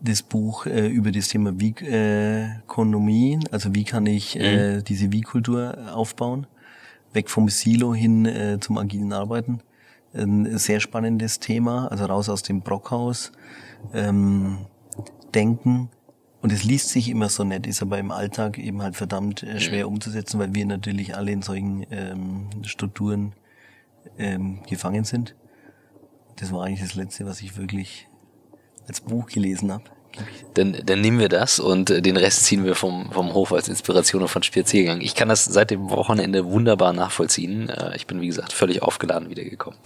das 0.00 0.22
Buch 0.22 0.66
äh, 0.66 0.86
über 0.86 1.10
das 1.10 1.28
Thema 1.28 1.58
Wie-Ökonomie, 1.58 3.34
äh, 3.34 3.48
also 3.50 3.74
wie 3.74 3.84
kann 3.84 4.06
ich 4.06 4.38
äh, 4.38 4.76
mhm. 4.76 4.84
diese 4.84 5.12
Wie-Kultur 5.12 5.76
aufbauen 5.92 6.46
weg 7.12 7.30
vom 7.30 7.48
Silo 7.48 7.94
hin 7.94 8.26
äh, 8.26 8.58
zum 8.60 8.78
agilen 8.78 9.12
Arbeiten. 9.12 9.60
Ein 10.12 10.58
sehr 10.58 10.80
spannendes 10.80 11.38
Thema, 11.38 11.88
also 11.88 12.04
raus 12.06 12.28
aus 12.28 12.42
dem 12.42 12.62
Brockhaus, 12.62 13.32
ähm, 13.94 14.66
denken. 15.34 15.88
Und 16.42 16.52
es 16.52 16.64
liest 16.64 16.88
sich 16.88 17.08
immer 17.10 17.28
so 17.28 17.44
nett, 17.44 17.66
ist 17.66 17.82
aber 17.82 17.98
im 17.98 18.10
Alltag 18.10 18.58
eben 18.58 18.82
halt 18.82 18.96
verdammt 18.96 19.42
äh, 19.42 19.60
schwer 19.60 19.88
umzusetzen, 19.88 20.40
weil 20.40 20.54
wir 20.54 20.66
natürlich 20.66 21.14
alle 21.16 21.32
in 21.32 21.42
solchen 21.42 21.86
ähm, 21.90 22.48
Strukturen 22.64 23.34
ähm, 24.18 24.62
gefangen 24.68 25.04
sind. 25.04 25.36
Das 26.36 26.52
war 26.52 26.64
eigentlich 26.64 26.80
das 26.80 26.94
Letzte, 26.94 27.26
was 27.26 27.42
ich 27.42 27.58
wirklich 27.58 28.08
als 28.88 29.00
Buch 29.00 29.26
gelesen 29.26 29.70
habe. 29.70 29.84
Dann, 30.54 30.76
dann 30.84 31.00
nehmen 31.00 31.20
wir 31.20 31.28
das 31.28 31.60
und 31.60 31.90
äh, 31.90 32.02
den 32.02 32.16
Rest 32.16 32.44
ziehen 32.44 32.64
wir 32.64 32.74
vom, 32.74 33.10
vom 33.12 33.32
Hof 33.34 33.52
als 33.52 33.68
Inspiration 33.68 34.22
und 34.22 34.28
von 34.28 34.42
Spaziergang. 34.42 35.00
Ich 35.00 35.14
kann 35.14 35.28
das 35.28 35.44
seit 35.44 35.70
dem 35.70 35.90
Wochenende 35.90 36.44
wunderbar 36.46 36.92
nachvollziehen. 36.92 37.68
Äh, 37.68 37.96
ich 37.96 38.06
bin, 38.06 38.20
wie 38.20 38.26
gesagt, 38.26 38.52
völlig 38.52 38.82
aufgeladen 38.82 39.30
wiedergekommen. 39.30 39.78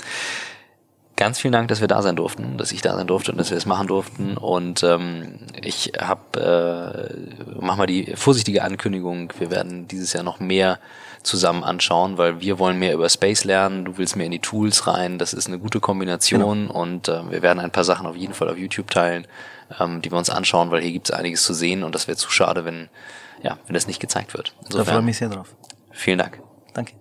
Ganz 1.16 1.38
vielen 1.38 1.52
Dank, 1.52 1.68
dass 1.68 1.80
wir 1.80 1.86
da 1.86 2.02
sein 2.02 2.16
durften, 2.16 2.56
dass 2.58 2.72
ich 2.72 2.82
da 2.82 2.96
sein 2.96 3.06
durfte 3.06 3.30
und 3.30 3.38
dass 3.38 3.50
wir 3.50 3.56
es 3.56 3.66
machen 3.66 3.86
durften. 3.86 4.36
Und 4.36 4.82
ähm, 4.82 5.38
ich 5.62 5.92
habe, 5.96 7.14
äh, 7.46 7.54
mach 7.60 7.76
mal 7.76 7.86
die 7.86 8.14
vorsichtige 8.16 8.64
Ankündigung, 8.64 9.32
wir 9.38 9.50
werden 9.50 9.86
dieses 9.86 10.12
Jahr 10.12 10.24
noch 10.24 10.40
mehr 10.40 10.80
zusammen 11.22 11.62
anschauen, 11.62 12.18
weil 12.18 12.40
wir 12.40 12.58
wollen 12.58 12.80
mehr 12.80 12.94
über 12.94 13.08
Space 13.08 13.44
lernen, 13.44 13.84
du 13.84 13.96
willst 13.96 14.16
mehr 14.16 14.26
in 14.26 14.32
die 14.32 14.40
Tools 14.40 14.88
rein, 14.88 15.18
das 15.18 15.34
ist 15.34 15.46
eine 15.46 15.58
gute 15.58 15.78
Kombination 15.78 16.66
genau. 16.66 16.80
und 16.80 17.08
äh, 17.08 17.30
wir 17.30 17.42
werden 17.42 17.60
ein 17.60 17.70
paar 17.70 17.84
Sachen 17.84 18.06
auf 18.06 18.16
jeden 18.16 18.34
Fall 18.34 18.50
auf 18.50 18.58
YouTube 18.58 18.90
teilen 18.90 19.26
ähm, 19.80 20.02
die 20.02 20.10
wir 20.10 20.18
uns 20.18 20.30
anschauen, 20.30 20.70
weil 20.70 20.82
hier 20.82 20.92
gibt 20.92 21.08
es 21.08 21.14
einiges 21.14 21.42
zu 21.44 21.54
sehen 21.54 21.82
und 21.82 21.94
das 21.94 22.08
wäre 22.08 22.16
zu 22.16 22.30
schade, 22.30 22.64
wenn, 22.64 22.88
ja, 23.42 23.58
wenn 23.66 23.74
das 23.74 23.86
nicht 23.86 24.00
gezeigt 24.00 24.34
wird. 24.34 24.54
Insofern, 24.64 24.78
da 24.78 24.84
freue 24.84 25.00
ich 25.00 25.06
mich 25.06 25.18
sehr 25.18 25.28
drauf. 25.28 25.54
Vielen 25.90 26.18
Dank. 26.18 26.40
Danke. 26.72 26.94